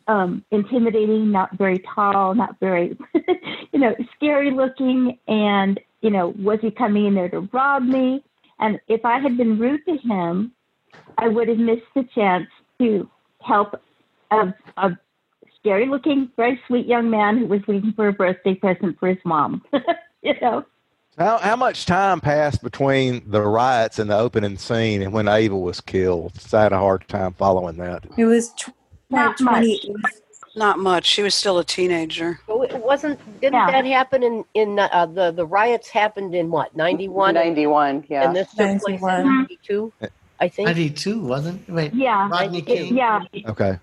um, 0.07 0.43
intimidating, 0.51 1.31
not 1.31 1.57
very 1.57 1.83
tall, 1.93 2.33
not 2.35 2.59
very, 2.59 2.97
you 3.71 3.79
know, 3.79 3.95
scary 4.15 4.51
looking. 4.51 5.17
And, 5.27 5.79
you 6.01 6.09
know, 6.09 6.33
was 6.39 6.59
he 6.61 6.71
coming 6.71 7.05
in 7.05 7.15
there 7.15 7.29
to 7.29 7.41
rob 7.53 7.83
me? 7.83 8.23
And 8.59 8.79
if 8.87 9.03
I 9.05 9.19
had 9.19 9.37
been 9.37 9.57
rude 9.57 9.85
to 9.85 9.97
him, 9.97 10.51
I 11.17 11.27
would 11.27 11.47
have 11.47 11.57
missed 11.57 11.83
the 11.95 12.03
chance 12.15 12.47
to 12.79 13.09
help 13.41 13.81
a, 14.31 14.53
a 14.77 14.91
scary 15.59 15.87
looking, 15.87 16.31
very 16.35 16.59
sweet 16.67 16.85
young 16.85 17.09
man 17.09 17.37
who 17.37 17.45
was 17.45 17.61
waiting 17.67 17.93
for 17.93 18.07
a 18.07 18.13
birthday 18.13 18.55
present 18.55 18.99
for 18.99 19.09
his 19.09 19.17
mom. 19.23 19.63
you 20.21 20.33
know? 20.41 20.65
How, 21.17 21.37
how 21.39 21.55
much 21.55 21.85
time 21.85 22.21
passed 22.21 22.63
between 22.63 23.29
the 23.29 23.41
riots 23.41 23.99
and 23.99 24.09
the 24.09 24.17
opening 24.17 24.57
scene 24.57 25.01
and 25.01 25.11
when 25.11 25.27
Ava 25.27 25.57
was 25.57 25.81
killed? 25.81 26.33
I 26.53 26.63
had 26.63 26.73
a 26.73 26.77
hard 26.77 27.07
time 27.07 27.33
following 27.33 27.77
that. 27.77 28.05
It 28.17 28.25
was 28.25 28.53
tw- 28.53 28.69
Not 29.11 29.37
20, 29.37 29.93
Not 30.55 30.79
much. 30.79 31.05
She 31.05 31.21
was 31.21 31.35
still 31.35 31.59
a 31.59 31.63
teenager. 31.65 32.39
So 32.47 32.63
it 32.63 32.75
wasn't. 32.83 33.19
Didn't 33.41 33.53
Yeah. 33.55 33.71
that 33.71 33.85
happen 33.85 34.23
in 34.23 34.43
in 34.53 34.79
uh, 34.79 35.05
the 35.05 35.31
the 35.31 35.45
riots 35.45 35.89
happened 35.89 36.33
in 36.35 36.49
what 36.51 36.75
ninety 36.75 37.07
one? 37.07 37.35
91, 37.35 38.05
yeah. 38.09 38.25
And 38.25 38.35
this 38.35 38.49
took 38.53 38.81
place 38.81 39.01
in 39.01 39.25
ninety 39.25 39.59
two, 39.63 39.93
I 40.39 40.47
think. 40.49 40.67
92, 40.67 41.21
wasn't 41.21 41.61
it? 41.67 41.71
Wait, 41.71 41.93
Yeah. 41.93 42.27
Rodney 42.29 42.59
It- 42.59 42.65
King. 42.65 42.95
yeah. 42.97 43.21
Okay. 43.47 43.77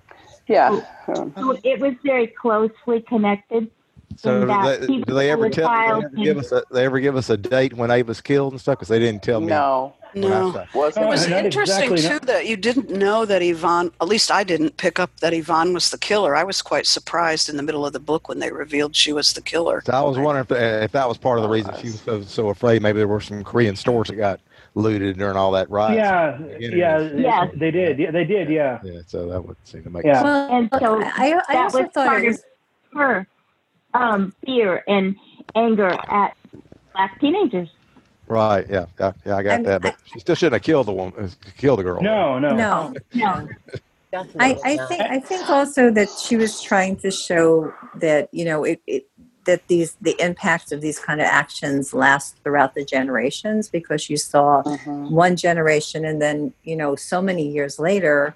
Yeah. 0.46 0.80
So 1.06 1.58
it 1.62 1.78
was 1.80 1.94
very 2.04 2.26
closely 2.26 3.02
connected. 3.02 3.70
So 4.16 4.42
in 4.42 4.48
that 4.48 4.80
they, 4.80 4.86
do 5.00 5.14
they 5.14 5.30
ever 5.30 5.48
tell? 5.50 5.68
Do 6.00 6.08
they 6.08 6.24
ever 6.24 6.24
give 6.24 6.38
us 6.38 6.50
a? 6.52 6.62
They 6.72 6.84
ever 6.84 6.98
give 7.00 7.16
us 7.16 7.30
a 7.30 7.36
date 7.36 7.74
when 7.74 7.90
Ava's 7.90 8.20
killed 8.20 8.52
and 8.52 8.60
stuff? 8.60 8.76
Because 8.78 8.88
they 8.88 8.98
didn't 8.98 9.22
tell 9.22 9.40
me. 9.40 9.46
No. 9.48 9.94
When 10.12 10.24
I 10.24 10.28
No. 10.40 10.52
saw- 10.52 10.62
It 10.62 10.74
was 11.06 11.28
not 11.28 11.44
interesting 11.44 11.92
exactly, 11.92 12.18
too 12.20 12.26
that 12.26 12.46
you 12.46 12.56
didn't 12.56 12.90
know 12.90 13.24
that 13.24 13.42
Yvonne. 13.42 13.90
At 14.00 14.08
least 14.08 14.30
I 14.30 14.44
didn't 14.44 14.76
pick 14.76 14.98
up 14.98 15.10
that 15.20 15.32
Yvonne 15.32 15.72
was 15.74 15.90
the 15.90 15.98
killer. 15.98 16.34
I 16.36 16.44
was 16.44 16.62
quite 16.62 16.86
surprised 16.86 17.48
in 17.48 17.56
the 17.56 17.62
middle 17.62 17.84
of 17.86 17.92
the 17.92 18.00
book 18.00 18.28
when 18.28 18.38
they 18.38 18.50
revealed 18.50 18.94
she 18.96 19.12
was 19.12 19.32
the 19.32 19.40
killer. 19.42 19.82
So 19.86 19.92
I 19.92 20.00
was 20.02 20.18
wondering 20.18 20.46
if, 20.48 20.82
if 20.84 20.92
that 20.92 21.08
was 21.08 21.18
part 21.18 21.38
of 21.38 21.42
the 21.42 21.48
reason 21.48 21.74
she 21.80 21.88
was 21.88 22.00
so, 22.00 22.22
so 22.22 22.48
afraid. 22.48 22.82
Maybe 22.82 22.98
there 22.98 23.08
were 23.08 23.20
some 23.20 23.44
Korean 23.44 23.76
stores 23.76 24.08
that 24.08 24.16
got 24.16 24.40
looted 24.74 25.18
during 25.18 25.36
all 25.36 25.50
that 25.52 25.68
riot. 25.70 25.96
Yeah, 25.96 26.38
yeah, 26.58 27.00
yeah, 27.14 27.46
they 27.54 27.70
did. 27.70 27.98
Yeah, 27.98 28.10
they 28.10 28.24
did. 28.24 28.48
Yeah. 28.48 28.78
Yeah. 28.84 29.00
So 29.06 29.28
that 29.28 29.44
would 29.44 29.56
seem 29.64 29.82
to 29.84 29.90
make 29.90 30.04
Yeah. 30.04 30.14
sense. 30.14 30.24
well, 30.24 30.56
And 30.56 30.70
so 30.78 31.00
I, 31.02 31.40
I 31.48 31.52
that 31.54 31.56
also 31.64 31.82
was 31.82 31.90
thought 31.92 32.06
part 32.06 32.22
it 32.24 32.28
of 32.28 32.32
was 32.34 32.42
her 32.94 33.26
um, 33.94 34.34
fear 34.44 34.84
and 34.86 35.16
anger 35.56 35.88
at 35.88 36.36
black 36.92 37.18
teenagers. 37.20 37.68
Right. 38.28 38.66
Yeah. 38.68 38.86
Yeah. 39.00 39.12
Yeah. 39.26 39.36
I 39.36 39.42
got 39.42 39.50
I'm- 39.52 39.62
that. 39.64 39.82
But 39.82 39.96
she 40.12 40.20
still 40.20 40.34
shouldn't 40.34 40.54
have 40.54 40.62
killed 40.62 40.86
the 40.86 40.92
woman. 40.92 41.14
uh, 41.18 41.28
Killed 41.56 41.78
the 41.78 41.82
girl. 41.84 42.00
No, 42.02 42.38
no. 42.38 42.50
no. 42.54 42.94
No. 43.14 43.48
I, 44.40 44.58
I 44.64 44.76
think 44.86 45.00
I 45.02 45.20
think 45.20 45.50
also 45.50 45.90
that 45.90 46.08
she 46.08 46.36
was 46.36 46.62
trying 46.62 46.96
to 46.96 47.10
show 47.10 47.72
that 47.96 48.28
you 48.32 48.44
know 48.46 48.64
it, 48.64 48.80
it 48.86 49.06
that 49.44 49.66
these 49.68 49.96
the 50.00 50.16
impact 50.18 50.72
of 50.72 50.80
these 50.80 50.98
kind 50.98 51.20
of 51.20 51.26
actions 51.26 51.92
last 51.92 52.36
throughout 52.42 52.74
the 52.74 52.84
generations 52.86 53.68
because 53.68 54.08
you 54.08 54.16
saw 54.16 54.62
Mhm. 54.62 55.10
one 55.10 55.36
generation 55.36 56.06
and 56.06 56.22
then 56.22 56.54
you 56.64 56.74
know 56.74 56.96
so 56.96 57.20
many 57.20 57.46
years 57.46 57.78
later 57.78 58.34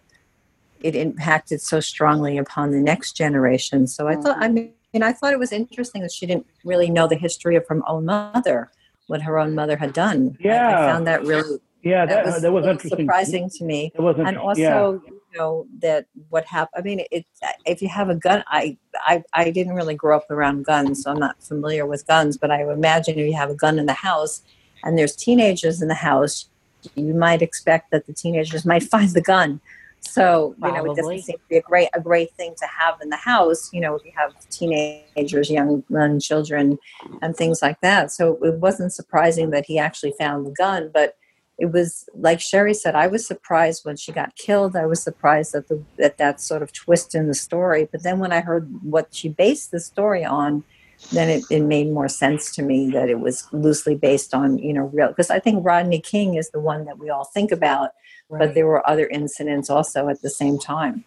it 0.83 0.95
impacted 0.95 1.63
so 1.63 1.81
strongly 1.81 2.37
upon 2.37 2.71
the 2.71 2.81
next 2.81 3.13
generation 3.17 3.87
so 3.87 4.09
i 4.09 4.17
thought 4.17 4.37
i 4.41 4.49
mean 4.49 4.73
and 4.93 5.05
i 5.05 5.13
thought 5.13 5.33
it 5.33 5.39
was 5.39 5.53
interesting 5.53 6.03
that 6.03 6.13
she 6.13 6.27
didn't 6.27 6.47
really 6.65 6.91
know 6.91 7.07
the 7.07 7.17
history 7.17 7.57
of 7.57 7.65
her 7.69 7.81
own 7.89 8.05
mother 8.05 8.71
what 9.07 9.23
her 9.23 9.39
own 9.39 9.55
mother 9.55 9.77
had 9.77 9.93
done 9.93 10.37
I- 10.45 10.49
I, 10.49 10.53
Yeah. 10.53 10.93
found 10.93 11.07
that 11.07 11.25
really 11.25 11.59
Yeah, 11.83 12.07
that 12.07 12.25
that 12.25 12.33
was, 12.35 12.43
that 12.43 12.53
was 12.53 12.67
interesting. 12.67 13.01
surprising 13.01 13.51
to 13.59 13.65
me 13.65 13.93
It 13.95 14.01
was 14.01 14.17
and 14.19 14.29
interesting. 14.29 14.65
Yeah. 14.65 14.81
also 14.83 15.03
you 15.07 15.39
know 15.39 15.67
that 15.81 16.07
what 16.29 16.45
happened 16.45 16.79
i 16.81 16.83
mean 16.83 17.01
it 17.11 17.25
if 17.65 17.81
you 17.83 17.89
have 17.89 18.09
a 18.11 18.15
gun 18.15 18.45
I, 18.49 18.77
I 19.13 19.23
i 19.33 19.51
didn't 19.51 19.75
really 19.75 19.95
grow 19.95 20.17
up 20.17 20.31
around 20.31 20.65
guns 20.67 21.03
so 21.03 21.11
i'm 21.11 21.19
not 21.19 21.43
familiar 21.43 21.87
with 21.87 22.07
guns 22.07 22.37
but 22.37 22.51
i 22.51 22.63
imagine 22.71 23.19
if 23.19 23.27
you 23.27 23.33
have 23.35 23.49
a 23.51 23.55
gun 23.55 23.79
in 23.79 23.87
the 23.87 23.95
house 23.95 24.43
and 24.85 24.99
there's 24.99 25.17
teenagers 25.17 25.81
in 25.83 25.89
the 25.89 25.95
house 25.95 26.49
you 26.97 27.15
might 27.15 27.41
expect 27.43 27.91
that 27.93 28.07
the 28.07 28.13
teenagers 28.13 28.65
might 28.67 28.83
find 28.95 29.11
the 29.11 29.23
gun 29.23 29.61
So 30.03 30.55
you 30.63 30.73
know, 30.73 30.93
it 30.93 30.97
doesn't 30.97 31.23
seem 31.23 31.37
to 31.37 31.43
be 31.49 31.57
a 31.57 31.63
great 31.63 31.89
a 31.95 32.01
great 32.01 32.33
thing 32.35 32.55
to 32.59 32.67
have 32.67 33.01
in 33.01 33.09
the 33.09 33.17
house. 33.17 33.73
You 33.73 33.81
know, 33.81 33.95
if 33.95 34.05
you 34.05 34.13
have 34.17 34.35
teenagers, 34.51 35.49
young 35.51 35.85
young 35.89 36.21
children, 36.21 36.79
and 37.23 37.37
things 37.37 37.63
like 37.63 37.81
that. 37.81 38.11
So 38.11 38.39
it 38.43 38.55
wasn't 38.55 38.93
surprising 38.93 39.51
that 39.51 39.65
he 39.67 39.79
actually 39.79 40.15
found 40.19 40.45
the 40.45 40.51
gun, 40.51 40.91
but 40.93 41.17
it 41.59 41.71
was 41.71 42.09
like 42.15 42.41
Sherry 42.41 42.75
said. 42.75 42.97
I 42.97 43.07
was 43.07 43.27
surprised 43.27 43.85
when 43.85 43.97
she 43.97 44.11
got 44.11 44.35
killed. 44.37 44.75
I 44.75 44.87
was 44.87 45.01
surprised 45.03 45.55
at 45.55 45.69
the 45.69 45.83
at 46.01 46.19
that 46.19 46.41
sort 46.41 46.63
of 46.63 46.73
twist 46.73 47.15
in 47.15 47.29
the 47.29 47.35
story. 47.35 47.89
But 47.91 48.03
then 48.03 48.19
when 48.19 48.33
I 48.33 48.41
heard 48.41 48.69
what 48.83 49.15
she 49.15 49.29
based 49.29 49.71
the 49.71 49.81
story 49.81 50.25
on, 50.25 50.65
then 51.11 51.29
it, 51.29 51.45
it 51.51 51.61
made 51.61 51.91
more 51.91 52.09
sense 52.09 52.55
to 52.55 52.63
me 52.63 52.91
that 52.91 53.09
it 53.09 53.21
was 53.21 53.47
loosely 53.53 53.95
based 53.95 54.35
on 54.35 54.59
you 54.59 54.73
know 54.73 54.85
real 54.93 55.09
because 55.09 55.31
I 55.31 55.39
think 55.39 55.65
Rodney 55.65 56.01
King 56.01 56.35
is 56.35 56.51
the 56.51 56.61
one 56.61 56.85
that 56.87 56.99
we 56.99 57.11
all 57.11 57.25
think 57.25 57.53
about, 57.53 57.91
but 58.31 58.55
there 58.55 58.67
were 58.67 58.89
other 58.89 59.07
incidents 59.09 59.69
also 59.69 60.09
at 60.09 60.23
the 60.23 60.31
same 60.31 60.59
time. 60.59 61.05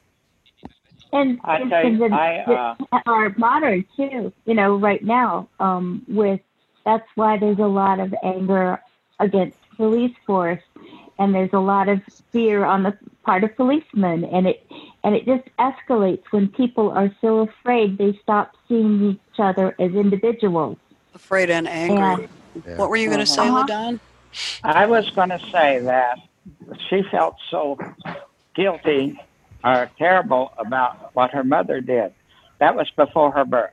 And 1.12 1.40
I 1.44 1.58
and- 1.58 1.70
tell 1.70 1.88
you, 1.88 1.98
the- 1.98 2.16
I, 2.16 2.76
uh, 2.92 3.00
are 3.06 3.34
modern 3.38 3.86
too. 3.96 4.34
You 4.46 4.54
know, 4.54 4.76
right 4.76 5.04
now, 5.04 5.48
um, 5.60 6.04
with 6.08 6.42
that's 6.86 7.08
why 7.16 7.38
there's 7.38 7.60
a 7.60 7.68
lot 7.68 8.00
of 8.00 8.14
anger 8.24 8.82
against 9.20 9.58
police 9.76 10.16
force, 10.28 10.62
and 11.18 11.34
there's 11.34 11.54
a 11.54 11.60
lot 11.60 11.90
of 11.90 12.02
fear 12.32 12.66
on 12.66 12.84
the 12.84 12.98
part 13.24 13.44
of 13.44 13.56
policemen, 13.56 14.26
and 14.26 14.48
it 14.48 14.66
and 15.06 15.14
it 15.16 15.24
just 15.26 15.48
escalates 15.60 16.24
when 16.32 16.48
people 16.50 16.90
are 16.90 17.10
so 17.22 17.40
afraid 17.42 17.98
they 18.00 18.20
stop 18.24 18.54
seeing 18.68 19.04
each 19.12 19.40
other 19.40 19.76
as 19.80 19.92
individuals. 19.94 20.78
Afraid 21.14 21.50
and 21.52 21.68
angry. 21.68 22.28
And 22.66 22.78
What 22.80 22.90
were 22.90 22.96
you 22.98 23.08
going 23.08 23.20
to 23.20 23.26
say, 23.26 23.48
Uh-huh. 23.48 23.66
Ladon? 23.68 24.00
I 24.64 24.86
was 24.88 25.10
going 25.12 25.30
to 25.30 25.40
say 25.52 25.80
that 25.80 26.18
she 26.90 27.04
felt 27.12 27.36
so 27.52 27.78
guilty 28.56 29.20
or 29.64 29.90
terrible 29.98 30.52
about 30.58 31.14
what 31.16 31.30
her 31.32 31.44
mother 31.44 31.82
did. 31.82 32.12
That 32.60 32.76
was 32.76 32.90
before 32.98 33.32
her 33.32 33.46
birth. 33.46 33.72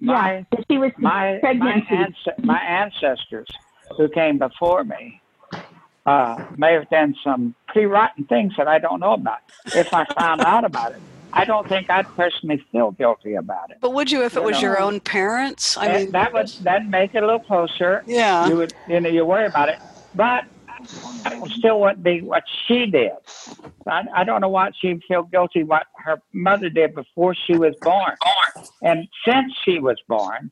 yeah, 0.00 0.42
she 0.70 0.78
was 0.78 0.92
my 0.96 1.34
my, 1.34 1.38
pregnancy. 1.40 2.30
my 2.42 2.58
ancestors 2.58 3.48
who 3.96 4.08
came 4.08 4.38
before 4.38 4.82
me 4.82 5.20
uh, 6.06 6.46
may 6.56 6.72
have 6.72 6.88
done 6.88 7.14
some 7.22 7.54
pretty 7.72 7.86
rotten 7.86 8.24
things 8.24 8.52
that 8.56 8.68
I 8.68 8.78
don't 8.78 9.00
know 9.00 9.12
about. 9.14 9.38
If 9.74 9.92
I 9.92 10.04
found 10.18 10.40
out 10.42 10.64
about 10.64 10.92
it, 10.92 11.00
I 11.32 11.44
don't 11.44 11.68
think 11.68 11.88
I'd 11.90 12.06
personally 12.16 12.64
feel 12.72 12.90
guilty 12.92 13.34
about 13.34 13.70
it. 13.70 13.78
But 13.80 13.92
would 13.94 14.10
you 14.10 14.22
if 14.24 14.36
it 14.36 14.40
You 14.40 14.46
was 14.46 14.60
your 14.62 14.80
own 14.80 15.00
parents? 15.00 15.76
I 15.76 15.86
That- 15.88 16.00
mean, 16.00 16.10
that 16.12 16.32
would 16.32 16.48
that 16.62 16.86
make 16.88 17.14
it 17.14 17.22
a 17.22 17.26
little 17.26 17.40
closer. 17.40 18.02
Yeah. 18.06 18.46
you 18.48 18.56
would 18.56 18.72
you 18.88 19.00
know 19.00 19.08
you 19.08 19.24
worry 19.24 19.46
about 19.46 19.68
it, 19.68 19.78
but 20.14 20.44
it 21.26 21.50
still 21.52 21.80
wouldn't 21.80 22.02
be 22.02 22.20
what 22.22 22.42
she 22.66 22.86
did. 22.86 23.12
I, 23.86 24.04
I 24.14 24.24
don't 24.24 24.40
know 24.40 24.48
what 24.48 24.72
she'd 24.80 25.02
feel 25.06 25.22
guilty 25.24 25.62
what 25.62 25.86
her 25.98 26.20
mother 26.32 26.68
did 26.70 26.94
before 26.94 27.34
she 27.34 27.56
was 27.56 27.74
born, 27.82 28.16
and 28.82 29.06
since 29.26 29.52
she 29.64 29.78
was 29.78 29.98
born, 30.08 30.50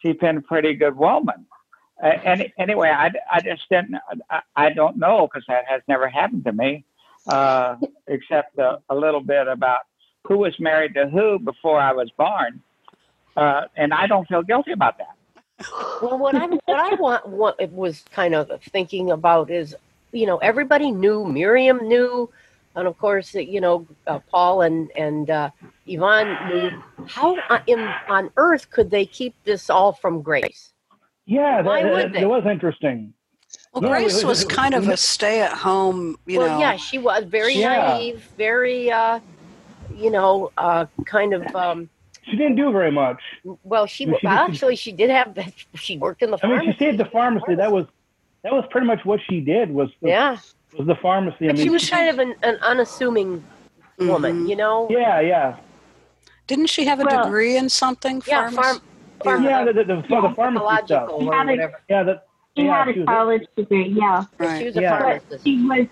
she's 0.00 0.16
been 0.16 0.38
a 0.38 0.42
pretty 0.42 0.74
good 0.74 0.96
woman. 0.96 1.46
Any, 2.02 2.52
anyway, 2.58 2.90
I, 2.90 3.10
I 3.32 3.40
just 3.40 3.62
didn't 3.70 3.96
I, 4.30 4.40
I 4.54 4.70
don't 4.70 4.98
know 4.98 5.26
because 5.26 5.44
that 5.48 5.64
has 5.66 5.82
never 5.88 6.08
happened 6.08 6.44
to 6.44 6.52
me, 6.52 6.84
uh, 7.26 7.76
except 8.06 8.56
a, 8.58 8.78
a 8.88 8.94
little 8.94 9.20
bit 9.20 9.48
about 9.48 9.80
who 10.26 10.38
was 10.38 10.58
married 10.60 10.94
to 10.94 11.08
who 11.08 11.38
before 11.38 11.80
I 11.80 11.92
was 11.92 12.10
born, 12.16 12.62
uh, 13.36 13.62
and 13.76 13.92
I 13.92 14.06
don't 14.06 14.28
feel 14.28 14.42
guilty 14.42 14.72
about 14.72 14.98
that. 14.98 15.16
Well, 16.00 16.18
what 16.18 16.36
I 16.36 16.46
what 16.46 16.62
I 16.68 16.94
want 16.94 17.28
what 17.28 17.56
it 17.58 17.72
was 17.72 18.04
kind 18.12 18.34
of 18.34 18.62
thinking 18.62 19.10
about 19.10 19.50
is, 19.50 19.74
you 20.12 20.26
know, 20.26 20.38
everybody 20.38 20.92
knew 20.92 21.24
Miriam 21.24 21.88
knew, 21.88 22.30
and 22.76 22.86
of 22.86 22.96
course, 22.98 23.34
you 23.34 23.60
know, 23.60 23.86
uh, 24.06 24.20
Paul 24.30 24.62
and 24.62 24.88
and 24.92 25.30
uh, 25.30 25.50
Yvonne 25.86 26.36
knew. 26.48 26.82
How 27.06 27.36
on 28.08 28.30
earth 28.36 28.70
could 28.70 28.90
they 28.90 29.04
keep 29.04 29.34
this 29.44 29.68
all 29.68 29.92
from 29.92 30.22
Grace? 30.22 30.72
Yeah, 31.28 31.60
Why 31.60 31.82
that, 31.82 31.92
would 31.92 32.02
that, 32.04 32.12
they? 32.14 32.20
that 32.20 32.28
was 32.28 32.46
interesting. 32.46 33.12
well, 33.74 33.82
Yeah, 33.84 33.88
Grace 33.90 34.22
it- 34.22 34.26
was 34.26 34.42
it- 34.44 34.48
kind 34.48 34.72
of 34.74 34.88
a 34.88 34.96
stay-at-home, 34.96 36.16
you 36.26 36.38
well, 36.38 36.48
know. 36.48 36.58
yeah, 36.58 36.76
she 36.76 36.96
was 36.96 37.24
very 37.24 37.54
Yeah. 37.54 37.86
naive, 37.88 38.26
very, 38.38 38.90
uh, 38.90 39.20
you 39.94 40.10
know, 40.10 40.50
uh, 40.56 40.86
kind 41.04 41.34
of. 41.34 41.54
Um, 41.54 41.90
She 42.24 42.36
didn't 42.36 42.56
do 42.56 42.72
very 42.72 42.90
much. 42.90 43.20
well, 43.62 43.84
she, 43.86 44.04
She 44.06 44.10
did- 44.10 44.24
actually 44.24 44.76
she 44.76 44.90
did 44.92 45.10
have 45.10 45.34
that. 45.34 45.52
She 45.74 45.98
worked 45.98 46.22
in 46.22 46.30
the 46.30 46.38
I 46.42 46.46
mean, 46.46 46.56
pharmacy. 46.56 46.70
she 46.72 46.76
stayed 46.76 46.88
at 47.00 47.04
the 47.06 47.10
pharmacy. 47.10 47.54
That 47.54 47.72
was 47.72 47.86
that 48.42 48.52
was 48.52 48.64
pretty 48.70 48.86
much 48.86 49.04
what 49.04 49.20
she 49.28 49.40
did. 49.40 49.70
Was 49.70 49.90
the, 50.00 50.08
yeah, 50.08 50.36
was 50.78 50.86
the 50.86 50.94
pharmacy. 50.96 51.44
I 51.44 51.48
but 51.48 51.56
mean, 51.56 51.64
she 51.66 51.70
was 51.70 51.88
kind 51.90 52.08
of 52.08 52.18
an, 52.20 52.34
an 52.42 52.56
unassuming 52.62 53.42
woman, 53.98 54.44
Mhm. 54.44 54.48
you 54.48 54.56
know. 54.56 54.86
yeah, 54.90 55.20
yeah, 55.20 55.56
Didn't 56.46 56.66
she 56.66 56.84
have 56.86 57.00
a 57.00 57.04
Well- 57.04 57.24
degree 57.24 57.56
in 57.58 57.68
something? 57.68 58.22
Yeah, 58.26 58.48
pharmacy? 58.50 58.80
Farm, 59.24 59.42
farm, 59.42 59.44
yeah. 59.44 59.64
The, 59.64 59.72
the, 59.72 59.84
the, 59.84 60.04
Yeah, 60.08 60.20
the 60.22 60.34
pharmacy 60.34 60.84
stuff. 60.86 61.08
or 61.10 61.34
had 61.34 61.48
a- 61.48 61.50
whatever. 61.52 61.80
Yeah, 61.88 62.02
that. 62.04 62.26
She 62.56 62.64
yeah, 62.64 62.84
had 62.84 62.88
a 62.96 62.98
was- 63.00 63.06
college 63.06 63.46
degree, 63.56 63.88
yeah. 63.88 64.24
Right. 64.38 64.58
she 64.58 64.64
was 64.66 64.76
a 64.76 64.80
Yeah. 64.80 64.90
But 64.98 65.02
pharmacist. 65.02 65.44
she 65.44 65.64
was, 65.64 65.86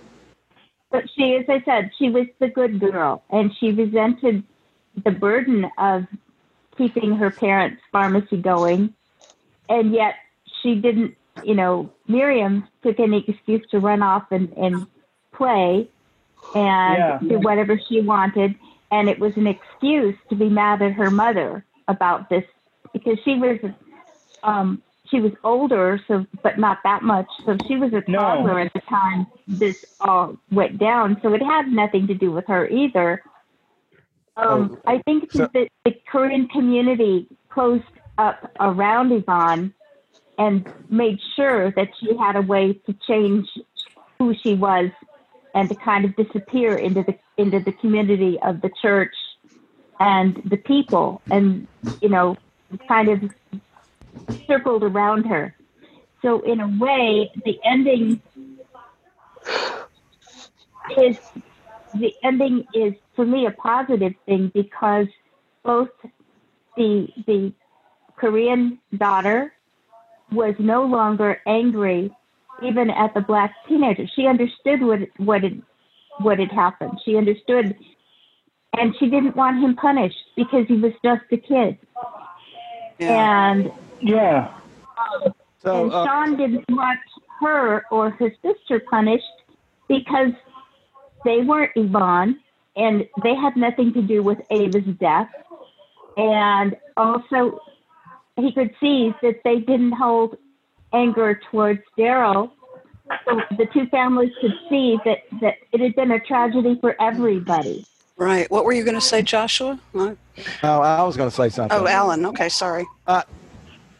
but 0.91 1.05
she, 1.15 1.37
as 1.37 1.45
I 1.49 1.63
said, 1.65 1.91
she 1.99 2.11
was 2.11 2.27
the 2.39 2.49
good 2.49 2.81
girl, 2.81 3.23
and 3.31 3.53
she 3.59 3.73
resented 3.73 4.43
the 5.05 5.11
burden 5.11 5.71
of 5.79 6.07
keeping 6.77 7.15
her 7.17 7.31
parents' 7.31 7.83
pharmacy 7.93 8.37
going, 8.39 8.95
and 9.69 9.93
yet 9.93 10.15
she 10.63 10.75
didn't. 10.77 11.15
You 11.45 11.55
know, 11.55 11.91
Miriam 12.09 12.67
took 12.83 12.99
any 12.99 13.23
excuse 13.29 13.63
to 13.71 13.79
run 13.79 14.03
off 14.03 14.33
and, 14.33 14.51
and 14.57 14.87
play 15.33 15.87
and 16.55 16.97
Yeah. 16.99 17.19
do 17.21 17.39
whatever 17.41 17.79
she 17.89 18.01
wanted, 18.01 18.55
and 18.91 19.09
it 19.09 19.19
was 19.19 19.37
an 19.37 19.47
excuse 19.47 20.17
to 20.31 20.35
be 20.35 20.49
mad 20.49 20.81
at 20.81 20.93
her 20.95 21.11
mother 21.11 21.65
about 21.89 22.31
this 22.31 22.45
because 22.97 23.19
she 23.25 23.35
was 23.37 23.59
um, 24.43 24.83
she 25.11 25.21
was 25.21 25.33
older, 25.45 26.01
so 26.09 26.27
but 26.43 26.59
not 26.59 26.79
that 26.85 27.03
much. 27.03 27.27
So 27.45 27.57
she 27.69 27.77
was 27.77 27.93
a 27.93 28.03
No. 28.11 28.19
toddler 28.19 28.59
at 28.61 28.73
the 28.73 28.81
time 28.81 29.27
this 29.47 29.77
all 30.01 30.37
went 30.51 30.79
down. 30.79 31.19
So 31.23 31.35
it 31.35 31.43
had 31.43 31.69
nothing 31.69 32.07
to 32.09 32.15
do 32.15 32.33
with 32.33 32.47
her 32.47 32.67
either. 32.69 33.23
Um, 34.37 34.79
I 34.87 34.99
think 34.99 35.31
So- 35.33 35.49
that 35.55 35.69
the 35.85 35.95
Korean 36.11 36.49
community 36.49 37.27
closed 37.49 37.85
up 38.19 38.51
around 38.61 39.13
Yvonne 39.13 39.73
and 40.39 40.67
made 40.91 41.19
sure 41.37 41.71
that 41.73 41.89
she 41.99 42.17
had 42.17 42.37
a 42.37 42.43
way 42.43 42.75
to 42.87 42.93
change 43.09 43.47
who 44.19 44.35
she 44.43 44.55
was 44.55 44.91
and 45.55 45.69
to 45.69 45.75
kind 45.75 46.05
of 46.05 46.15
disappear 46.17 46.77
into 46.77 47.03
the 47.03 47.15
into 47.37 47.61
the 47.61 47.73
community 47.73 48.39
of 48.43 48.61
the 48.63 48.71
church 48.83 49.15
and 50.01 50.37
the 50.47 50.57
people 50.57 51.21
and 51.31 51.67
you 52.01 52.09
know 52.09 52.37
kind 52.89 53.09
of 53.09 53.31
circled 54.47 54.83
around 54.83 55.25
her 55.25 55.55
so 56.23 56.41
in 56.41 56.61
a 56.61 56.69
way 56.79 57.31
the 57.45 57.59
ending 57.65 58.21
is 60.97 61.19
the 61.95 62.15
ending 62.23 62.65
is 62.75 62.95
for 63.15 63.25
me 63.25 63.47
a 63.47 63.51
positive 63.51 64.15
thing 64.27 64.51
because 64.55 65.07
both 65.63 65.91
the 66.77 67.09
the 67.27 67.53
korean 68.17 68.79
daughter 68.97 69.53
was 70.33 70.55
no 70.59 70.85
longer 70.85 71.41
angry 71.47 72.11
even 72.63 72.91
at 72.91 73.13
the 73.15 73.21
black 73.21 73.55
teenager. 73.69 74.07
She 74.15 74.27
understood 74.27 74.83
what 74.83 75.01
what 75.19 75.43
what 76.19 76.39
had 76.39 76.51
happened. 76.51 76.99
She 77.05 77.17
understood, 77.17 77.77
and 78.77 78.95
she 78.99 79.09
didn't 79.09 79.37
want 79.37 79.63
him 79.63 79.77
punished 79.77 80.17
because 80.37 80.67
he 80.67 80.77
was 80.77 80.93
just 81.05 81.25
a 81.33 81.37
kid. 81.37 81.79
Yeah. 82.99 83.51
And 83.53 83.73
Yeah. 84.01 84.53
So, 85.63 85.85
and 85.85 85.93
uh, 85.93 86.05
Sean 86.05 86.37
didn't 86.37 86.65
want 86.69 87.01
her 87.41 87.85
or 87.91 88.11
her 88.11 88.33
sister 88.43 88.81
punished 88.91 89.25
because 89.89 90.33
they 91.25 91.41
weren't 91.41 91.73
Yvonne 91.75 92.39
and 92.77 93.07
they 93.23 93.35
had 93.35 93.57
nothing 93.57 93.93
to 93.95 94.03
do 94.03 94.23
with 94.23 94.39
Ava's 94.51 94.85
death. 95.01 95.29
And 96.17 96.77
also, 96.97 97.61
he 98.37 98.53
could 98.53 98.75
see 98.81 99.13
that 99.23 99.41
they 99.45 99.61
didn't 99.61 99.93
hold 99.93 100.37
anger 100.93 101.41
towards 101.51 101.81
Daryl. 101.99 102.53
So 103.25 103.41
the 103.57 103.67
two 103.73 103.87
families 103.87 104.33
could 104.41 104.55
see 104.69 104.99
that, 105.05 105.19
that 105.41 105.55
it 105.73 105.81
had 105.81 105.95
been 105.95 106.11
a 106.11 106.21
tragedy 106.21 106.79
for 106.81 107.01
everybody. 107.01 107.87
Right. 108.17 108.51
What 108.51 108.65
were 108.65 108.73
you 108.73 108.83
going 108.85 108.95
to 108.95 109.01
say, 109.01 109.23
Joshua? 109.23 109.79
What? 109.93 110.17
no, 110.63 110.81
I 110.83 111.03
was 111.03 111.17
going 111.17 111.29
to 111.29 111.35
say 111.35 111.49
something. 111.51 111.77
Oh, 111.79 111.87
Alan. 111.87 112.25
Okay, 112.27 112.49
sorry. 112.49 112.87
Uh, 113.07 113.23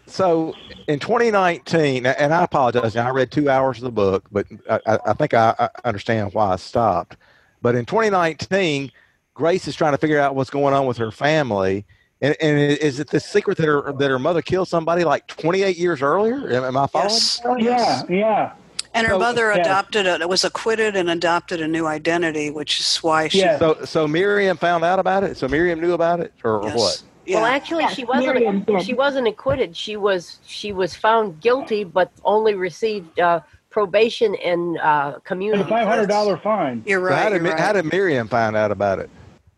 so 0.07 0.55
in 0.89 0.99
2019, 0.99 2.07
and 2.07 2.33
I 2.33 2.45
apologize, 2.45 2.97
I 2.97 3.11
read 3.11 3.31
two 3.31 3.51
hours 3.51 3.79
of 3.79 3.85
the 3.85 3.91
book, 3.91 4.25
but 4.33 4.47
I, 4.71 4.81
I- 4.87 4.99
I 5.07 5.13
think 5.13 5.35
I, 5.35 5.55
I 5.59 5.69
understand 5.85 6.33
why 6.33 6.53
I 6.53 6.57
stopped. 6.57 7.17
But 7.61 7.75
in 7.75 7.85
2019, 7.85 8.91
Grace 9.35 9.69
is 9.69 9.75
trying 9.77 9.93
to 9.93 9.99
figure 9.99 10.19
out 10.19 10.35
what's 10.35 10.51
going 10.51 10.73
on 10.73 10.87
with 10.87 10.97
her 10.97 11.11
family. 11.11 11.85
And, 12.23 12.35
and 12.41 12.59
is 12.59 12.99
it 13.01 13.11
the 13.11 13.21
secret 13.21 13.59
that 13.59 13.67
her 13.67 13.93
that 13.99 14.11
her 14.11 14.19
mother 14.19 14.41
killed 14.41 14.69
somebody 14.69 15.05
like 15.05 15.27
28 15.27 15.77
years 15.77 16.01
earlier? 16.01 16.51
Am, 16.51 16.65
am 16.65 16.77
I 16.79 16.87
following? 16.87 17.11
Yes. 17.11 17.43
Oh, 17.45 17.57
yeah, 17.59 18.03
yeah. 18.09 18.53
And 18.97 19.07
her 19.07 19.13
So- 19.15 19.19
mother 19.19 19.53
yeah. 19.53 19.61
adopted 19.61 20.07
a 20.07 20.27
was 20.27 20.45
acquitted 20.45 20.97
and 20.97 21.11
adopted 21.11 21.61
a 21.61 21.69
new 21.69 21.87
identity, 21.87 22.51
which 22.51 22.81
is 22.81 22.97
why 22.99 23.29
she. 23.29 23.41
Yeah. 23.41 23.59
So 23.59 23.85
so 23.85 24.09
Miriam 24.09 24.57
found 24.57 24.85
out 24.85 24.99
about 24.99 25.23
it. 25.25 25.37
So 25.37 25.47
Miriam 25.49 25.81
knew 25.81 25.93
about 25.93 26.21
it, 26.21 26.33
or, 26.45 26.59
or 26.63 26.69
Yes. 26.69 26.79
what? 26.79 27.03
Yeah. 27.27 27.37
Well, 27.43 27.47
actually, 27.47 27.83
Yes, 27.83 27.95
she 27.95 28.05
wasn't. 28.05 28.35
Miriam. 28.35 28.81
She 28.83 28.95
wasn't 28.95 29.27
acquitted. 29.29 29.77
She 29.77 29.97
was. 29.97 30.39
She 30.47 30.73
was 30.73 30.95
found 30.95 31.41
guilty, 31.41 31.83
but 31.85 32.11
only 32.25 32.55
received 32.55 33.19
uh, 33.19 33.41
probation 33.71 34.35
and 34.37 34.79
uh, 34.79 35.13
And 35.15 35.25
community. 35.25 35.63
a 35.63 35.67
five 35.67 35.89
hundred 35.89 36.09
dollar 36.09 36.37
fine. 36.39 36.83
you're 36.87 37.01
So 37.01 37.07
right. 37.11 37.23
how 37.23 37.29
did 37.31 37.43
you're 37.43 37.55
Mi- 37.57 37.61
how 37.61 37.73
did 37.73 37.85
Miriam 37.85 38.29
find 38.29 38.57
out 38.57 38.71
about 38.71 38.99
it? 39.01 39.11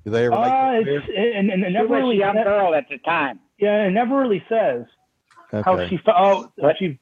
Did 0.04 0.12
they 0.14 0.26
ever 0.26 0.36
make? 0.36 0.50
Uh, 0.50 0.80
it 0.80 0.88
it's, 0.88 1.06
and, 1.14 1.50
and 1.50 1.62
it 1.62 1.66
She 1.68 1.72
never 1.74 1.88
was 1.88 1.98
a 1.98 2.02
really 2.02 2.16
young 2.16 2.34
sa- 2.36 2.44
girl 2.44 2.74
at 2.74 2.88
the 2.88 2.98
time. 2.98 3.38
yeah, 3.58 3.84
it 3.86 3.90
never 3.90 4.16
really 4.16 4.42
says 4.48 4.84
how 5.52 5.74
Okay. 5.74 5.88
she 5.90 5.96
fo- 5.98 6.12
oh 6.16 6.52
how 6.60 6.60
she 6.60 6.64
I, 6.64 6.68
I, 6.70 6.74
she 6.78 6.98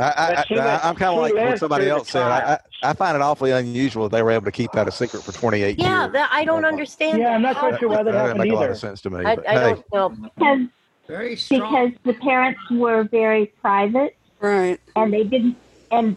I, 0.00 0.30
was- 0.50 0.80
I'm 0.84 0.94
kind 0.96 1.14
of 1.14 1.20
like 1.20 1.34
what 1.34 1.58
somebody 1.58 1.88
else 1.88 2.08
said. 2.10 2.22
I, 2.22 2.54
I. 2.54 2.58
I 2.82 2.94
find 2.94 3.14
it 3.14 3.20
awfully 3.20 3.50
unusual 3.50 4.04
that 4.08 4.16
they 4.16 4.22
were 4.22 4.30
able 4.30 4.46
to 4.46 4.50
keep 4.52 4.72
that 4.72 4.88
a 4.88 4.90
secret 4.90 5.22
for 5.22 5.32
28 5.32 5.78
Yeah, 5.78 6.04
years. 6.04 6.12
that, 6.14 6.30
I 6.32 6.46
don't 6.46 6.64
understand. 6.64 7.18
Yeah, 7.18 7.24
that. 7.28 7.34
I'm 7.34 7.42
not 7.42 7.56
quite 7.56 7.78
sure 7.78 7.90
why 7.90 7.96
that 7.96 8.04
that 8.04 8.12
doesn't 8.12 8.26
happened 8.38 8.44
make 8.50 8.52
a 8.52 8.54
lot 8.58 8.70
of 8.70 8.78
sense 8.78 9.02
to 9.02 9.10
me. 9.10 9.22
I, 9.22 9.36
but 9.36 9.46
I 9.46 9.52
hey, 9.52 9.60
don't 9.92 9.92
know. 9.92 10.08
Because 10.34 10.60
Very 11.06 11.36
strong. 11.36 11.60
because 11.60 11.90
the 12.04 12.14
parents 12.22 12.58
were 12.70 13.04
very 13.04 13.52
private 13.60 14.16
Right. 14.40 14.80
and 14.96 15.12
they 15.12 15.24
didn't 15.24 15.56
and 15.90 16.16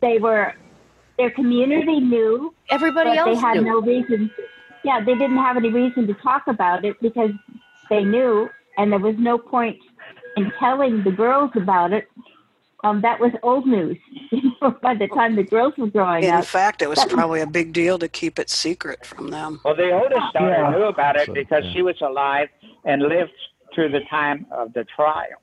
they 0.00 0.18
were 0.18 0.52
their 1.16 1.30
community 1.30 2.00
knew 2.00 2.52
Everybody 2.70 3.10
but 3.10 3.24
they 3.26 3.30
else 3.30 3.40
had 3.40 3.54
knew. 3.58 3.62
no 3.66 3.80
reason 3.80 4.32
yeah 4.82 4.98
they 4.98 5.12
didn't 5.14 5.36
have 5.36 5.56
any 5.56 5.68
reason 5.68 6.08
to 6.08 6.14
talk 6.14 6.48
about 6.48 6.84
it 6.84 7.00
because 7.00 7.30
they 7.88 8.02
knew 8.02 8.50
and 8.78 8.90
there 8.90 8.98
was 8.98 9.14
no 9.18 9.38
point 9.38 9.78
in 10.36 10.50
telling 10.58 11.04
the 11.04 11.12
girls 11.12 11.52
about 11.54 11.92
it 11.92 12.08
um, 12.84 13.00
that 13.00 13.18
was 13.18 13.32
old 13.42 13.66
news 13.66 13.96
by 14.82 14.94
the 14.94 15.08
time 15.08 15.34
the 15.36 15.42
girls 15.42 15.74
were 15.76 15.86
growing 15.88 16.22
In 16.24 16.30
up 16.30 16.38
In 16.40 16.44
fact, 16.44 16.82
it 16.82 16.88
was 16.88 16.98
That- 16.98 17.10
probably 17.10 17.40
a 17.40 17.46
big 17.46 17.72
deal 17.72 17.98
to 17.98 18.08
keep 18.08 18.38
it 18.38 18.48
secret 18.50 19.04
from 19.04 19.28
them. 19.30 19.60
Well, 19.64 19.74
the 19.74 19.90
oldest 19.90 20.32
daughter 20.34 20.50
Yeah. 20.50 20.70
knew 20.70 20.84
about 20.84 21.16
it 21.16 21.26
So, 21.26 21.32
because 21.32 21.64
yeah. 21.64 21.72
she 21.72 21.82
was 21.82 22.00
alive 22.00 22.48
and 22.84 23.02
lived 23.02 23.32
through 23.74 23.88
the 23.88 24.02
time 24.10 24.46
of 24.52 24.72
the 24.74 24.84
trial. 24.84 25.40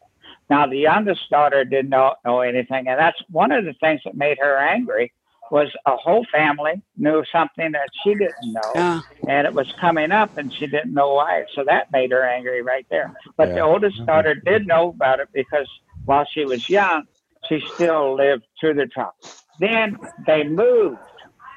Now, 0.50 0.68
the 0.68 0.78
youngest 0.78 1.30
daughter 1.30 1.64
didn't 1.66 1.90
know, 1.90 2.14
know 2.26 2.42
anything, 2.42 2.88
and 2.88 3.00
that's 3.00 3.22
one 3.30 3.52
of 3.52 3.66
the 3.66 3.74
things 3.74 4.02
that 4.06 4.16
made 4.16 4.38
her 4.40 4.58
angry 4.58 5.12
was 5.50 5.68
a 5.86 5.96
whole 5.98 6.26
family 6.32 6.82
knew 6.98 7.24
something 7.32 7.72
that 7.74 7.90
she 8.04 8.12
didn't 8.14 8.54
know, 8.54 8.72
Yeah. 8.76 9.00
and 9.28 9.46
it 9.48 9.54
was 9.54 9.70
coming 9.82 10.12
up, 10.12 10.38
and 10.38 10.54
she 10.54 10.66
didn't 10.68 10.94
know 10.94 11.14
why. 11.16 11.46
So 11.56 11.64
that 11.66 11.92
made 11.92 12.12
her 12.12 12.24
angry 12.24 12.62
right 12.62 12.86
there. 12.90 13.14
But 13.36 13.54
the 13.56 13.60
oldest 13.62 14.06
daughter 14.06 14.34
did 14.34 14.66
know 14.68 14.90
about 14.90 15.20
it 15.20 15.28
because 15.34 15.68
while 16.06 16.26
she 16.26 16.46
was 16.46 16.70
young, 16.70 17.04
she 17.52 17.62
still 17.74 18.16
lived 18.16 18.44
through 18.60 18.76
the 18.76 18.86
trial. 18.88 19.14
Then 19.60 19.98
they 20.26 20.44
moved 20.44 20.98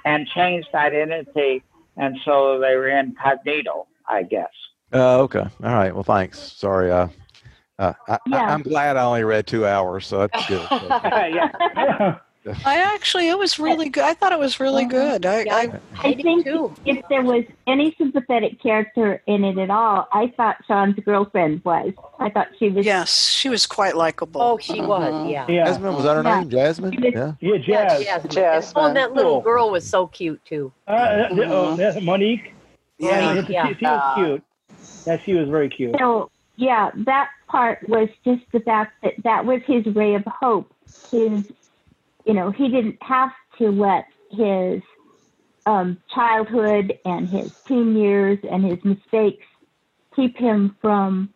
and 0.05 0.27
changed 0.27 0.69
identity, 0.75 1.63
and 1.97 2.17
so 2.25 2.59
they 2.59 2.75
were 2.77 2.89
incognito, 2.89 3.87
I 4.09 4.25
guess. 4.25 4.51
Uh, 4.93 5.21
okay. 5.21 5.41
All 5.41 5.75
right. 5.75 5.95
Well, 5.95 6.03
thanks. 6.03 6.39
Sorry. 6.39 6.91
Uh, 6.91 7.09
uh, 7.79 7.93
I, 8.09 8.19
Yeah. 8.27 8.39
I, 8.39 8.53
I'm 8.53 8.63
glad 8.63 8.97
I 8.97 9.05
only 9.05 9.25
read 9.25 9.47
two 9.47 9.67
hours, 9.67 10.07
so 10.07 10.19
that's 10.19 10.47
good. 10.49 10.61
Yeah. 11.35 12.19
I 12.65 12.77
actually, 12.95 13.29
it 13.29 13.39
was 13.39 13.59
really 13.59 13.89
good. 13.89 14.05
I 14.05 14.13
thought 14.15 14.33
it 14.33 14.39
was 14.39 14.61
really 14.61 14.85
good. 14.85 15.25
I, 15.25 15.43
Yeah, 15.45 15.55
I 15.57 15.61
I, 15.97 16.09
I 16.11 16.15
think 16.15 16.45
too. 16.45 16.75
if 16.85 17.03
there 17.09 17.23
was 17.23 17.45
any 17.67 17.95
sympathetic 17.97 18.61
character 18.63 19.23
in 19.27 19.45
it 19.45 19.57
at 19.59 19.71
all, 19.71 20.07
I 20.13 20.33
thought 20.37 20.57
Sean's 20.67 20.97
girlfriend 21.05 21.65
was. 21.65 21.93
I 22.19 22.29
thought 22.31 22.49
she 22.59 22.69
was. 22.69 22.85
yes, 22.85 23.29
she 23.31 23.49
was 23.49 23.67
quite 23.67 23.97
likable. 23.97 24.43
Oh, 24.43 24.59
she 24.59 24.81
was. 24.81 25.13
Mhm. 25.13 25.31
Yeah. 25.33 25.47
yeah 25.49 25.65
Jasmine 25.65 25.95
was 25.95 26.05
that 26.05 26.17
her 26.17 26.23
Yeah. 26.23 26.41
name? 26.41 26.51
Jasmine. 26.51 26.93
Yeah. 26.93 27.11
yeah 27.11 27.33
Yeah, 27.41 27.59
jazz 27.59 28.05
Jasmine. 28.05 28.31
Jasmine. 28.33 28.85
Oh, 28.85 28.87
and 28.89 28.97
that 28.97 29.13
little 29.15 29.33
Cool. 29.37 29.41
girl 29.43 29.71
was 29.71 29.89
so 29.89 30.07
cute 30.09 30.45
too. 30.45 30.71
uh, 30.87 30.91
uh, 30.91 31.29
oh, 31.47 32.01
Monique 32.03 32.53
Yeah. 32.99 33.35
Right, 33.37 33.49
Yeah. 33.49 33.69
she, 33.69 33.75
she 33.79 33.85
was 33.87 34.15
cute 34.17 34.43
yeah 35.07 35.17
she 35.25 35.35
was 35.35 35.49
very 35.49 35.69
cute 35.69 35.95
So 35.99 36.31
yeah, 36.57 36.91
that 37.07 37.31
part 37.49 37.89
was 37.89 38.09
just 38.25 38.43
the 38.53 38.61
fact 38.61 38.93
that 39.03 39.15
that 39.25 39.45
was 39.45 39.61
his 39.67 39.85
ray 39.95 40.15
of 40.15 40.23
hope. 40.27 40.73
His, 41.11 41.43
you 42.25 42.35
know, 42.35 42.51
he 42.51 42.69
didn't 42.69 42.99
have 43.03 43.31
to 43.59 43.71
let 43.71 44.07
his 44.31 44.83
um, 45.67 45.99
childhood 46.15 46.99
and 47.05 47.29
his 47.29 47.51
teen 47.67 47.97
years 47.97 48.39
and 48.51 48.65
his 48.65 48.79
mistakes 48.85 49.45
keep 50.15 50.37
him 50.37 50.77
from 50.81 51.31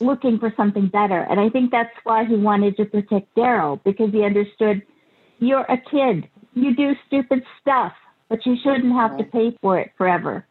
looking 0.00 0.38
for 0.38 0.52
something 0.56 0.88
better. 0.88 1.26
And 1.28 1.40
I 1.40 1.48
think 1.48 1.70
that's 1.70 1.94
why 2.04 2.24
he 2.24 2.36
wanted 2.36 2.76
to 2.76 2.84
protect 2.84 3.34
Daryl 3.34 3.82
because 3.84 4.10
he 4.12 4.24
understood 4.24 4.82
you're 5.40 5.66
a 5.68 5.76
kid, 5.76 6.28
you 6.54 6.74
do 6.74 6.92
stupid 7.06 7.42
stuff, 7.60 7.92
but 8.28 8.44
you 8.44 8.56
shouldn't 8.62 8.92
have 8.92 9.16
to 9.18 9.24
pay 9.24 9.56
for 9.60 9.78
it 9.78 9.92
forever. 9.96 10.46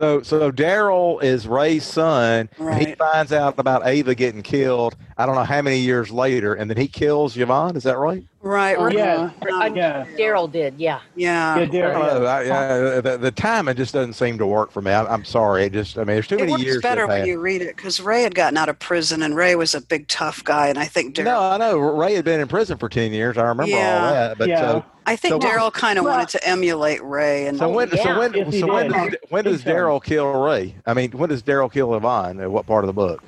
So, 0.00 0.22
so 0.22 0.50
Daryl 0.50 1.22
is 1.22 1.46
Ray's 1.46 1.84
son, 1.84 2.48
and 2.58 2.84
he 2.84 2.96
finds 2.96 3.32
out 3.32 3.54
about 3.58 3.86
Ava 3.86 4.16
getting 4.16 4.42
killed. 4.42 4.96
I 5.16 5.24
don't 5.24 5.36
know 5.36 5.44
how 5.44 5.62
many 5.62 5.78
years 5.78 6.10
later, 6.10 6.54
and 6.54 6.68
then 6.68 6.76
he 6.76 6.88
kills 6.88 7.36
Yvonne. 7.36 7.76
Is 7.76 7.84
that 7.84 7.96
right? 7.98 8.24
Right. 8.42 8.76
right. 8.76 8.92
Yeah. 8.92 9.30
Um, 9.52 9.76
yeah 9.76 10.04
Daryl 10.18 10.50
did. 10.50 10.74
Yeah. 10.80 10.98
yeah. 11.14 11.54
yeah 11.58 11.62
I 11.62 11.64
Derek, 11.66 11.94
don't 11.96 12.22
know. 12.22 12.26
I, 12.26 12.42
yeah, 12.42 13.00
the, 13.02 13.18
the 13.18 13.30
timing 13.30 13.76
just 13.76 13.94
doesn't 13.94 14.14
seem 14.14 14.36
to 14.38 14.46
work 14.48 14.72
for 14.72 14.82
me. 14.82 14.90
I, 14.90 15.04
I'm 15.06 15.24
sorry. 15.24 15.66
It 15.66 15.72
just, 15.72 15.96
I 15.96 16.00
mean, 16.00 16.16
there's 16.16 16.26
too 16.26 16.34
It 16.38 16.40
many 16.40 16.52
works 16.54 16.64
years. 16.64 16.82
that 16.82 16.96
better 16.96 17.06
when 17.06 17.24
you 17.26 17.38
read 17.38 17.62
it 17.62 17.76
because 17.76 18.00
Ray 18.00 18.24
had 18.24 18.34
gotten 18.34 18.56
out 18.58 18.68
of 18.68 18.76
prison 18.80 19.22
and 19.22 19.36
Ray 19.36 19.54
was 19.54 19.76
a 19.76 19.80
big 19.80 20.08
tough 20.08 20.42
guy, 20.42 20.66
and 20.66 20.78
I 20.78 20.86
think 20.86 21.14
Daryl. 21.14 21.26
No, 21.26 21.40
I 21.40 21.56
know 21.56 21.78
Ray 21.78 22.14
had 22.14 22.24
been 22.24 22.40
in 22.40 22.48
prison 22.48 22.78
for 22.78 22.88
ten 22.88 23.12
years. 23.12 23.38
I 23.38 23.44
remember 23.44 23.70
Yeah. 23.70 24.04
all 24.04 24.12
that. 24.12 24.38
But 24.38 24.48
Yeah. 24.48 24.60
so, 24.60 24.84
I 25.06 25.16
think 25.16 25.32
So- 25.42 25.48
Daryl 25.48 25.72
kind 25.72 25.98
of 25.98 26.04
Well- 26.04 26.14
wanted 26.14 26.30
to 26.30 26.48
emulate 26.48 27.02
Ray, 27.04 27.46
and 27.46 27.58
so 27.58 27.68
when, 27.68 27.90
yeah. 27.92 28.02
so 28.02 28.18
when, 28.18 28.32
Yes, 28.34 28.60
so 28.60 28.66
when 28.72 28.90
did. 28.90 28.92
does, 29.10 29.14
when 29.30 29.44
does 29.44 29.62
Daryl 29.62 30.02
kill 30.02 30.32
Ray? 30.32 30.74
I 30.86 30.94
mean, 30.94 31.10
when 31.12 31.28
does 31.28 31.42
Daryl 31.42 31.70
kill 31.70 31.94
Yvonne? 31.94 32.40
At 32.40 32.50
what 32.50 32.66
part 32.66 32.84
of 32.84 32.86
the 32.86 32.94
book? 32.94 33.22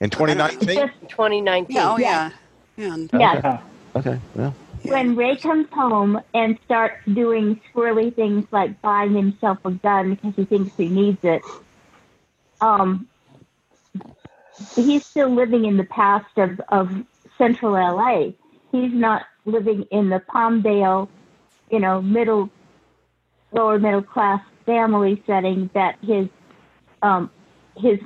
In 0.00 0.10
2019. 0.10 0.68
Just 0.76 0.92
2019. 1.08 1.74
yeah, 1.76 1.92
oh 1.92 1.96
Yeah. 1.98 2.30
yeah, 2.76 2.86
yeah. 2.86 2.94
and- 2.94 3.10
yeah, 3.12 3.40
yeah. 3.44 3.58
Okay. 3.96 4.18
Well, 4.34 4.54
when 4.84 5.14
Ray 5.16 5.36
comes 5.36 5.68
home 5.72 6.20
and 6.34 6.58
starts 6.64 6.96
doing 7.12 7.60
squirrely 7.72 8.14
things 8.14 8.46
like 8.50 8.80
buying 8.82 9.12
himself 9.14 9.58
a 9.64 9.70
gun 9.72 10.14
because 10.14 10.34
he 10.36 10.44
thinks 10.44 10.74
he 10.76 10.88
needs 10.88 11.22
it, 11.24 11.42
um, 12.60 13.06
he's 14.74 15.04
still 15.04 15.28
living 15.28 15.64
in 15.64 15.76
the 15.76 15.84
past 15.84 16.36
of, 16.36 16.60
of 16.68 16.90
central 17.38 17.72
LA. 17.74 18.30
He's 18.70 18.92
not 18.92 19.22
living 19.44 19.86
in 19.90 20.08
the 20.10 20.20
Palmdale, 20.32 21.08
you 21.70 21.80
know, 21.80 22.00
middle, 22.00 22.50
lower 23.52 23.78
middle 23.78 24.02
class 24.02 24.40
family 24.66 25.22
setting 25.26 25.70
that 25.74 25.96
his, 26.02 26.28
um, 27.02 27.30
his, 27.76 27.98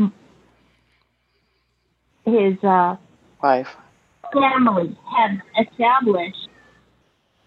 his, 2.25 2.63
uh, 2.65 2.97
Wife. 3.43 3.77
family 4.33 4.97
had 5.17 5.43
established. 5.67 6.49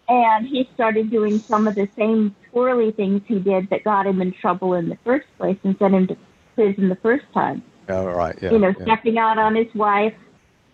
And 0.07 0.47
he 0.47 0.67
started 0.73 1.11
doing 1.11 1.39
some 1.39 1.67
of 1.67 1.75
the 1.75 1.87
same 1.95 2.35
twirly 2.51 2.91
things 2.91 3.21
he 3.27 3.37
did 3.39 3.69
that 3.69 3.83
got 3.83 4.07
him 4.07 4.21
in 4.21 4.33
trouble 4.33 4.73
in 4.73 4.89
the 4.89 4.97
first 5.03 5.27
place 5.37 5.57
and 5.63 5.77
sent 5.77 5.93
him 5.93 6.07
to 6.07 6.17
prison 6.55 6.89
the 6.89 6.95
first 6.95 7.25
time. 7.33 7.61
all 7.89 8.07
right. 8.07 8.35
Yeah. 8.41 8.51
you 8.51 8.59
know, 8.59 8.73
yeah. 8.77 8.85
stepping 8.85 9.19
out 9.19 9.37
on 9.37 9.55
his 9.55 9.73
wife, 9.75 10.15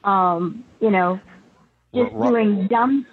um, 0.05 0.63
you 0.80 0.89
know, 0.89 1.20
just 1.96 2.14
Ro- 2.14 2.30
doing 2.30 2.68
dumb 2.68 3.06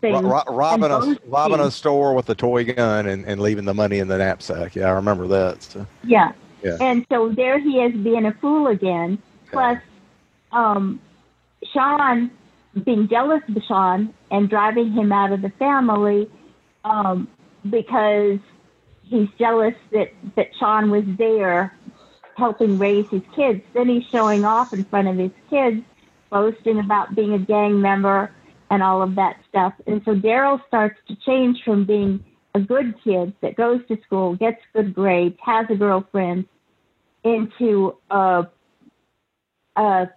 things. 0.00 0.22
Ro- 0.22 0.42
ro- 0.46 0.54
robbing 0.54 0.90
a 0.90 1.18
robbing 1.26 1.60
a 1.60 1.70
store 1.70 2.14
with 2.14 2.28
a 2.30 2.34
toy 2.34 2.64
gun 2.64 3.06
and, 3.06 3.24
and 3.24 3.40
leaving 3.40 3.64
the 3.64 3.74
money 3.74 3.98
in 3.98 4.08
the 4.08 4.18
knapsack. 4.18 4.74
Yeah, 4.74 4.88
I 4.88 4.92
remember 4.92 5.26
that. 5.28 5.62
So. 5.62 5.86
Yeah. 6.04 6.32
Yeah. 6.62 6.78
And 6.80 7.04
so 7.10 7.28
there 7.28 7.58
he 7.58 7.80
is 7.80 7.92
being 8.02 8.24
a 8.26 8.32
fool 8.34 8.68
again. 8.68 9.18
Plus, 9.50 9.78
um, 10.52 11.00
Sean 11.72 12.30
being 12.84 13.08
jealous 13.08 13.42
of 13.54 13.62
Sean 13.64 14.14
and 14.30 14.48
driving 14.48 14.92
him 14.92 15.12
out 15.12 15.32
of 15.32 15.42
the 15.42 15.50
family 15.50 16.30
um, 16.84 17.28
because 17.68 18.38
he's 19.02 19.28
jealous 19.38 19.74
that, 19.92 20.12
that 20.36 20.50
Sean 20.58 20.90
was 20.90 21.04
there 21.18 21.76
helping 22.36 22.78
raise 22.78 23.08
his 23.08 23.22
kids. 23.34 23.62
Then 23.74 23.88
he's 23.88 24.04
showing 24.06 24.44
off 24.44 24.72
in 24.72 24.84
front 24.84 25.08
of 25.08 25.16
his 25.16 25.32
kids, 25.50 25.82
boasting 26.32 26.80
about 26.80 27.14
being 27.14 27.34
a 27.34 27.38
gang 27.38 27.80
member 27.80 28.32
and 28.70 28.82
all 28.82 29.02
of 29.02 29.14
that 29.14 29.36
stuff. 29.48 29.74
And 29.86 30.00
so 30.04 30.12
Daryl 30.12 30.58
starts 30.66 30.98
to 31.08 31.16
change 31.26 31.58
from 31.64 31.84
being 31.84 32.24
a 32.54 32.60
good 32.60 32.94
kid 33.04 33.34
that 33.42 33.54
goes 33.54 33.80
to 33.88 33.98
school, 34.04 34.34
gets 34.34 34.60
good 34.72 34.94
grades, 34.94 35.36
has 35.44 35.66
a 35.70 35.76
girlfriend, 35.76 36.46
into 37.24 37.94
a, 38.10 38.44
a 39.76 40.10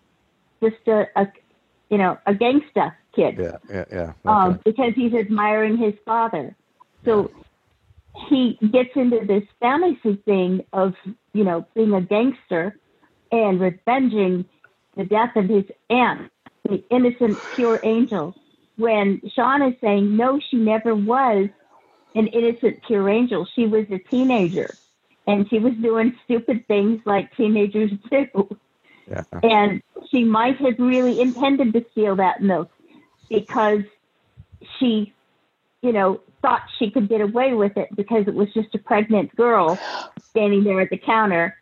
just 0.63 0.88
a, 0.88 1.03
a 1.16 1.28
you 1.91 1.99
know 1.99 2.18
a 2.26 2.34
gangsta 2.34 2.95
kid 3.16 3.36
Yeah, 3.38 3.57
yeah, 3.70 3.86
yeah. 3.91 4.01
Okay. 4.01 4.13
um, 4.26 4.59
because 4.66 4.93
he's 4.95 5.13
admiring 5.13 5.78
his 5.78 5.93
father. 6.03 6.55
So 7.03 7.30
he 8.30 8.57
gets 8.72 8.89
into 8.95 9.20
this 9.28 9.43
fantasy 9.59 10.16
thing 10.26 10.63
of, 10.74 10.93
you 11.34 11.43
know, 11.43 11.68
being 11.76 11.93
a 11.93 12.01
gangster 12.01 12.80
and 13.32 13.59
revenging 13.59 14.45
the 14.95 15.05
death 15.05 15.35
of 15.35 15.45
his 15.45 15.65
aunt, 15.89 16.31
the 16.63 16.83
innocent, 16.89 17.37
pure 17.55 17.79
angel. 17.83 18.35
when 18.77 19.21
Sean 19.33 19.61
is 19.61 19.75
saying, 19.81 20.15
no, 20.15 20.39
she 20.49 20.57
never 20.57 20.95
was 20.95 21.47
an 22.13 22.27
innocent 22.27 22.81
pure 22.87 23.09
angel. 23.09 23.47
She 23.55 23.67
was 23.67 23.85
a 23.89 23.99
teenager 23.99 24.69
and 25.27 25.49
she 25.49 25.59
was 25.59 25.73
doing 25.75 26.15
stupid 26.23 26.67
things 26.67 27.01
like 27.05 27.35
teenagers 27.35 27.91
do. 28.11 28.57
Yeah. 29.07 29.23
And 29.43 29.81
she 30.09 30.23
might 30.23 30.57
have 30.57 30.79
really 30.79 31.21
intended 31.21 31.73
to 31.73 31.85
steal 31.91 32.15
that 32.17 32.41
milk 32.41 32.71
because 33.29 33.81
she, 34.79 35.13
you 35.81 35.91
know, 35.91 36.21
thought 36.41 36.63
she 36.77 36.89
could 36.91 37.09
get 37.09 37.21
away 37.21 37.53
with 37.53 37.75
it 37.77 37.89
because 37.95 38.27
it 38.27 38.33
was 38.33 38.51
just 38.53 38.73
a 38.75 38.79
pregnant 38.79 39.35
girl 39.35 39.79
standing 40.29 40.63
there 40.63 40.81
at 40.81 40.89
the 40.89 40.97
counter. 40.97 41.55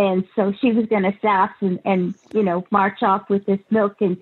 And 0.00 0.26
so 0.34 0.54
she 0.62 0.72
was 0.72 0.86
going 0.86 1.02
to 1.02 1.12
sass 1.20 1.50
and, 1.60 1.78
and, 1.84 2.14
you 2.32 2.42
know, 2.42 2.64
march 2.70 3.02
off 3.02 3.28
with 3.28 3.44
this 3.44 3.58
milk 3.70 3.96
and 4.00 4.16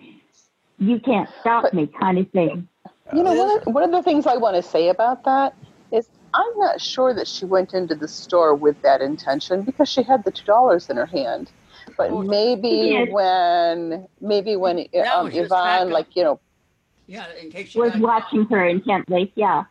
you 0.79 0.99
can't 0.99 1.29
stop 1.41 1.73
me 1.73 1.87
kind 2.01 2.19
of 2.19 2.29
thing. 2.33 2.67
You 3.15 3.23
know, 3.23 3.33
one 3.33 3.51
of, 3.51 3.75
one 3.75 3.85
of 3.85 3.93
the 3.93 4.03
things 4.03 4.27
I 4.27 4.37
want 4.39 4.57
to 4.57 4.63
say 4.63 4.89
about 4.89 5.23
that 5.25 5.55
is 5.93 6.09
I'm 6.35 6.59
not 6.59 6.81
sure 6.81 7.15
that 7.15 7.29
she 7.29 7.45
went 7.45 7.75
into 7.75 7.95
the 7.95 8.09
store 8.09 8.57
with 8.57 8.83
that 8.83 9.01
intention 9.01 9.63
because 9.63 9.89
she 9.89 10.03
had 10.03 10.25
the 10.25 10.33
two 10.33 10.45
dollars 10.45 10.91
in 10.91 10.97
her 10.97 11.07
hand. 11.07 11.53
But 11.97 12.13
maybe 12.13 12.69
Yes. 12.69 13.09
when 13.13 14.09
maybe 14.21 14.57
when 14.57 14.81
um, 15.15 15.31
Yvonne, 15.33 15.91
like 15.91 16.17
you 16.17 16.25
know, 16.25 16.41
Yeah, 17.07 17.27
in 17.41 17.51
case 17.51 17.75
you 17.75 17.83
Was 17.83 17.97
watching 17.97 18.45
her 18.47 18.67
intently. 18.67 19.33
Yeah. 19.37 19.65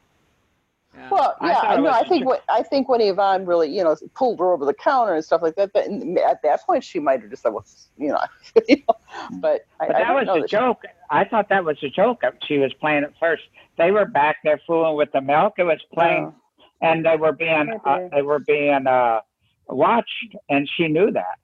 Yeah. 0.97 1.09
well, 1.11 1.35
yeah, 1.41 1.53
thought 1.53 1.65
I 1.67 1.75
it 1.75 1.81
know. 1.81 1.89
I 1.91 2.03
think 2.07 2.23
a- 2.23 2.25
what 2.25 2.43
I 2.49 2.63
think 2.63 2.89
when 2.89 3.01
Yvonne 3.01 3.45
really, 3.45 3.69
you 3.69 3.83
know, 3.83 3.95
pulled 4.15 4.39
her 4.39 4.51
over 4.51 4.65
the 4.65 4.73
counter 4.73 5.13
and 5.13 5.23
stuff 5.23 5.41
like 5.43 5.55
that. 5.55 5.71
But 5.73 5.85
at 5.87 6.41
that 6.41 6.65
point, 6.65 6.83
she 6.83 6.99
might 6.99 7.21
have 7.21 7.29
just 7.29 7.43
said, 7.43 7.53
"Well, 7.53 7.65
you 7.97 8.09
know," 8.09 8.19
you 8.67 8.77
know 8.87 8.95
but 9.39 9.65
But 9.79 9.89
I 9.95 9.99
that 9.99 10.07
don't 10.07 10.15
was 10.15 10.25
know 10.25 10.35
a 10.37 10.41
that 10.41 10.49
she- 10.49 10.55
joke. 10.57 10.81
I 11.09 11.23
thought 11.23 11.49
that 11.49 11.63
was 11.63 11.77
a 11.83 11.89
joke. 11.89 12.23
She 12.47 12.57
was 12.57 12.73
playing 12.73 13.03
at 13.03 13.13
first. 13.19 13.43
They 13.77 13.91
were 13.91 14.05
back 14.05 14.37
there 14.43 14.59
fooling 14.65 14.95
with 14.97 15.11
the 15.11 15.21
milk. 15.21 15.53
It 15.59 15.63
was 15.63 15.79
playing, 15.93 16.33
and 16.81 17.05
they 17.05 17.15
were 17.15 17.31
being 17.31 17.79
uh, 17.85 18.09
they 18.11 18.23
were 18.23 18.39
being 18.39 18.87
uh, 18.87 19.21
watched, 19.67 20.35
and 20.49 20.67
she 20.75 20.87
knew 20.87 21.11
that. 21.11 21.35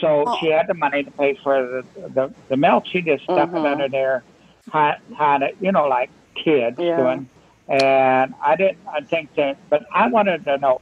So 0.00 0.24
Well- 0.24 0.36
she 0.38 0.48
had 0.50 0.66
the 0.66 0.74
money 0.74 1.04
to 1.04 1.10
pay 1.12 1.38
for 1.42 1.62
the 1.96 2.08
the, 2.08 2.34
the 2.48 2.56
milk. 2.56 2.84
She 2.86 3.02
just 3.02 3.22
stuck 3.24 3.50
Mhm. 3.50 3.60
it 3.60 3.66
under 3.72 3.88
there, 3.88 4.24
hide, 4.70 4.98
hide 5.14 5.42
it, 5.42 5.56
you 5.60 5.70
know, 5.72 5.86
like 5.86 6.10
kids 6.34 6.76
Yeah. 6.80 6.96
doing. 6.96 7.28
And 7.68 8.34
I 8.42 8.56
didn't. 8.56 8.78
I 8.88 9.00
think 9.00 9.34
that, 9.36 9.58
but 9.68 9.86
I 9.92 10.08
wanted 10.08 10.44
to 10.44 10.58
know 10.58 10.80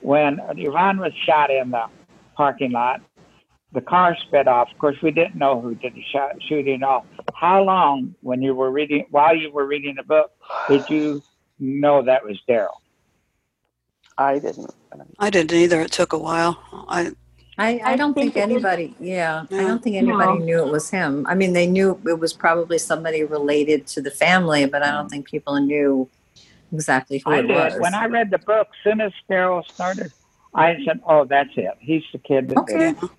when 0.00 0.40
Yvonne 0.56 0.98
was 0.98 1.12
shot 1.26 1.50
in 1.50 1.70
the 1.70 1.86
parking 2.34 2.72
lot 2.72 3.02
the 3.72 3.80
car 3.80 4.16
sped 4.26 4.48
off. 4.48 4.70
Of 4.70 4.78
course, 4.78 4.96
we 5.02 5.10
didn't 5.10 5.36
know 5.36 5.60
who 5.60 5.74
did 5.74 5.94
the 5.94 6.04
shot, 6.12 6.42
shooting 6.42 6.82
off. 6.82 7.04
How 7.34 7.62
long, 7.62 8.14
when 8.20 8.42
you 8.42 8.54
were 8.54 8.70
reading, 8.70 9.06
while 9.10 9.34
you 9.34 9.50
were 9.50 9.66
reading 9.66 9.94
the 9.96 10.02
book, 10.02 10.30
did 10.68 10.88
you 10.90 11.22
know 11.58 12.02
that 12.02 12.24
was 12.24 12.38
Daryl? 12.48 12.68
I 14.18 14.38
didn't. 14.38 14.70
I 15.18 15.30
didn't 15.30 15.52
either. 15.52 15.80
It 15.80 15.92
took 15.92 16.12
a 16.12 16.18
while. 16.18 16.62
I 16.88 17.12
I, 17.58 17.78
I 17.78 17.92
I 17.92 17.96
don't 17.96 18.14
think, 18.14 18.34
think 18.34 18.42
anybody, 18.44 18.94
yeah, 18.98 19.44
I 19.50 19.56
don't 19.62 19.82
think 19.82 19.96
anybody 19.96 20.38
No. 20.38 20.44
knew 20.44 20.58
it 20.66 20.70
was 20.70 20.90
him. 20.90 21.26
I 21.26 21.34
mean, 21.34 21.52
they 21.52 21.66
knew 21.66 22.00
it 22.06 22.18
was 22.18 22.32
probably 22.32 22.78
somebody 22.78 23.24
related 23.24 23.86
to 23.88 24.02
the 24.02 24.10
family, 24.10 24.66
but 24.66 24.82
I 24.82 24.90
don't 24.90 25.06
mm. 25.06 25.10
think 25.10 25.28
people 25.28 25.58
knew 25.60 26.08
exactly 26.72 27.18
who 27.18 27.30
I 27.32 27.38
it 27.38 27.42
did. 27.42 27.54
was. 27.54 27.80
When 27.80 27.94
I 27.94 28.06
read 28.06 28.30
the 28.30 28.38
book, 28.38 28.68
soon 28.84 29.00
as 29.00 29.12
Daryl 29.30 29.62
started, 29.74 30.12
I 30.54 30.76
said, 30.86 31.00
"Oh, 31.06 31.24
that's 31.24 31.50
it. 31.56 31.74
He's 31.80 32.02
the 32.12 32.18
kid 32.18 32.48
that 32.48 32.66
did 32.66 32.76
Okay. 32.76 32.88
it." 32.90 33.10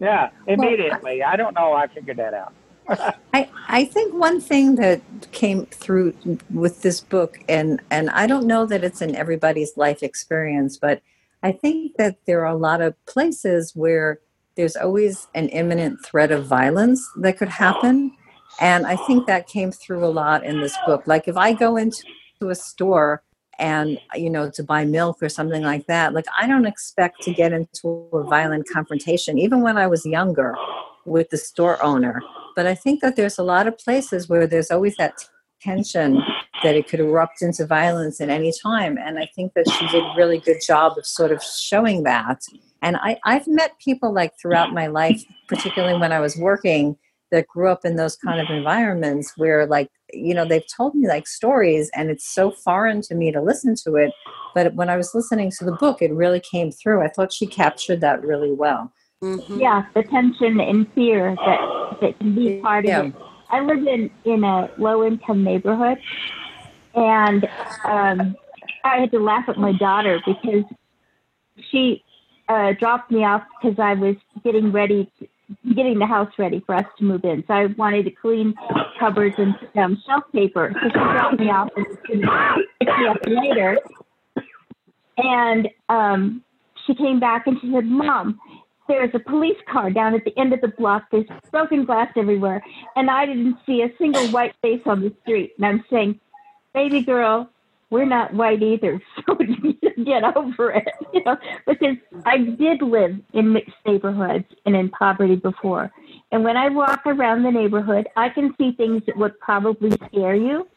Yeah, 0.00 0.30
immediately. 0.46 1.22
I 1.22 1.36
don't 1.36 1.54
know. 1.54 1.72
I 1.74 1.86
figured 1.88 2.16
that 2.16 2.34
out. 2.34 2.54
I, 3.34 3.48
I 3.68 3.84
think 3.84 4.14
one 4.14 4.40
thing 4.40 4.76
that 4.76 5.02
came 5.32 5.66
through 5.66 6.14
with 6.52 6.82
this 6.82 7.00
book, 7.00 7.38
and, 7.48 7.80
and 7.90 8.10
I 8.10 8.26
don't 8.26 8.46
know 8.46 8.66
that 8.66 8.82
it's 8.82 9.02
in 9.02 9.14
everybody's 9.14 9.76
life 9.76 10.02
experience, 10.02 10.78
but 10.78 11.02
I 11.42 11.52
think 11.52 11.96
that 11.96 12.18
there 12.26 12.40
are 12.40 12.52
a 12.52 12.56
lot 12.56 12.80
of 12.80 12.94
places 13.06 13.76
where 13.76 14.20
there's 14.56 14.76
always 14.76 15.28
an 15.34 15.48
imminent 15.50 16.04
threat 16.04 16.32
of 16.32 16.46
violence 16.46 17.06
that 17.16 17.38
could 17.38 17.48
happen. 17.48 18.12
And 18.60 18.86
I 18.86 18.96
think 18.96 19.26
that 19.26 19.46
came 19.46 19.70
through 19.70 20.04
a 20.04 20.08
lot 20.10 20.44
in 20.44 20.60
this 20.60 20.76
book. 20.86 21.04
Like 21.06 21.28
if 21.28 21.36
I 21.36 21.52
go 21.52 21.76
into 21.76 22.02
a 22.48 22.54
store 22.54 23.22
and, 23.58 23.98
you 24.14 24.30
know, 24.30 24.50
to 24.50 24.62
buy 24.62 24.84
milk 24.84 25.18
or 25.22 25.28
something 25.28 25.62
like 25.62 25.86
that, 25.86 26.14
like 26.14 26.24
I 26.38 26.46
don't 26.46 26.66
expect 26.66 27.22
to 27.22 27.32
get 27.32 27.52
into 27.52 28.08
a 28.12 28.22
violent 28.22 28.66
confrontation, 28.72 29.38
even 29.38 29.60
when 29.60 29.76
I 29.76 29.86
was 29.86 30.06
younger 30.06 30.56
with 31.04 31.28
the 31.30 31.36
store 31.36 31.82
owner. 31.84 32.22
But 32.56 32.66
I 32.66 32.74
think 32.74 33.00
that 33.02 33.16
there's 33.16 33.38
a 33.38 33.42
lot 33.42 33.66
of 33.66 33.78
places 33.78 34.28
where 34.28 34.46
there's 34.46 34.70
always 34.70 34.96
that 34.96 35.28
tension 35.60 36.22
that 36.62 36.74
it 36.74 36.88
could 36.88 37.00
erupt 37.00 37.42
into 37.42 37.66
violence 37.66 38.20
at 38.20 38.30
any 38.30 38.52
time. 38.62 38.96
And 38.98 39.18
I 39.18 39.28
think 39.36 39.52
that 39.54 39.68
she 39.70 39.86
did 39.88 40.02
a 40.02 40.14
really 40.16 40.38
good 40.38 40.60
job 40.66 40.96
of 40.96 41.04
sort 41.04 41.32
of 41.32 41.42
showing 41.42 42.02
that. 42.04 42.40
And 42.82 42.96
I, 42.96 43.18
I've 43.24 43.46
met 43.46 43.78
people 43.78 44.12
like 44.12 44.32
throughout 44.40 44.72
my 44.72 44.86
life, 44.86 45.22
particularly 45.48 45.98
when 45.98 46.12
I 46.12 46.20
was 46.20 46.36
working, 46.36 46.96
that 47.30 47.46
grew 47.46 47.68
up 47.68 47.84
in 47.84 47.96
those 47.96 48.16
kind 48.16 48.40
of 48.40 48.48
environments 48.48 49.34
where 49.36 49.66
like, 49.66 49.90
you 50.12 50.34
know, 50.34 50.44
they've 50.44 50.66
told 50.76 50.94
me 50.94 51.08
like 51.08 51.26
stories 51.26 51.90
and 51.94 52.10
it's 52.10 52.28
so 52.28 52.50
foreign 52.50 53.00
to 53.02 53.14
me 53.14 53.32
to 53.32 53.40
listen 53.40 53.74
to 53.84 53.96
it. 53.96 54.12
But 54.54 54.74
when 54.74 54.88
I 54.90 54.96
was 54.96 55.14
listening 55.14 55.50
to 55.58 55.64
the 55.64 55.72
book, 55.72 56.02
it 56.02 56.12
really 56.12 56.40
came 56.40 56.70
through. 56.70 57.02
I 57.02 57.08
thought 57.08 57.32
she 57.32 57.46
captured 57.46 58.00
that 58.00 58.22
really 58.22 58.52
well. 58.52 58.92
mhm. 59.22 59.60
Yeah, 59.60 59.84
the 59.94 60.02
tension 60.04 60.60
and 60.60 60.92
fear 60.94 61.36
that, 61.36 61.98
that 62.00 62.18
can 62.18 62.34
be 62.34 62.60
part 62.60 62.84
Yeah. 62.84 63.00
of 63.00 63.06
it. 63.06 63.14
I 63.50 63.60
live 63.60 63.86
in, 63.86 64.10
in 64.24 64.44
a 64.44 64.70
low 64.78 65.04
income 65.04 65.42
neighborhood 65.42 65.98
and 66.94 67.44
um, 67.84 68.36
I 68.84 68.98
had 69.00 69.10
to 69.12 69.18
laugh 69.18 69.48
at 69.48 69.56
my 69.58 69.72
daughter 69.72 70.20
because 70.26 70.64
she 71.70 72.02
uh, 72.48 72.72
dropped 72.78 73.10
me 73.10 73.24
off 73.24 73.42
because 73.60 73.78
I 73.78 73.94
was 73.94 74.16
getting 74.42 74.72
ready, 74.72 75.10
getting 75.74 75.98
the 75.98 76.06
house 76.06 76.30
ready 76.38 76.62
for 76.64 76.74
us 76.74 76.86
to 76.98 77.04
move 77.04 77.24
in. 77.24 77.44
So 77.46 77.54
I 77.54 77.66
wanted 77.66 78.04
to 78.04 78.10
clean 78.10 78.54
cupboards 78.98 79.34
and 79.38 79.54
um, 79.76 80.02
shelf 80.06 80.24
paper. 80.32 80.72
So 80.74 80.88
she 80.88 80.92
dropped 80.92 81.40
me 81.40 81.50
off 81.50 81.68
and 81.76 81.86
was 81.86 81.96
going 82.06 82.22
to 82.22 82.64
pick 82.80 83.26
me 83.26 83.48
later. 83.48 83.78
And 85.18 85.68
um, 85.88 86.44
she 86.86 86.94
came 86.94 87.20
back 87.20 87.46
and 87.46 87.58
she 87.60 87.70
said, 87.72 87.84
Mom, 87.84 88.38
there's 88.88 89.10
a 89.14 89.18
police 89.18 89.58
car 89.70 89.90
down 89.90 90.14
at 90.14 90.24
the 90.24 90.36
end 90.38 90.52
of 90.52 90.60
the 90.60 90.68
block. 90.68 91.04
There's 91.12 91.26
broken 91.50 91.84
glass 91.84 92.08
everywhere. 92.16 92.62
And 92.96 93.10
I 93.10 93.26
didn't 93.26 93.56
see 93.66 93.82
a 93.82 93.88
single 93.98 94.26
white 94.28 94.54
face 94.62 94.82
on 94.86 95.00
the 95.00 95.14
street. 95.22 95.52
And 95.56 95.66
I'm 95.66 95.84
saying, 95.90 96.18
baby 96.74 97.02
girl, 97.02 97.50
we're 97.90 98.06
not 98.06 98.32
white 98.34 98.62
either. 98.62 99.00
So 99.26 99.36
get 100.04 100.24
over 100.36 100.72
it. 100.72 100.88
You 101.12 101.22
know, 101.24 101.36
because 101.66 101.96
I 102.24 102.38
did 102.38 102.82
live 102.82 103.20
in 103.32 103.52
mixed 103.52 103.76
neighborhoods 103.86 104.46
and 104.64 104.74
in 104.74 104.88
poverty 104.88 105.36
before. 105.36 105.92
And 106.32 106.44
when 106.44 106.56
I 106.56 106.68
walk 106.68 107.02
around 107.04 107.42
the 107.42 107.50
neighborhood, 107.50 108.08
I 108.16 108.28
can 108.28 108.54
see 108.56 108.72
things 108.72 109.02
that 109.06 109.16
would 109.16 109.38
probably 109.40 109.90
scare 110.06 110.34
you, 110.34 110.68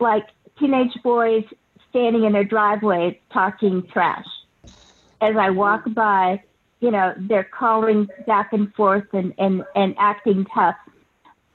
like 0.00 0.26
teenage 0.58 0.94
boys 1.02 1.44
standing 1.90 2.24
in 2.24 2.32
their 2.32 2.44
driveway 2.44 3.20
talking 3.32 3.86
trash. 3.92 4.26
As 5.20 5.36
I 5.36 5.50
walk 5.50 5.82
by, 5.92 6.42
you 6.80 6.90
know, 6.90 7.14
they're 7.16 7.44
calling 7.44 8.08
back 8.26 8.52
and 8.52 8.72
forth 8.74 9.06
and, 9.12 9.34
and, 9.38 9.64
and 9.74 9.94
acting 9.98 10.46
tough. 10.54 10.76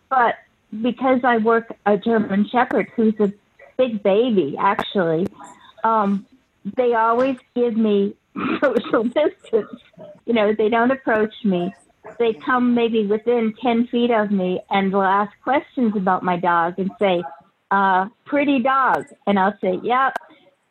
But 0.10 0.36
because 0.82 1.22
I 1.24 1.38
work 1.38 1.76
a 1.86 1.98
German 1.98 2.48
Shepherd 2.50 2.92
who's 2.96 3.14
a 3.20 3.32
big 3.80 4.04
baby, 4.04 4.56
actually, 4.60 5.26
um, 5.84 6.28
they 6.76 6.94
always 6.94 7.38
give 7.56 7.76
me 7.76 8.14
social 8.62 9.04
distance. 9.06 9.82
You 10.26 10.34
know, 10.34 10.54
they 10.56 10.70
don't 10.70 10.92
approach 10.92 11.34
me. 11.44 11.74
They 12.20 12.34
come 12.46 12.76
maybe 12.76 13.08
within 13.08 13.54
10 13.64 13.88
feet 13.88 14.12
of 14.12 14.30
me 14.30 14.60
and 14.70 14.92
will 14.92 15.02
ask 15.04 15.32
questions 15.44 15.94
about 15.96 16.22
my 16.22 16.38
dog 16.38 16.74
and 16.78 16.92
say, 17.00 17.24
uh, 17.72 18.08
pretty 18.26 18.60
dog. 18.60 19.06
And 19.26 19.40
I'll 19.40 19.58
say, 19.62 19.80
yep. 19.82 20.14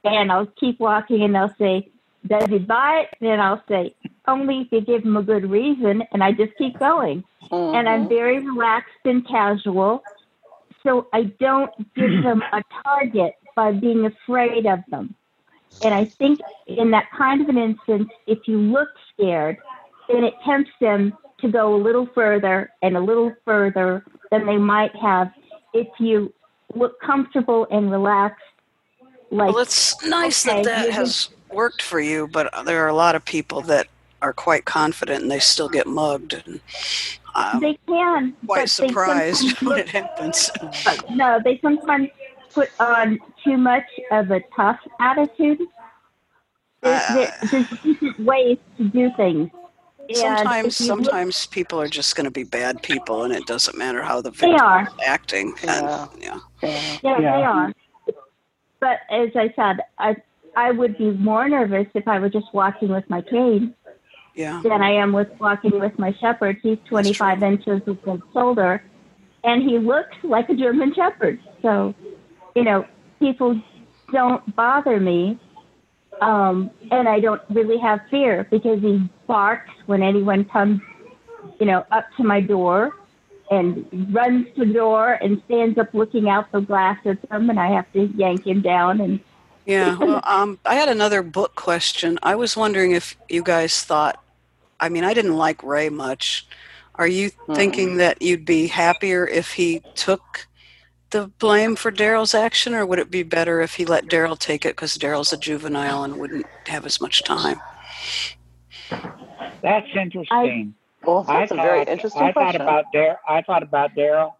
And 0.04 0.30
I'll 0.30 0.52
keep 0.60 0.78
walking 0.78 1.22
and 1.22 1.34
they'll 1.34 1.54
say, 1.58 1.88
does 2.26 2.48
he 2.50 2.58
bite? 2.58 3.08
And 3.22 3.40
I'll 3.40 3.62
say, 3.68 3.94
only 4.26 4.60
if 4.62 4.68
you 4.72 4.80
give 4.82 5.04
him 5.04 5.16
a 5.16 5.22
good 5.22 5.50
reason. 5.50 6.02
And 6.12 6.22
I 6.22 6.32
just 6.32 6.52
keep 6.58 6.78
going. 6.78 7.24
And 7.50 7.88
I'm 7.88 8.04
Mhm. 8.04 8.08
very 8.08 8.38
relaxed 8.40 9.04
and 9.06 9.26
casual. 9.26 10.02
So 10.82 11.08
I 11.12 11.24
don't 11.40 11.70
give 11.94 12.10
them 12.22 12.42
a 12.52 12.62
target 12.84 13.34
by 13.54 13.72
being 13.72 14.06
afraid 14.06 14.66
of 14.66 14.80
them. 14.90 15.14
And 15.82 15.94
I 15.94 16.04
think 16.04 16.40
in 16.66 16.90
that 16.92 17.10
kind 17.16 17.40
of 17.40 17.48
an 17.48 17.58
instance, 17.58 18.08
if 18.26 18.46
you 18.46 18.58
look 18.58 18.88
scared, 19.12 19.58
then 20.08 20.24
it 20.24 20.34
tempts 20.44 20.70
them 20.80 21.12
to 21.40 21.48
go 21.48 21.74
a 21.74 21.80
little 21.80 22.06
further 22.14 22.70
and 22.82 22.96
a 22.96 23.00
little 23.00 23.32
further 23.44 24.04
than 24.30 24.46
they 24.46 24.56
might 24.56 24.94
have 24.96 25.30
if 25.74 25.86
you 25.98 26.32
look 26.74 27.00
comfortable 27.00 27.66
and 27.70 27.90
relaxed. 27.90 28.42
Like, 29.30 29.52
Well, 29.52 29.62
it's 29.62 30.02
nice 30.04 30.46
okay, 30.46 30.62
that 30.62 30.86
that 30.86 30.90
has 30.90 31.28
worked 31.52 31.82
for 31.82 32.00
you, 32.00 32.28
but 32.28 32.52
there 32.64 32.84
are 32.84 32.88
a 32.88 32.94
lot 32.94 33.14
of 33.14 33.24
people 33.24 33.60
that 33.62 33.86
are 34.22 34.32
quite 34.32 34.64
confident 34.64 35.22
and 35.22 35.30
they 35.30 35.38
still 35.38 35.68
get 35.68 35.86
mugged. 35.86 36.34
And 36.46 36.60
I'm 37.34 37.60
they 37.60 37.78
can. 37.86 38.34
quite 38.46 38.62
but 38.62 38.70
surprised 38.70 39.58
when 39.62 39.78
it 39.78 39.88
happens. 39.88 40.50
No, 41.10 41.38
they 41.44 41.58
sometimes 41.62 42.08
put 42.52 42.70
on 42.80 43.18
too 43.44 43.56
much 43.56 43.84
of 44.10 44.30
a 44.30 44.40
tough 44.56 44.78
attitude. 45.00 45.60
There, 46.82 47.00
uh, 47.08 47.14
there, 47.14 47.34
there's 47.50 47.68
different 47.82 48.20
ways 48.20 48.58
to 48.76 48.84
do 48.88 49.10
things. 49.16 49.50
And 50.08 50.16
Sometimes, 50.16 50.80
if 50.80 50.88
look- 50.88 51.04
sometimes 51.04 51.46
people 51.46 51.80
are 51.80 51.88
just 51.88 52.16
going 52.16 52.24
to 52.24 52.30
be 52.30 52.44
bad 52.44 52.82
people, 52.82 53.24
and 53.24 53.32
it 53.34 53.46
doesn't 53.46 53.76
matter 53.76 54.00
how 54.02 54.22
the 54.22 54.30
They 54.30 54.36
victim 54.48 54.60
are. 54.62 54.82
is 54.82 54.94
acting. 55.04 55.54
And, 55.66 56.08
yeah. 56.18 56.38
Yeah, 56.62 56.98
Yeah. 57.02 57.20
they 57.20 57.26
are. 57.44 57.72
But 58.80 59.00
as 59.10 59.30
I 59.34 59.52
said, 59.56 59.80
I 59.98 60.16
I 60.56 60.70
would 60.70 60.96
be 60.98 61.10
more 61.10 61.48
nervous 61.48 61.86
if 61.94 62.08
I 62.08 62.18
were 62.18 62.30
just 62.30 62.46
walking 62.54 62.88
with 62.88 63.08
my 63.10 63.20
cane 63.22 63.74
Yeah. 64.38 64.60
than 64.62 64.82
I 64.82 64.92
am 64.92 65.12
with 65.12 65.28
walking 65.40 65.80
with 65.80 65.98
my 65.98 66.14
shepherd. 66.20 66.60
He's 66.62 66.78
25 66.88 67.42
inches 67.42 67.82
with 67.84 68.00
his 68.04 68.20
shoulder, 68.32 68.80
and 69.42 69.68
he 69.68 69.80
looks 69.80 70.16
like 70.22 70.48
a 70.48 70.54
German 70.54 70.94
shepherd. 70.94 71.40
So, 71.60 71.92
you 72.54 72.62
know, 72.62 72.86
people 73.18 73.60
don't 74.12 74.54
bother 74.54 75.00
me, 75.00 75.40
um, 76.20 76.70
and 76.92 77.08
I 77.08 77.18
don't 77.18 77.42
really 77.50 77.78
have 77.78 77.98
fear 78.12 78.46
because 78.48 78.80
he 78.80 79.10
barks 79.26 79.72
when 79.86 80.04
anyone 80.04 80.44
comes, 80.44 80.82
you 81.58 81.66
know, 81.66 81.84
up 81.90 82.04
to 82.16 82.22
my 82.22 82.40
door 82.40 82.94
and 83.50 83.88
runs 84.14 84.46
to 84.54 84.64
the 84.64 84.72
door 84.72 85.14
and 85.14 85.42
stands 85.46 85.78
up 85.78 85.92
looking 85.94 86.28
out 86.28 86.52
the 86.52 86.60
glass 86.60 86.98
at 87.06 87.28
them, 87.28 87.50
and 87.50 87.58
I 87.58 87.72
have 87.72 87.92
to 87.94 88.04
yank 88.14 88.46
him 88.46 88.62
down. 88.62 89.00
And 89.00 89.18
Yeah. 89.66 89.96
Well, 90.00 90.20
um, 90.22 90.60
I 90.64 90.76
had 90.76 90.88
another 90.88 91.24
book 91.24 91.56
question. 91.56 92.20
I 92.22 92.36
was 92.36 92.56
wondering 92.56 92.92
if 92.92 93.16
you 93.28 93.42
guys 93.42 93.82
thought, 93.82 94.22
I 94.80 94.88
mean, 94.88 95.04
I 95.04 95.14
didn't 95.14 95.36
like 95.36 95.62
Ray 95.62 95.88
much. 95.88 96.46
Are 96.94 97.06
you 97.06 97.30
thinking 97.54 97.98
that 97.98 98.22
you'd 98.22 98.44
be 98.44 98.66
happier 98.66 99.26
if 99.26 99.52
he 99.52 99.82
took 99.94 100.46
the 101.10 101.28
blame 101.38 101.76
for 101.76 101.90
Daryl's 101.92 102.34
action, 102.34 102.74
or 102.74 102.84
would 102.84 102.98
it 102.98 103.10
be 103.10 103.22
better 103.22 103.60
if 103.60 103.74
he 103.74 103.84
let 103.86 104.06
Daryl 104.06 104.38
take 104.38 104.66
it 104.66 104.76
because 104.76 104.98
Daryl's 104.98 105.32
a 105.32 105.36
juvenile 105.36 106.02
and 106.04 106.18
wouldn't 106.18 106.46
have 106.66 106.84
as 106.84 107.00
much 107.00 107.22
time? 107.22 107.60
That's 109.62 109.86
interesting. 109.94 110.74
Well, 111.04 111.22
that's 111.22 111.52
I 111.52 111.54
a 111.54 111.62
very 111.62 111.78
thought- 111.84 111.88
interesting 111.92 112.22
I 112.22 112.32
question. 112.32 112.60
thought 112.60 112.68
about 112.68 112.84
Daryl. 112.94 113.16
I 113.28 113.42
thought 113.42 113.62
about 113.62 113.94
Daryl, 113.94 114.34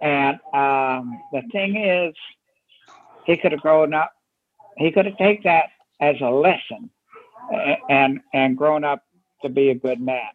and 0.00 0.38
um, 0.52 1.20
the 1.32 1.42
thing 1.52 1.76
is, 1.76 2.14
he 3.24 3.36
could 3.36 3.52
have 3.52 3.60
grown 3.60 3.94
up. 3.94 4.12
He 4.76 4.90
could 4.90 5.06
have 5.06 5.16
taken 5.16 5.42
that 5.44 5.66
as 6.00 6.16
a 6.20 6.28
lesson, 6.30 6.90
and 7.88 8.20
and 8.32 8.56
grown 8.56 8.84
up 8.84 9.04
to 9.42 9.48
be 9.48 9.70
a 9.70 9.74
good 9.74 10.00
man. 10.00 10.30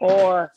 Or 0.00 0.52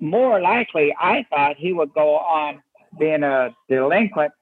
more 0.00 0.40
likely, 0.40 0.94
I 0.98 1.24
thought 1.30 1.56
he 1.56 1.72
would 1.72 1.94
go 1.94 2.16
on 2.16 2.62
being 2.98 3.22
a 3.22 3.54
delinquent 3.68 4.32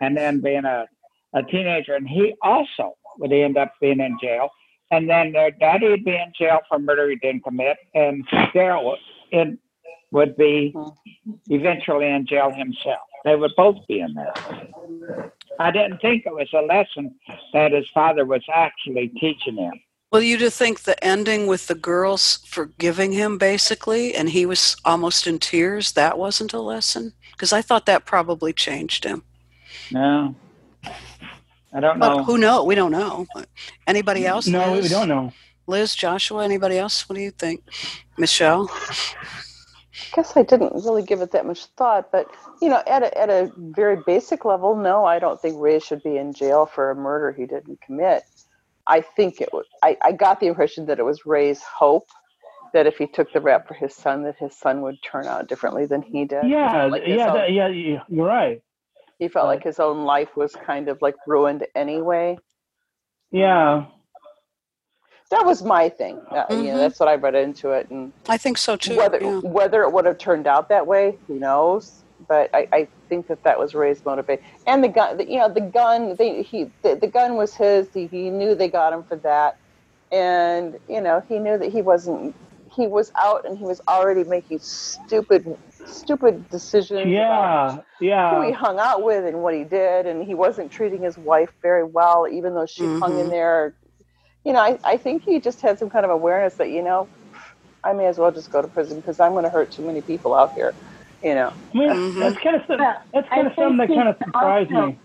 and 0.00 0.16
then 0.16 0.40
being 0.40 0.64
a, 0.64 0.86
a 1.34 1.42
teenager, 1.42 1.94
and 1.94 2.08
he 2.08 2.34
also 2.42 2.96
would 3.18 3.32
end 3.32 3.56
up 3.56 3.74
being 3.80 4.00
in 4.00 4.16
jail. 4.20 4.50
And 4.90 5.08
then 5.08 5.32
their 5.32 5.50
daddy 5.50 5.88
would 5.88 6.04
be 6.04 6.14
in 6.14 6.32
jail 6.38 6.60
for 6.68 6.78
murder 6.78 7.10
he 7.10 7.16
didn't 7.16 7.44
commit, 7.44 7.76
and 7.94 8.26
Daryl 8.28 8.96
in, 9.32 9.58
would 10.12 10.36
be 10.36 10.74
eventually 11.50 12.06
in 12.06 12.26
jail 12.26 12.50
himself. 12.50 13.00
They 13.24 13.36
would 13.36 13.52
both 13.56 13.86
be 13.86 14.00
in 14.00 14.14
there. 14.14 15.32
I 15.58 15.70
didn't 15.70 15.98
think 15.98 16.24
it 16.24 16.32
was 16.32 16.48
a 16.54 16.62
lesson 16.62 17.16
that 17.52 17.72
his 17.72 17.88
father 17.90 18.24
was 18.24 18.42
actually 18.52 19.08
teaching 19.08 19.56
him. 19.56 19.74
Well, 20.10 20.22
you 20.22 20.38
to 20.38 20.50
think 20.50 20.80
the 20.82 21.02
ending 21.04 21.46
with 21.46 21.66
the 21.66 21.74
girls 21.74 22.38
forgiving 22.46 23.12
him 23.12 23.36
basically, 23.36 24.14
and 24.14 24.30
he 24.30 24.46
was 24.46 24.76
almost 24.84 25.26
in 25.26 25.38
tears, 25.38 25.92
that 25.92 26.18
wasn't 26.18 26.54
a 26.54 26.60
lesson? 26.60 27.12
Because 27.32 27.52
I 27.52 27.60
thought 27.60 27.84
that 27.86 28.06
probably 28.06 28.54
changed 28.54 29.04
him. 29.04 29.22
No, 29.90 30.34
I 31.72 31.80
don't 31.80 31.98
But 31.98 32.16
know. 32.16 32.24
who 32.24 32.38
know? 32.38 32.64
We 32.64 32.74
don't 32.74 32.92
know. 32.92 33.26
Anybody 33.86 34.26
else? 34.26 34.46
No, 34.46 34.72
we 34.72 34.88
don't 34.88 35.08
know. 35.08 35.32
Liz, 35.66 35.94
Joshua, 35.94 36.42
anybody 36.42 36.78
else? 36.78 37.06
What 37.08 37.16
do 37.16 37.22
you 37.22 37.30
think? 37.30 37.62
Michelle? 38.16 38.70
I 38.72 40.16
guess 40.16 40.36
I 40.36 40.42
didn't 40.42 40.72
really 40.72 41.02
give 41.02 41.20
it 41.20 41.32
that 41.32 41.44
much 41.44 41.66
thought, 41.76 42.10
but 42.10 42.30
you 42.62 42.70
know, 42.70 42.82
at 42.86 43.02
a, 43.02 43.18
at 43.18 43.28
a 43.28 43.52
very 43.56 43.96
basic 44.06 44.46
level, 44.46 44.74
no, 44.74 45.04
I 45.04 45.18
don't 45.18 45.40
think 45.40 45.56
Ray 45.60 45.78
should 45.80 46.02
be 46.02 46.16
in 46.16 46.32
jail 46.32 46.64
for 46.66 46.90
a 46.90 46.94
murder 46.94 47.32
he 47.32 47.46
didn't 47.46 47.80
commit. 47.82 48.22
I 48.88 49.00
think 49.02 49.40
it 49.40 49.50
was. 49.52 49.66
I, 49.82 49.96
I 50.02 50.12
got 50.12 50.40
the 50.40 50.46
impression 50.46 50.86
that 50.86 50.98
it 50.98 51.04
was 51.04 51.26
Ray's 51.26 51.62
hope 51.62 52.08
that 52.74 52.86
if 52.86 52.96
he 52.96 53.06
took 53.06 53.32
the 53.32 53.40
rap 53.40 53.68
for 53.68 53.74
his 53.74 53.94
son, 53.94 54.22
that 54.24 54.36
his 54.38 54.56
son 54.56 54.80
would 54.82 54.96
turn 55.02 55.26
out 55.26 55.46
differently 55.48 55.86
than 55.86 56.02
he 56.02 56.24
did. 56.24 56.44
Yeah, 56.48 56.72
felt 56.72 56.92
like 56.92 57.02
yeah, 57.06 57.28
own- 57.28 57.34
that, 57.34 57.52
yeah, 57.52 57.68
yeah, 57.68 58.02
you're 58.08 58.26
right. 58.26 58.62
He 59.18 59.28
felt 59.28 59.46
like 59.46 59.64
his 59.64 59.80
own 59.80 60.04
life 60.04 60.36
was 60.36 60.54
kind 60.54 60.88
of 60.88 61.02
like 61.02 61.16
ruined 61.26 61.66
anyway. 61.74 62.38
Yeah, 63.30 63.86
That 65.30 65.44
was 65.44 65.62
my 65.62 65.88
thing. 65.90 66.20
Uh, 66.30 66.44
You 66.50 66.62
know, 66.62 66.78
that's 66.78 66.98
what 67.00 67.08
I 67.10 67.16
read 67.16 67.34
into 67.34 67.72
it, 67.72 67.90
and 67.90 68.12
I 68.28 68.38
think 68.38 68.56
so 68.56 68.76
too. 68.76 68.96
whether 68.96 69.20
yeah. 69.20 69.38
whether 69.40 69.82
it 69.82 69.92
would 69.92 70.06
have 70.06 70.16
turned 70.18 70.46
out 70.46 70.68
that 70.70 70.86
way, 70.86 71.18
who 71.26 71.38
knows? 71.38 72.04
But 72.26 72.50
I, 72.54 72.68
I 72.72 72.88
think 73.08 73.28
that 73.28 73.44
that 73.44 73.58
was 73.58 73.74
Ray's 73.74 74.02
motivation. 74.04 74.42
And 74.66 74.84
the 74.84 74.88
gun, 74.88 75.18
the, 75.18 75.28
you 75.30 75.38
know, 75.38 75.52
the 75.52 75.60
gun, 75.62 76.16
they, 76.18 76.42
he, 76.42 76.72
the, 76.82 76.98
the 77.00 77.08
gun 77.08 77.36
was 77.36 77.54
his. 77.54 77.88
He, 77.94 78.08
he 78.08 78.30
knew 78.30 78.54
they 78.54 78.68
got 78.70 78.92
him 78.92 79.04
for 79.04 79.16
that, 79.18 79.54
and 80.12 80.78
you 80.88 81.00
know, 81.02 81.22
he 81.28 81.38
knew 81.40 81.58
that 81.58 81.72
he 81.72 81.82
wasn't. 81.82 82.36
He 82.76 82.86
was 82.88 83.12
out, 83.20 83.46
and 83.46 83.58
he 83.58 83.64
was 83.64 83.80
already 83.88 84.24
making 84.24 84.60
stupid, 84.62 85.46
stupid 85.84 86.48
decisions. 86.50 87.18
about 87.18 87.84
yeah, 88.00 88.30
who 88.30 88.40
he 88.42 88.52
hung 88.52 88.78
out 88.80 89.04
with 89.04 89.24
and 89.26 89.42
what 89.42 89.54
he 89.54 89.64
did, 89.64 90.06
and 90.06 90.24
he 90.24 90.34
wasn't 90.34 90.72
treating 90.72 91.02
his 91.02 91.18
wife 91.18 91.50
very 91.62 91.84
well, 91.84 92.26
even 92.30 92.54
though 92.54 92.66
she 92.66 92.88
hung 93.00 93.18
in 93.18 93.28
Mhm. 93.28 93.30
there. 93.30 93.76
You 94.44 94.54
know, 94.54 94.60
I, 94.60 94.78
I 94.84 94.96
think 94.98 95.22
he 95.24 95.40
just 95.40 95.62
had 95.62 95.78
some 95.78 95.90
kind 95.90 96.04
of 96.04 96.10
awareness 96.12 96.56
that 96.56 96.70
you 96.70 96.82
know, 96.82 97.10
I 97.84 97.94
may 97.94 98.06
as 98.06 98.18
well 98.18 98.32
just 98.32 98.50
go 98.50 98.62
to 98.62 98.68
prison 98.68 98.98
because 98.98 99.20
I'm 99.20 99.32
going 99.32 99.44
to 99.44 99.50
hurt 99.50 99.72
too 99.72 99.86
many 99.86 100.02
people 100.02 100.34
out 100.34 100.52
here. 100.54 100.76
You 101.22 101.34
know. 101.34 101.52
I 101.74 101.76
mean, 101.78 101.88
Mhm. 101.90 102.18
that's 102.20 102.38
kind 102.38 102.56
of 102.56 102.62
some- 102.66 102.78
Well, 102.78 102.96
that's 103.12 103.26
I 103.30 103.34
kind 103.34 103.46
of 103.48 103.54
something 103.54 103.76
that 103.78 103.88
kind 103.88 104.08
of 104.08 104.16
surprised 104.18 104.72
also- 104.72 104.86
me. 104.88 104.98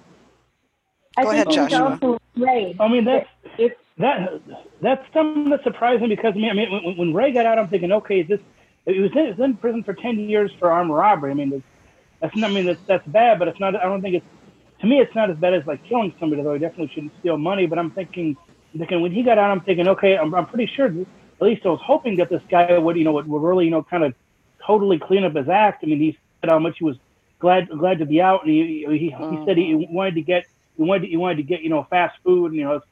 I 1.18 1.24
Go 1.24 1.30
think 1.32 1.48
ahead, 1.48 1.70
Joshua. 1.70 1.90
also 1.92 2.20
afraid. 2.36 2.76
I 2.80 2.88
mean, 2.88 3.06
that's 3.06 3.28
It's 3.58 3.76
that 4.00 4.42
that's 4.82 5.14
something 5.14 5.50
that 5.52 5.64
surprised 5.64 6.02
me 6.02 6.08
because 6.08 6.34
I 6.36 6.40
mean, 6.40 6.50
I 6.50 6.54
mean 6.54 6.72
when, 6.72 6.98
when 6.98 7.14
Ray 7.14 7.32
got 7.32 7.46
out, 7.46 7.60
I'm 7.60 7.68
thinking, 7.68 7.92
okay, 7.92 8.22
is 8.22 8.28
this 8.28 8.40
he 8.86 9.00
was 9.00 9.12
in, 9.12 9.18
he 9.26 9.30
was 9.30 9.40
in 9.40 9.56
prison 9.58 9.84
for 9.84 9.94
ten 9.94 10.20
years 10.20 10.52
for 10.60 10.72
armed 10.72 10.90
robbery. 10.92 11.32
I 11.32 11.34
mean, 11.36 11.50
that's, 11.52 11.64
that's 12.20 12.36
not, 12.36 12.50
I 12.50 12.54
mean 12.54 12.66
that's 12.66 12.82
that's 12.88 13.08
bad, 13.08 13.38
but 13.40 13.48
it's 13.48 13.60
not. 13.60 13.76
I 13.76 13.84
don't 13.84 14.02
think 14.02 14.16
it's 14.16 14.26
to 14.82 14.88
me, 14.88 15.00
it's 15.00 15.14
not 15.16 15.30
as 15.30 15.38
bad 15.38 15.54
as 15.54 15.66
like 15.68 15.84
killing 15.86 16.14
somebody. 16.20 16.42
Though 16.42 16.54
he 16.54 16.60
definitely 16.60 16.92
shouldn't 16.94 17.14
steal 17.20 17.38
money. 17.38 17.68
But 17.68 17.78
I'm 17.80 17.92
thinking, 17.92 18.36
thinking 18.76 19.02
when 19.02 19.12
he 19.12 19.22
got 19.22 19.38
out, 19.38 19.52
I'm 19.52 19.62
thinking, 19.62 19.88
okay, 19.90 20.18
I'm, 20.18 20.34
I'm 20.34 20.46
pretty 20.48 20.66
sure. 20.76 20.88
At 20.88 20.96
least 21.48 21.66
I 21.66 21.70
was 21.70 21.82
hoping 21.84 22.18
that 22.18 22.30
this 22.30 22.42
guy 22.50 22.76
would, 22.78 22.96
you 22.98 23.04
know, 23.04 23.12
would, 23.14 23.28
would 23.28 23.42
really, 23.44 23.66
you 23.66 23.72
know, 23.72 23.84
kind 23.84 24.04
of 24.04 24.14
totally 24.66 25.00
clean 25.00 25.24
up 25.24 25.36
his 25.36 25.50
act. 25.50 25.84
I 25.84 25.88
mean, 25.88 26.00
he 26.00 26.18
said 26.42 26.50
how 26.52 26.60
much 26.60 26.78
he 26.80 26.86
was 26.86 26.98
glad 27.40 27.70
glad 27.70 28.00
to 28.00 28.06
be 28.06 28.22
out, 28.22 28.46
and 28.46 28.52
he 28.52 28.86
he, 28.90 29.10
he 29.10 29.46
said 29.46 29.58
he 29.58 29.88
wanted 29.90 30.16
to 30.16 30.22
get 30.22 30.46
he 30.78 30.84
wanted 30.84 31.02
to, 31.02 31.08
he 31.08 31.18
wanted 31.18 31.38
to 31.38 31.44
get 31.44 31.62
you 31.62 31.70
know 31.70 31.86
fast 31.90 32.18
food 32.24 32.48
and 32.48 32.56
you 32.56 32.64
know 32.64 32.74
his 32.74 32.84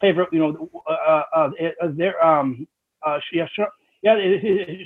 favorite 0.00 0.28
you 0.32 0.38
know 0.38 0.70
uh, 0.86 0.92
uh, 0.92 1.24
uh, 1.36 1.50
uh 1.82 1.88
their 1.92 2.24
um 2.24 2.66
uh 3.04 3.18
yeah 3.32 3.46
yeah 4.02 4.14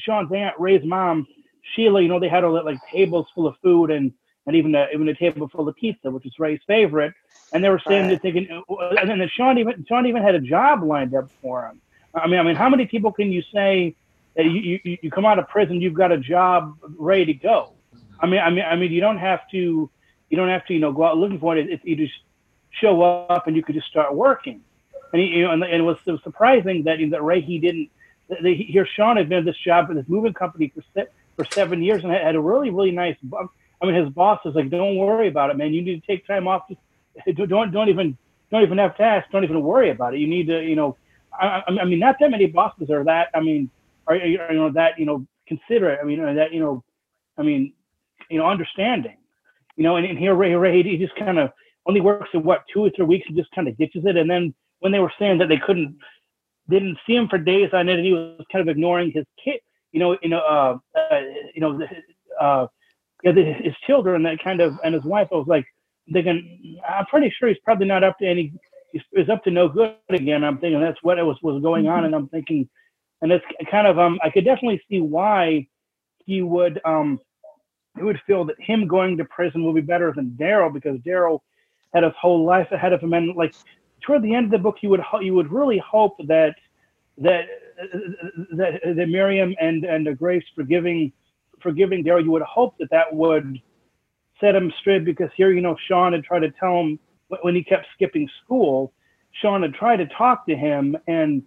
Sean's 0.01 0.31
aunt 0.33 0.55
Ray's 0.59 0.85
mom 0.85 1.27
Sheila 1.75 2.01
you 2.01 2.09
know 2.09 2.19
they 2.19 2.29
had 2.29 2.45
all 2.45 2.55
that 2.55 2.65
like 2.65 2.81
tables 2.93 3.27
full 3.35 3.47
of 3.47 3.55
food 3.63 3.91
and 3.91 4.13
and 4.47 4.57
even 4.57 4.75
a, 4.75 4.89
even 4.93 5.09
a 5.09 5.15
table 5.15 5.49
full 5.49 5.69
of 5.69 5.77
pizza 5.77 6.11
which 6.11 6.27
is 6.27 6.33
Ray's 6.39 6.61
favorite. 6.67 7.15
And 7.55 7.63
they 7.63 7.69
were 7.69 7.81
standing 7.81 8.09
there 8.09 8.19
thinking 8.19 8.49
uh, 8.51 8.89
and 9.01 9.09
then 9.09 9.31
Sean 9.37 9.59
even 9.59 9.85
Sean 9.87 10.07
even 10.07 10.23
had 10.23 10.35
a 10.35 10.41
job 10.41 10.83
lined 10.83 11.15
up 11.15 11.29
for 11.41 11.67
him. 11.67 11.81
I 12.15 12.27
mean 12.27 12.41
I 12.41 12.43
mean 12.43 12.57
how 12.57 12.69
many 12.69 12.87
people 12.87 13.13
can 13.13 13.31
you 13.31 13.43
say 13.55 13.95
you 14.37 14.81
you, 14.85 14.99
you 15.03 15.11
come 15.11 15.25
out 15.27 15.39
of 15.39 15.49
prison 15.49 15.81
you've 15.81 15.95
got 15.95 16.13
a 16.13 16.19
job 16.19 16.77
ready 16.97 17.27
to 17.27 17.35
go 17.35 17.73
I 18.21 18.27
mean 18.27 18.41
I 18.41 18.51
mean 18.51 18.65
I 18.65 18.77
mean 18.77 18.93
you 18.93 19.01
don't 19.01 19.19
have 19.19 19.41
to 19.51 19.91
you 20.31 20.37
don't 20.37 20.49
have 20.49 20.67
to 20.67 20.75
you 20.75 20.81
know 20.81 20.93
go 20.93 21.05
out 21.05 21.19
looking 21.19 21.39
for 21.39 21.57
it 21.57 21.71
it's 21.71 21.85
you 21.85 21.97
just 21.97 22.15
show 22.71 23.03
up 23.03 23.47
and 23.47 23.55
you 23.55 23.63
could 23.63 23.75
just 23.75 23.89
start 23.89 24.15
working 24.15 24.63
and 25.13 25.23
you 25.23 25.43
know, 25.43 25.53
and, 25.53 25.63
and 25.63 25.75
it 25.75 25.83
was, 25.83 25.99
it 26.07 26.13
was 26.13 26.23
surprising 26.23 26.85
that 26.85 26.99
that 27.11 27.23
Ray 27.23 27.41
he 27.41 27.59
didn't. 27.59 27.91
That 28.29 28.41
he, 28.43 28.65
here, 28.65 28.87
Sean 28.87 29.17
had 29.17 29.29
been 29.29 29.41
at 29.41 29.45
this 29.45 29.59
job 29.59 29.91
at 29.91 29.97
this 29.97 30.09
moving 30.09 30.33
company 30.33 30.73
for 30.75 30.83
se- 30.95 31.11
for 31.37 31.45
seven 31.45 31.83
years 31.83 32.03
and 32.03 32.13
had, 32.13 32.35
a 32.35 32.41
really 32.41 32.71
really 32.71 32.91
nice. 32.91 33.17
I 33.81 33.87
mean, 33.87 33.95
his 33.95 34.09
boss 34.11 34.41
is 34.45 34.55
like, 34.55 34.71
"Don't 34.71 34.97
worry 34.97 35.29
about 35.29 35.51
it, 35.51 35.57
man. 35.57 35.75
You 35.75 35.83
need 35.83 36.01
to 36.01 36.07
take 36.07 36.27
time 36.27 36.49
off. 36.49 36.69
Just 36.69 36.81
don't 37.49 37.73
don't 37.73 37.89
even 37.89 38.17
don't 38.51 38.63
even 38.63 38.79
have 38.79 38.97
to 38.97 39.03
ask. 39.03 39.31
Don't 39.31 39.45
even 39.45 39.63
worry 39.63 39.91
about 39.91 40.15
it. 40.15 40.21
You 40.21 40.29
need 40.29 40.47
to, 40.47 40.63
you 40.63 40.77
know. 40.77 40.97
I 41.39 41.63
I 41.67 41.85
mean, 41.85 41.99
not 41.99 42.17
that 42.21 42.31
many 42.31 42.47
bosses 42.47 42.91
are 42.91 43.05
that. 43.05 43.29
I 43.35 43.41
mean, 43.41 43.71
are 44.07 44.17
you 44.17 44.39
know 44.39 44.71
that 44.73 44.99
you 44.99 45.07
know 45.07 45.27
considerate. 45.47 46.01
I 46.01 46.05
mean, 46.05 46.21
that 46.35 46.53
you 46.53 46.61
know, 46.61 46.85
I 47.39 47.43
mean, 47.43 47.73
you 48.31 48.39
know, 48.39 48.47
understanding. 48.47 49.17
You 49.77 49.85
know, 49.85 49.97
and, 49.97 50.07
and 50.07 50.19
here 50.19 50.35
Ray 50.35 50.55
Ray 50.55 50.83
he 50.83 50.97
just 50.99 51.17
kind 51.17 51.39
of 51.39 51.51
only 51.87 52.01
works 52.01 52.31
in 52.35 52.43
what 52.43 52.65
two 52.73 52.85
or 52.85 52.91
three 52.91 53.07
weeks 53.07 53.27
and 53.29 53.37
just 53.37 53.51
kind 53.55 53.69
of 53.69 53.77
ditches 53.77 54.05
it, 54.07 54.17
and 54.17 54.31
then 54.31 54.55
when 54.81 54.93
they 54.93 54.99
were 54.99 55.13
saying 55.19 55.39
that 55.39 55.49
they 55.49 55.59
couldn't 55.59 55.97
didn't 56.69 56.99
see 57.07 57.15
him 57.15 57.29
for 57.29 57.39
days 57.39 57.71
on 57.73 57.89
end, 57.89 57.99
and 57.99 58.07
he 58.07 58.13
was 58.13 58.45
kind 58.51 58.63
of 58.63 58.69
ignoring 58.69 59.13
his 59.13 59.25
kid, 59.43 59.61
you 59.93 60.01
know, 60.01 60.17
you 60.23 60.29
know, 60.29 60.39
uh, 60.39 60.79
uh 60.97 61.21
you 61.55 61.61
know, 61.61 61.81
uh, 62.41 62.67
his 63.23 63.75
children, 63.87 64.23
that 64.25 64.43
kind 64.43 64.61
of, 64.61 64.79
and 64.85 64.95
his 64.95 65.05
wife. 65.05 65.29
I 65.33 65.37
was 65.37 65.47
like 65.47 65.65
thinking, 66.13 66.81
I'm 66.89 67.07
pretty 67.07 67.33
sure 67.39 67.49
he's 67.49 67.59
probably 67.65 67.87
not 67.87 68.05
up 68.05 68.19
to 68.19 68.27
any, 68.27 68.53
he's 68.93 69.29
up 69.29 69.45
to 69.45 69.51
no 69.51 69.69
good 69.69 69.95
again. 70.09 70.45
I'm 70.45 70.59
thinking 70.59 70.81
that's 70.81 71.03
what 71.03 71.19
it 71.19 71.23
was 71.23 71.37
was 71.43 71.63
going 71.63 71.89
on, 71.89 72.05
and 72.05 72.15
I'm 72.15 72.29
thinking, 72.29 72.69
and 73.23 73.33
it's 73.33 73.45
kind 73.71 73.87
of, 73.87 73.99
um, 73.99 74.19
I 74.23 74.31
could 74.31 74.45
definitely 74.45 74.83
see 74.91 75.01
why 75.01 75.67
he 76.27 76.43
would, 76.43 76.81
um, 76.85 77.19
he 77.97 78.03
would 78.03 78.21
feel 78.27 78.45
that 78.47 78.61
him 78.61 78.87
going 78.87 79.17
to 79.17 79.25
prison 79.25 79.65
will 79.65 79.73
be 79.73 79.81
better 79.81 80.13
than 80.15 80.37
Daryl 80.39 80.73
because 80.73 80.99
Daryl 81.01 81.41
had 81.95 82.05
his 82.05 82.13
whole 82.21 82.45
life 82.45 82.69
ahead 82.73 82.93
of 82.93 83.01
him, 83.01 83.13
and 83.13 83.37
like 83.37 83.55
toward 84.03 84.23
the 84.23 84.35
end 84.35 84.47
of 84.47 84.51
the 84.51 84.59
book, 84.59 84.77
you 84.81 84.89
would 84.91 85.03
you 85.21 85.35
would 85.35 85.53
really 85.53 85.79
hope 85.79 86.17
that 86.27 86.55
that 87.19 87.45
that 88.53 88.81
that 88.97 89.09
Miriam 89.09 89.55
and 89.61 89.85
and 89.85 90.19
Grace 90.19 90.45
forgiving 90.55 91.13
forgiving 91.63 92.03
Daryl, 92.03 92.25
you 92.25 92.31
would 92.33 92.43
hope 92.43 92.77
that 92.79 92.91
that 92.91 93.15
would 93.15 93.61
set 94.41 94.55
him 94.55 94.73
straight 94.81 95.05
because 95.05 95.31
here, 95.37 95.53
you 95.53 95.61
know, 95.61 95.77
Sean 95.87 96.13
had 96.13 96.25
tried 96.25 96.41
to 96.41 96.51
tell 96.53 96.81
him 96.81 96.99
when 97.43 97.55
he 97.55 97.63
kept 97.63 97.87
skipping 97.95 98.29
school. 98.45 98.93
Sean 99.41 99.63
had 99.63 99.75
tried 99.75 99.97
to 99.97 100.07
talk 100.07 100.47
to 100.47 100.57
him, 100.57 100.97
and 101.07 101.43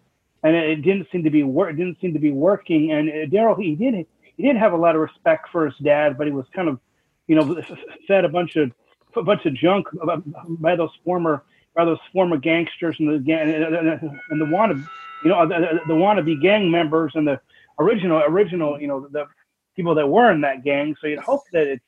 and 0.46 0.56
it 0.56 0.84
didn't 0.84 1.08
seem 1.12 1.24
to 1.24 1.32
be 1.32 1.44
wor- 1.44 1.70
it 1.70 1.76
didn't 1.76 2.00
seem 2.00 2.14
to 2.14 2.20
be 2.20 2.32
working. 2.32 2.92
And 2.92 3.10
uh, 3.10 3.14
Daryl, 3.36 3.60
he 3.60 3.76
did 3.76 4.06
he 4.38 4.44
did 4.44 4.56
have 4.56 4.74
a 4.74 4.78
lot 4.78 4.96
of 4.96 5.02
respect 5.02 5.50
for 5.52 5.66
his 5.66 5.76
dad, 5.82 6.18
but 6.18 6.28
he 6.28 6.34
was 6.34 6.46
kind 6.54 6.70
of, 6.70 6.80
you 7.28 7.36
know, 7.36 7.62
fed 8.08 8.26
a 8.26 8.30
bunch 8.30 8.56
of 8.56 8.72
a 9.16 9.24
bunch 9.24 9.46
of 9.46 9.56
junk 9.56 9.88
by 10.48 10.76
those 10.76 10.92
former 11.04 11.44
by 11.76 11.84
those 11.84 12.00
former 12.14 12.38
gangsters 12.38 12.96
and 13.00 13.10
the 13.10 13.34
and 13.34 14.42
the 14.42 14.46
wannabe, 14.46 14.88
you 15.24 15.30
know, 15.30 15.48
the, 15.48 15.82
the 15.88 15.94
wannabe 15.94 16.40
gang 16.42 16.70
members 16.70 17.14
and 17.16 17.28
the 17.28 17.40
original 17.80 18.22
original, 18.28 18.80
you 18.80 18.88
know, 18.88 19.08
the 19.08 19.26
people 19.76 19.96
that 19.96 20.08
were 20.08 20.32
in 20.32 20.42
that 20.42 20.64
gang. 20.64 20.96
So 21.02 21.08
you'd 21.08 21.20
hope 21.20 21.42
that 21.54 21.68
it's 21.68 21.84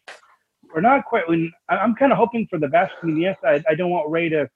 we're 0.73 0.81
not 0.81 1.05
quite. 1.05 1.29
When 1.29 1.51
I'm 1.69 1.95
kind 1.95 2.11
of 2.11 2.17
hoping 2.17 2.47
for 2.47 2.57
the 2.59 2.67
best. 2.67 2.93
I 3.01 3.05
mean, 3.05 3.17
yes, 3.17 3.37
I, 3.43 3.63
I 3.69 3.75
don't 3.75 3.91
want 3.91 4.09
Ray 4.09 4.29
to. 4.29 4.49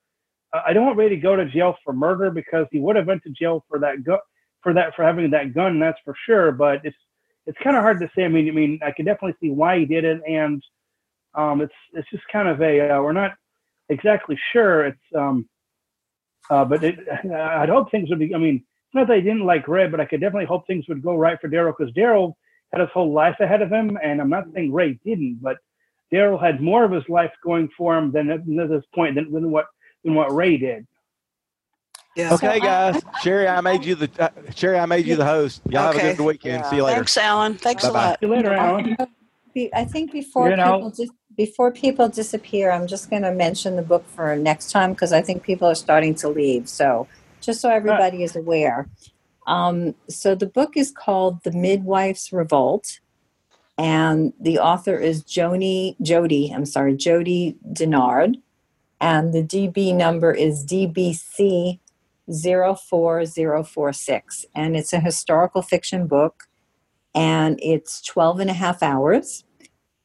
I 0.54 0.74
don't 0.74 0.86
want 0.86 0.98
Ray 0.98 1.10
to 1.10 1.16
go 1.16 1.36
to 1.36 1.46
jail 1.46 1.76
for 1.84 1.94
murder 1.94 2.30
because 2.30 2.68
he 2.72 2.80
would 2.80 2.96
have 2.96 3.08
went 3.08 3.24
to 3.24 3.30
jail 3.30 3.64
for 3.70 3.80
that 3.80 4.04
gu- 4.04 4.18
for 4.62 4.74
that 4.74 4.96
for 4.96 5.04
having 5.04 5.30
that 5.32 5.54
gun. 5.54 5.80
That's 5.80 6.00
for 6.04 6.16
sure. 6.26 6.52
But 6.52 6.82
it's 6.84 6.98
it's 7.46 7.58
kind 7.64 7.76
of 7.76 7.84
hard 7.84 8.00
to 8.00 8.10
say. 8.16 8.26
I 8.26 8.28
mean, 8.28 8.48
I 8.48 8.52
mean, 8.52 8.80
I 8.86 8.92
can 8.92 9.06
definitely 9.06 9.36
see 9.42 9.50
why 9.50 9.80
he 9.80 9.86
did 9.86 10.04
it, 10.04 10.22
and 10.28 10.64
um, 11.36 11.62
it's 11.62 11.74
it's 11.94 12.10
just 12.12 12.24
kind 12.32 12.48
of 12.48 12.62
a 12.62 12.90
uh, 12.90 13.02
we're 13.02 13.14
not 13.14 13.34
exactly 13.90 14.38
sure. 14.52 14.88
It's 14.88 15.00
um, 15.16 15.48
uh, 16.50 16.66
but 16.66 16.84
it, 16.84 17.00
I'd 17.34 17.70
hope 17.70 17.92
things 17.92 18.10
would 18.10 18.20
be. 18.20 18.36
I 18.36 18.38
mean, 18.38 18.56
it's 18.56 18.96
not 18.96 19.08
that 19.08 19.14
I 19.14 19.22
didn't 19.22 19.46
like 19.46 19.68
Ray, 19.68 19.88
but 19.88 20.00
I 20.00 20.06
could 20.06 20.22
definitely 20.22 20.46
hope 20.48 20.68
things 20.68 20.86
would 20.90 21.02
go 21.02 21.16
right 21.16 21.40
for 21.40 21.50
Daryl 21.50 21.74
because 21.78 21.94
Daryl 21.94 22.34
had 22.72 22.82
his 22.82 22.90
whole 22.94 23.14
life 23.14 23.36
ahead 23.40 23.62
of 23.62 23.72
him, 23.72 23.98
and 24.04 24.22
I'm 24.22 24.30
not 24.30 24.46
saying 24.54 24.72
Ray 24.72 25.00
didn't, 25.06 25.40
but 25.42 25.58
Daryl 26.14 26.42
had 26.42 26.62
more 26.62 26.84
of 26.84 26.92
his 26.92 27.08
life 27.08 27.32
going 27.44 27.70
for 27.78 27.98
him 27.98 28.12
than 28.12 28.30
at 28.30 28.46
this 28.46 28.84
point 28.94 29.16
than, 29.16 29.32
than 29.32 29.52
what 29.52 29.66
than 30.04 30.16
what 30.16 30.34
Ray 30.34 30.58
did. 30.58 30.88
Yeah. 32.16 32.34
Okay, 32.34 32.60
guys. 32.60 33.02
Sherry, 33.22 33.48
I 33.48 33.62
made 33.62 33.86
you 33.86 33.96
the 33.96 34.10
uh, 34.20 34.30
Sherry. 34.54 34.78
I 34.78 34.86
made 34.86 35.06
you 35.06 35.16
the 35.16 35.26
host. 35.26 35.62
Y'all 35.70 35.90
Okay. 35.90 36.00
have 36.08 36.14
a 36.16 36.18
good 36.18 36.26
weekend. 36.26 36.64
Yeah. 36.64 36.70
See 36.70 36.76
you 36.78 36.84
later. 36.84 36.98
Thanks, 36.98 37.18
Alan. 37.18 37.54
Thanks 37.56 37.84
a 37.86 37.88
Bye-bye. 37.88 38.06
lot. 38.10 38.20
See 38.20 38.26
you 38.26 38.32
later, 38.36 38.54
Alan. 38.54 38.98
I 39.74 39.86
think 39.86 40.12
before 40.12 40.50
You 40.50 40.58
know- 40.58 40.76
people 40.78 40.90
dis- 40.92 41.10
before 41.38 41.72
people 41.72 42.10
disappear, 42.10 42.72
I'm 42.72 42.86
just 42.88 43.10
going 43.10 43.22
to 43.22 43.32
mention 43.32 43.78
the 43.78 43.82
book 43.82 44.06
for 44.10 44.36
next 44.36 44.72
time 44.72 44.92
because 44.92 45.14
I 45.14 45.22
think 45.22 45.44
people 45.44 45.68
are 45.70 45.76
starting 45.76 46.14
to 46.16 46.28
leave. 46.28 46.68
So 46.68 47.08
just 47.40 47.62
so 47.62 47.70
everybody 47.70 48.24
is 48.24 48.36
aware. 48.36 48.90
Um, 49.48 49.96
so 50.10 50.36
the 50.36 50.46
book 50.46 50.76
is 50.76 50.92
called 50.92 51.42
The 51.44 51.52
Midwife's 51.52 52.32
Revolt, 52.34 53.00
and 53.78 54.34
the 54.40 54.60
author 54.60 54.98
is 54.98 55.24
Joni 55.24 55.96
Jody. 56.02 56.52
I'm 56.54 56.66
sorry, 56.66 56.96
Jodi 56.96 57.56
Daynard, 57.72 58.36
and 59.02 59.34
the 59.34 59.44
DB 59.44 59.94
number 59.94 60.32
is 60.32 60.66
DBC 60.66 61.80
04046, 62.32 64.46
and 64.56 64.78
it's 64.78 64.94
a 64.94 65.02
historical 65.02 65.62
fiction 65.62 66.08
book, 66.08 66.44
and 67.14 67.60
it's 67.62 68.02
12 68.02 68.40
and 68.40 68.50
a 68.50 68.54
half 68.54 68.82
hours 68.82 69.44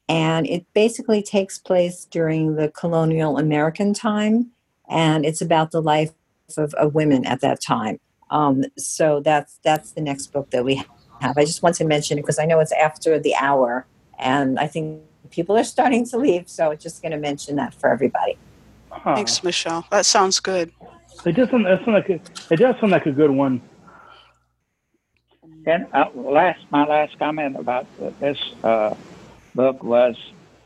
and 0.09 0.47
it 0.47 0.65
basically 0.73 1.21
takes 1.21 1.57
place 1.57 2.05
during 2.05 2.55
the 2.55 2.69
colonial 2.69 3.37
American 3.37 3.93
time, 3.93 4.51
and 4.89 5.25
it's 5.25 5.41
about 5.41 5.71
the 5.71 5.81
life 5.81 6.11
of, 6.57 6.73
of 6.75 6.95
women 6.95 7.25
at 7.25 7.41
that 7.41 7.61
time. 7.61 7.99
Um, 8.29 8.63
so 8.77 9.19
that's 9.19 9.59
that's 9.63 9.91
the 9.91 10.01
next 10.01 10.27
book 10.27 10.49
that 10.51 10.63
we 10.63 10.75
have. 11.21 11.37
I 11.37 11.45
just 11.45 11.61
want 11.61 11.75
to 11.77 11.85
mention 11.85 12.17
it 12.17 12.21
because 12.21 12.39
I 12.39 12.45
know 12.45 12.59
it's 12.59 12.71
after 12.71 13.19
the 13.19 13.35
hour, 13.35 13.85
and 14.17 14.57
I 14.59 14.67
think 14.67 15.01
people 15.29 15.57
are 15.57 15.63
starting 15.63 16.05
to 16.07 16.17
leave. 16.17 16.47
So 16.47 16.73
just 16.75 17.01
going 17.01 17.11
to 17.11 17.17
mention 17.17 17.57
that 17.57 17.73
for 17.73 17.89
everybody. 17.89 18.37
Huh. 19.03 19.15
Thanks, 19.15 19.43
Michelle. 19.43 19.85
That 19.91 20.05
sounds 20.05 20.39
good. 20.39 20.71
It 21.25 21.33
does 21.33 21.49
sound, 21.49 21.65
that 21.65 21.79
sound 21.79 21.93
like 21.93 22.09
a, 22.09 22.19
it 22.53 22.57
does 22.57 22.75
sound 22.79 22.91
like 22.91 23.05
a 23.05 23.11
good 23.11 23.31
one. 23.31 23.61
And 25.65 25.85
uh, 25.93 26.09
last, 26.15 26.59
my 26.71 26.85
last 26.85 27.19
comment 27.19 27.57
about 27.57 27.87
this 28.19 28.37
uh, 28.63 28.95
book 29.53 29.83
was, 29.83 30.15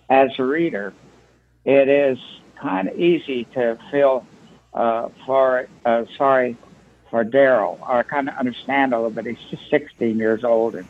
as 0.09 0.29
a 0.37 0.43
reader, 0.43 0.93
it 1.65 1.87
is 1.87 2.19
kind 2.55 2.87
of 2.87 2.99
easy 2.99 3.45
to 3.53 3.79
feel 3.89 4.25
uh, 4.73 5.09
for 5.25 5.67
uh, 5.85 6.05
sorry 6.17 6.55
for 7.09 7.25
Daryl, 7.25 7.79
or 7.87 8.03
kind 8.03 8.29
of 8.29 8.35
understand 8.35 8.93
a 8.93 8.97
little 8.97 9.11
bit. 9.11 9.25
He's 9.25 9.49
just 9.49 9.69
16 9.69 10.17
years 10.17 10.43
old, 10.43 10.75
and 10.75 10.87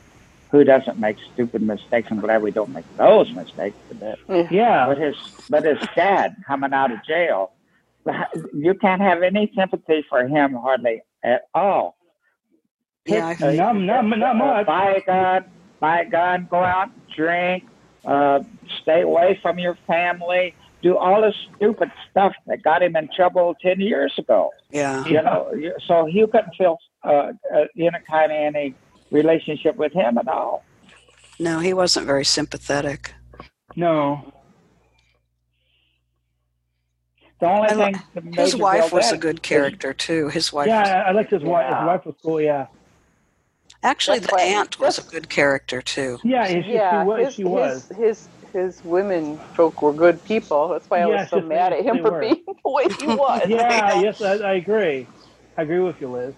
who 0.52 0.64
doesn't 0.66 1.00
make 1.00 1.18
stupid 1.34 1.62
mistakes? 1.62 2.10
I'm 2.12 2.20
glad 2.20 2.42
we 2.42 2.52
don't 2.52 2.72
make 2.72 2.86
those 2.98 3.32
mistakes 3.32 3.78
today. 3.90 4.48
Yeah. 4.52 4.86
But 4.88 4.98
his 4.98 5.16
but 5.50 5.64
his 5.64 5.80
dad 5.96 6.36
coming 6.46 6.74
out 6.74 6.92
of 6.92 7.04
jail, 7.06 7.54
you 8.54 8.74
can't 8.74 9.02
have 9.02 9.24
any 9.24 9.52
sympathy 9.56 10.06
for 10.10 10.28
him 10.28 10.54
hardly 10.54 11.02
at 11.24 11.44
all. 11.54 11.96
Yeah, 13.06 13.34
much. 14.58 14.68
buy 14.68 14.94
a 14.96 15.02
gun, 15.02 15.46
buy 15.80 16.02
a 16.02 16.10
gun, 16.10 16.48
go 16.52 16.58
out, 16.58 16.90
drink, 17.16 17.64
uh, 18.06 18.42
stay 18.82 19.02
away 19.02 19.40
from 19.42 19.58
your 19.58 19.76
family, 19.88 20.54
do 20.84 20.98
all 20.98 21.22
this 21.22 21.36
stupid 21.56 21.92
stuff 22.12 22.34
that 22.46 22.62
got 22.62 22.84
him 22.84 22.96
in 22.96 23.10
trouble 23.16 23.56
ten 23.62 23.80
years 23.80 24.14
ago. 24.18 24.52
Yeah. 24.70 25.06
You 25.06 25.22
know, 25.22 25.52
so 25.88 26.08
you 26.08 26.28
couldn't 26.28 26.56
feel 26.58 26.78
uh, 27.04 27.32
uh, 27.56 27.66
any 27.78 27.90
kind 28.08 28.32
of 28.32 28.38
any 28.38 28.76
relationship 29.12 29.76
with 29.76 29.94
him 29.94 30.18
at 30.18 30.28
all. 30.28 30.64
No, 31.40 31.60
he 31.60 31.74
wasn't 31.74 32.06
very 32.06 32.26
sympathetic. 32.26 33.14
No. 33.76 34.32
The 37.40 37.48
only 37.48 37.70
I 37.70 37.74
li- 37.74 37.94
thing 37.94 38.02
that 38.34 38.36
His 38.36 38.56
wife 38.56 38.90
feel 38.90 38.98
was 38.98 39.12
a 39.12 39.18
good 39.18 39.42
character 39.42 39.94
too. 39.94 40.28
His 40.30 40.54
wife. 40.54 40.68
Yeah, 40.68 40.82
was, 40.82 40.90
I, 40.90 41.02
I 41.02 41.12
liked 41.12 41.32
his 41.32 41.42
wife. 41.44 41.66
His 41.66 41.86
wife 41.88 42.06
was 42.06 42.16
cool. 42.24 42.40
Yeah. 42.42 42.68
actually, 43.84 44.20
That's 44.20 44.32
the 44.32 44.36
why- 44.38 44.44
aunt 44.44 44.80
was 44.80 45.00
a 45.00 45.04
good 45.10 45.28
character 45.30 45.82
too. 45.82 46.20
Yeah, 46.24 46.46
she, 46.48 46.60
yeah, 46.72 47.02
she 47.02 47.08
was. 47.08 47.26
his, 47.26 47.34
she 47.36 47.44
was. 47.44 47.88
his 47.90 47.98
his 47.98 48.28
his 48.54 48.84
women 48.84 49.38
folk 49.56 49.82
were 49.82 49.94
good 49.94 50.24
people. 50.26 50.68
That's 50.68 50.88
why 50.90 51.00
I 51.00 51.06
was 51.08 51.16
Yes, 51.22 51.30
so 51.32 51.38
yes, 51.38 51.46
mad 51.46 51.74
at 51.74 51.84
him 51.84 52.04
for 52.04 52.12
were. 52.12 52.20
being 52.20 52.44
the 52.64 52.70
way 52.70 52.84
he 53.00 53.08
was. 53.16 53.42
Yeah, 53.48 54.02
yes, 54.02 54.22
I, 54.22 54.34
I 54.36 54.54
agree. 54.56 55.08
I 55.58 55.64
agree 55.64 55.80
with 55.80 56.00
you, 56.00 56.10
Liz. 56.10 56.36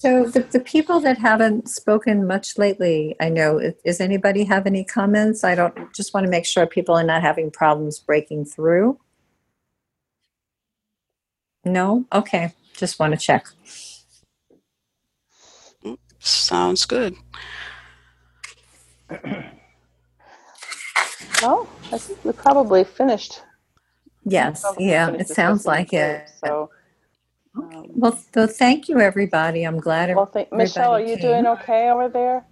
So 0.00 0.24
the, 0.24 0.40
the 0.40 0.60
people 0.60 0.98
that 1.00 1.18
haven't 1.18 1.68
spoken 1.68 2.26
much 2.26 2.56
lately, 2.56 3.14
I 3.20 3.28
know, 3.28 3.60
i- 3.60 3.74
does 3.84 4.00
anybody 4.00 4.44
have 4.44 4.66
any 4.66 4.82
comments? 4.82 5.44
I 5.44 5.54
don't, 5.54 5.92
just 5.94 6.14
want 6.14 6.24
to 6.24 6.30
make 6.30 6.46
sure 6.46 6.66
people 6.66 6.94
are 6.94 7.04
not 7.04 7.20
having 7.20 7.50
problems 7.50 7.98
breaking 7.98 8.46
through. 8.46 8.98
No? 11.66 12.06
Okay, 12.14 12.54
just 12.74 12.98
want 12.98 13.12
to 13.12 13.18
check. 13.18 13.46
Mm, 15.84 15.98
sounds 16.18 16.86
good. 16.86 17.14
Well, 21.42 21.66
I 21.90 21.96
think 21.96 22.22
we 22.22 22.32
probably 22.32 22.84
finished. 22.84 23.40
Yes, 24.24 24.60
probably 24.60 24.88
yeah, 24.90 25.06
finished 25.06 25.30
it 25.30 25.34
sounds 25.34 25.64
like 25.64 25.94
it. 25.94 26.28
So, 26.44 26.68
um, 27.56 27.86
Well, 27.94 28.18
so 28.34 28.46
thank 28.46 28.88
you, 28.88 29.00
everybody. 29.00 29.64
I'm 29.64 29.78
glad 29.78 30.14
well, 30.14 30.26
thank, 30.26 30.52
Michelle, 30.52 30.92
are 30.92 31.00
you 31.00 31.16
came. 31.16 31.44
doing 31.44 31.46
okay 31.46 31.90
over 31.90 32.08
there? 32.08 32.46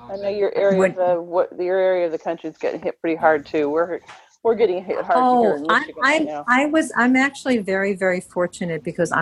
I 0.00 0.16
know 0.16 0.28
your 0.28 0.52
area 0.56 0.78
What- 0.78 0.90
of 0.90 0.96
the 0.96 1.22
what 1.22 1.60
your 1.60 1.78
area 1.78 2.06
of 2.06 2.12
the 2.12 2.18
country 2.18 2.50
is 2.50 2.58
getting 2.58 2.80
hit 2.80 3.00
pretty 3.00 3.16
hard 3.16 3.46
too. 3.46 3.70
We're 3.70 4.00
we're 4.42 4.56
getting 4.56 4.84
hit 4.84 4.96
hard 5.04 5.18
here 5.40 5.52
Oh, 5.52 5.56
in 5.56 5.66
I, 5.70 5.80
Michigan 5.80 6.02
right 6.02 6.24
now. 6.24 6.44
I 6.48 6.66
was, 6.66 6.90
I'm 6.96 7.14
actually 7.14 7.58
very, 7.58 7.94
very 7.94 8.20
fortunate 8.20 8.82
because 8.82 9.12
I'm 9.12 9.20